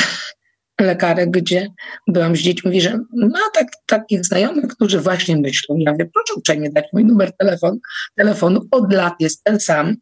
lekarek, 0.81 1.31
gdzie 1.31 1.69
byłam 2.07 2.37
z 2.37 2.39
dziećmi, 2.39 2.69
mówi, 2.69 2.81
że 2.81 2.99
ma 3.13 3.39
tak, 3.55 3.67
takich 3.87 4.25
znajomych, 4.25 4.67
którzy 4.67 5.01
właśnie 5.01 5.37
myślą. 5.37 5.77
Ja 5.79 5.93
mówię, 5.93 6.11
proszę 6.15 6.35
uprzejmie 6.37 6.71
dać 6.71 6.85
mój 6.93 7.05
numer 7.05 7.37
telefon, 7.37 7.79
telefonu. 8.17 8.61
Od 8.71 8.93
lat 8.93 9.15
jest 9.21 9.45
ten 9.45 9.61
sam. 9.61 9.97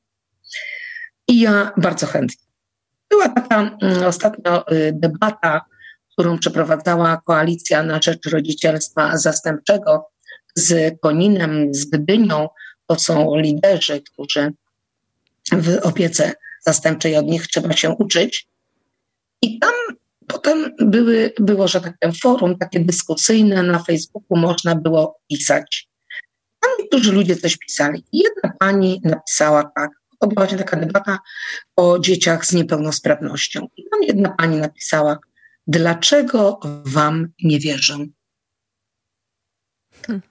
I 1.28 1.40
ja 1.40 1.72
bardzo 1.76 2.06
chętnie. 2.06 2.46
Była 3.10 3.28
taka 3.28 3.78
mm, 3.82 4.02
ostatnio 4.06 4.72
y, 4.72 4.92
debata, 4.94 5.60
którą 6.12 6.38
przeprowadzała 6.38 7.20
Koalicja 7.26 7.82
na 7.82 8.00
Rzecz 8.02 8.26
Rodzicielstwa 8.26 9.16
Zastępczego 9.16 10.10
z 10.54 11.00
Koninem, 11.00 11.74
z 11.74 11.84
Gdynią. 11.84 12.48
To 12.86 12.98
są 12.98 13.36
liderzy, 13.36 14.02
którzy 14.12 14.52
w 15.52 15.78
opiece 15.82 16.32
zastępczej 16.60 17.16
od 17.16 17.26
nich 17.26 17.46
trzeba 17.46 17.72
się 17.72 17.90
uczyć. 17.90 18.48
I 19.42 19.58
tam 19.58 19.72
potem 20.26 20.74
były, 20.78 21.32
było, 21.38 21.68
że 21.68 21.80
tak 21.80 21.98
powiem, 22.00 22.14
forum 22.14 22.58
takie 22.58 22.80
dyskusyjne 22.80 23.62
na 23.62 23.78
Facebooku 23.78 24.38
można 24.38 24.74
było 24.74 25.20
pisać. 25.28 25.88
Tam 26.60 26.70
niektórzy 26.78 27.12
ludzie 27.12 27.36
coś 27.36 27.56
pisali. 27.56 28.04
Jedna 28.12 28.52
pani 28.58 29.00
napisała 29.04 29.70
tak, 29.76 29.90
to 30.18 30.26
była 30.26 30.46
właśnie 30.46 30.58
taka 30.58 30.76
debata 30.76 31.18
o 31.76 31.98
dzieciach 31.98 32.46
z 32.46 32.52
niepełnosprawnością. 32.52 33.66
I 33.76 33.84
tam 33.90 34.02
jedna 34.02 34.30
pani 34.30 34.56
napisała, 34.56 35.18
dlaczego 35.66 36.60
wam 36.84 37.28
nie 37.42 37.58
wierzę? 37.60 37.98
Hmm. 40.06 40.22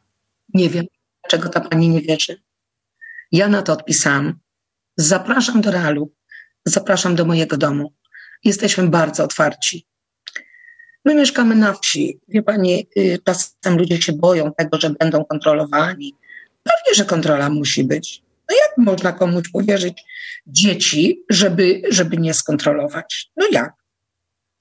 Nie 0.53 0.69
wiem, 0.69 0.85
dlaczego 1.23 1.49
ta 1.49 1.61
pani 1.61 1.89
nie 1.89 2.01
wierzy. 2.01 2.41
Ja 3.31 3.47
na 3.47 3.61
to 3.61 3.73
odpisałam. 3.73 4.39
Zapraszam 4.97 5.61
do 5.61 5.71
realu, 5.71 6.13
zapraszam 6.65 7.15
do 7.15 7.25
mojego 7.25 7.57
domu. 7.57 7.93
Jesteśmy 8.43 8.87
bardzo 8.87 9.23
otwarci. 9.23 9.87
My 11.05 11.15
mieszkamy 11.15 11.55
na 11.55 11.73
wsi. 11.73 12.19
Wie 12.27 12.43
pani, 12.43 12.87
y, 12.97 13.19
czasem 13.25 13.77
ludzie 13.77 14.01
się 14.01 14.13
boją 14.13 14.53
tego, 14.53 14.79
że 14.79 14.89
będą 14.89 15.25
kontrolowani. 15.25 16.15
Pewnie, 16.63 16.95
że 16.95 17.05
kontrola 17.05 17.49
musi 17.49 17.83
być. 17.83 18.21
No 18.49 18.55
jak 18.55 18.77
można 18.77 19.11
komuś 19.11 19.49
powierzyć 19.49 20.03
dzieci, 20.47 21.23
żeby, 21.29 21.81
żeby 21.89 22.17
nie 22.17 22.33
skontrolować? 22.33 23.31
No 23.35 23.47
jak? 23.51 23.73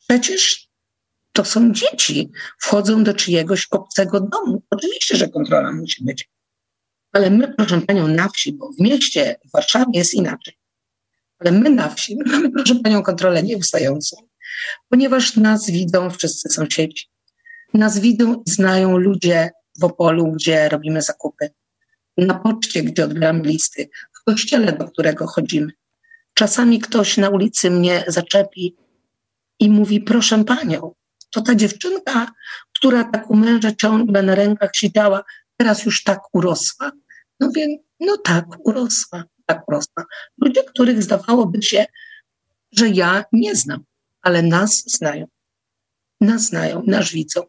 Przecież 0.08 0.68
to 1.32 1.44
są 1.44 1.72
dzieci, 1.72 2.30
wchodzą 2.58 3.04
do 3.04 3.14
czyjegoś 3.14 3.66
obcego 3.70 4.20
domu. 4.20 4.62
Oczywiście, 4.70 5.16
że 5.16 5.28
kontrola 5.28 5.72
musi 5.72 6.04
być. 6.04 6.28
Ale 7.16 7.30
my, 7.30 7.54
proszę 7.54 7.80
panią, 7.80 8.08
na 8.08 8.28
wsi, 8.28 8.52
bo 8.52 8.72
w 8.72 8.80
mieście, 8.80 9.36
w 9.44 9.52
Warszawie 9.52 9.90
jest 9.94 10.14
inaczej. 10.14 10.54
Ale 11.38 11.52
my 11.52 11.70
na 11.70 11.88
wsi, 11.88 12.16
my 12.16 12.24
mamy, 12.32 12.50
proszę 12.50 12.74
panią, 12.74 13.02
kontrolę 13.02 13.42
nieustającą, 13.42 14.16
ponieważ 14.88 15.36
nas 15.36 15.70
widzą 15.70 16.10
wszyscy 16.10 16.48
sąsiedzi. 16.48 17.04
Nas 17.74 17.98
widzą 17.98 18.42
i 18.46 18.50
znają 18.50 18.98
ludzie 18.98 19.50
w 19.80 19.84
Opolu, 19.84 20.32
gdzie 20.32 20.68
robimy 20.68 21.02
zakupy. 21.02 21.50
Na 22.16 22.34
poczcie, 22.34 22.82
gdzie 22.82 23.04
odbieramy 23.04 23.42
listy. 23.42 23.88
W 24.20 24.24
kościele, 24.24 24.72
do 24.72 24.88
którego 24.88 25.26
chodzimy. 25.26 25.72
Czasami 26.34 26.78
ktoś 26.78 27.16
na 27.16 27.28
ulicy 27.28 27.70
mnie 27.70 28.04
zaczepi 28.08 28.76
i 29.60 29.70
mówi, 29.70 30.00
proszę 30.00 30.44
panią, 30.44 30.94
to 31.30 31.40
ta 31.40 31.54
dziewczynka, 31.54 32.32
która 32.78 33.04
tak 33.04 33.30
u 33.30 33.36
męża 33.36 33.72
ciągle 33.72 34.22
na 34.22 34.34
rękach 34.34 34.70
siedziała, 34.74 35.24
teraz 35.56 35.84
już 35.84 36.02
tak 36.02 36.20
urosła. 36.32 36.92
No 37.40 37.50
więc, 37.56 37.82
no 38.00 38.16
tak, 38.16 38.44
urosła, 38.64 39.24
tak 39.46 39.68
urosła. 39.68 40.04
Ludzie, 40.40 40.64
których 40.64 41.02
zdawałoby 41.02 41.62
się, 41.62 41.86
że 42.72 42.88
ja 42.88 43.24
nie 43.32 43.54
znam, 43.54 43.84
ale 44.22 44.42
nas 44.42 44.82
znają. 44.86 45.26
Nas 46.20 46.42
znają, 46.42 46.82
nas 46.86 47.10
widzą. 47.10 47.42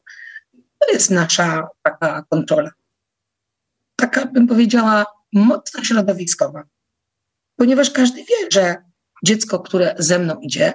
To 0.80 0.94
jest 0.94 1.12
nasza 1.12 1.68
taka 1.84 2.26
kontrola. 2.30 2.72
Taka, 3.96 4.26
bym 4.26 4.48
powiedziała, 4.48 5.06
mocno 5.34 5.84
środowiskowa. 5.84 6.64
Ponieważ 7.56 7.92
każdy 7.92 8.18
wie, 8.18 8.52
że 8.52 8.76
dziecko, 9.24 9.60
które 9.60 9.96
ze 10.00 10.20
mną 10.20 10.40
idzie, 10.40 10.74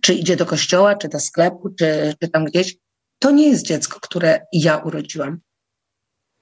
czy 0.00 0.14
idzie 0.14 0.36
do 0.36 0.46
kościoła, 0.46 0.94
czy 0.96 1.08
do 1.08 1.20
sklepu, 1.20 1.70
czy, 1.78 2.14
czy 2.20 2.28
tam 2.28 2.44
gdzieś, 2.44 2.76
to 3.18 3.30
nie 3.30 3.48
jest 3.48 3.66
dziecko, 3.66 4.00
które 4.00 4.46
ja 4.52 4.76
urodziłam. 4.76 5.40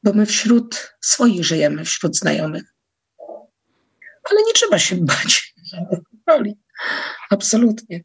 Bo 0.03 0.13
my 0.13 0.27
wśród 0.27 0.97
swoich 1.01 1.45
żyjemy, 1.45 1.85
wśród 1.85 2.17
znajomych. 2.17 2.75
Ale 4.31 4.43
nie 4.47 4.53
trzeba 4.55 4.79
się 4.79 4.97
bać 4.97 5.55
kontroli. 6.11 6.59
Absolutnie. 7.31 8.05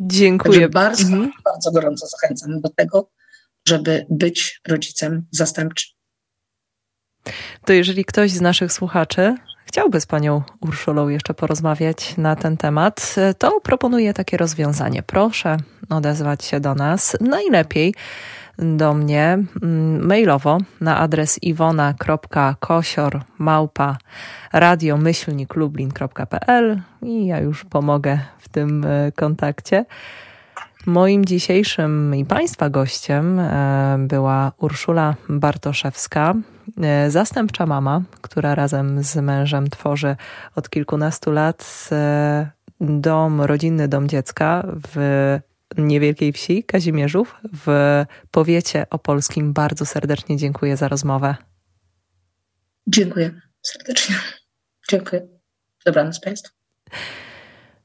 Dziękuję. 0.00 0.52
Także 0.52 0.68
bardzo, 0.68 1.02
mhm. 1.02 1.32
bardzo 1.44 1.72
gorąco 1.72 2.06
zachęcam 2.06 2.60
do 2.60 2.68
tego, 2.68 3.10
żeby 3.68 4.06
być 4.10 4.60
rodzicem 4.68 5.26
zastępczym. 5.30 5.90
To 7.64 7.72
jeżeli 7.72 8.04
ktoś 8.04 8.30
z 8.30 8.40
naszych 8.40 8.72
słuchaczy 8.72 9.34
chciałby 9.70 10.00
z 10.00 10.06
panią 10.06 10.42
Urszulą 10.60 11.08
jeszcze 11.08 11.34
porozmawiać 11.34 12.16
na 12.16 12.36
ten 12.36 12.56
temat, 12.56 13.14
to 13.38 13.60
proponuję 13.60 14.14
takie 14.14 14.36
rozwiązanie. 14.36 15.02
Proszę 15.02 15.56
odezwać 15.90 16.44
się 16.44 16.60
do 16.60 16.74
nas. 16.74 17.16
Najlepiej 17.20 17.94
do 18.58 18.94
mnie 18.94 19.38
mm, 19.62 20.06
mailowo 20.06 20.58
na 20.80 20.98
adres 20.98 21.38
iwona.kosior 21.42 23.20
małpa 23.38 23.98
i 27.02 27.26
ja 27.26 27.40
już 27.40 27.64
pomogę 27.64 28.18
w 28.38 28.48
tym 28.48 28.84
e, 28.84 29.12
kontakcie. 29.12 29.84
Moim 30.86 31.24
dzisiejszym 31.24 32.14
i 32.14 32.24
Państwa 32.24 32.70
gościem 32.70 33.38
e, 33.38 33.96
była 33.98 34.52
Urszula 34.58 35.16
Bartoszewska, 35.28 36.34
e, 36.82 37.10
zastępcza 37.10 37.66
mama, 37.66 38.02
która 38.20 38.54
razem 38.54 39.02
z 39.02 39.16
mężem 39.16 39.70
tworzy 39.70 40.16
od 40.56 40.70
kilkunastu 40.70 41.30
lat 41.32 41.88
e, 41.92 42.50
dom, 42.80 43.40
rodzinny 43.40 43.88
dom 43.88 44.08
dziecka 44.08 44.66
w 44.92 45.38
niewielkiej 45.78 46.32
wsi 46.32 46.64
Kazimierzów 46.64 47.36
w 47.64 48.04
powiecie 48.30 48.86
opolskim. 48.90 49.52
Bardzo 49.52 49.86
serdecznie 49.86 50.36
dziękuję 50.36 50.76
za 50.76 50.88
rozmowę. 50.88 51.34
Dziękuję 52.86 53.40
serdecznie. 53.62 54.14
Dziękuję. 54.90 55.28
Dobranoc 55.84 56.20
Państwu. 56.20 56.54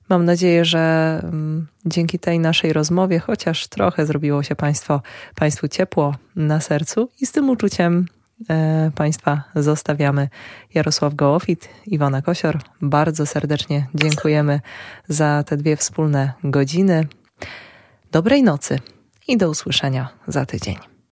Mam 0.10 0.26
nadzieję, 0.26 0.66
że 0.66 1.20
mm, 1.24 1.68
dzięki 1.86 2.20
tej 2.20 2.40
naszej 2.40 2.74
rozmowie 2.74 3.20
chociaż 3.20 3.68
trochę 3.68 4.06
zrobiło 4.06 4.44
się 4.44 4.56
Państwo, 4.56 5.02
Państwu 5.36 5.68
ciepło 5.68 6.16
na 6.36 6.62
sercu 6.62 7.10
i 7.22 7.26
z 7.26 7.32
tym 7.32 7.50
uczuciem 7.50 8.06
e, 8.50 8.92
Państwa 8.96 9.44
zostawiamy. 9.56 10.30
Jarosław 10.74 11.16
Gołofit, 11.16 11.70
Iwona 11.86 12.22
Kosior, 12.22 12.60
bardzo 12.82 13.26
serdecznie 13.26 13.88
dziękujemy 13.96 14.62
za 15.08 15.44
te 15.44 15.58
dwie 15.58 15.78
wspólne 15.78 16.34
godziny. 16.44 17.08
Dobrej 18.12 18.44
nocy 18.44 18.80
i 19.28 19.38
do 19.38 19.50
usłyszenia 19.50 20.10
za 20.28 20.46
tydzień. 20.46 20.95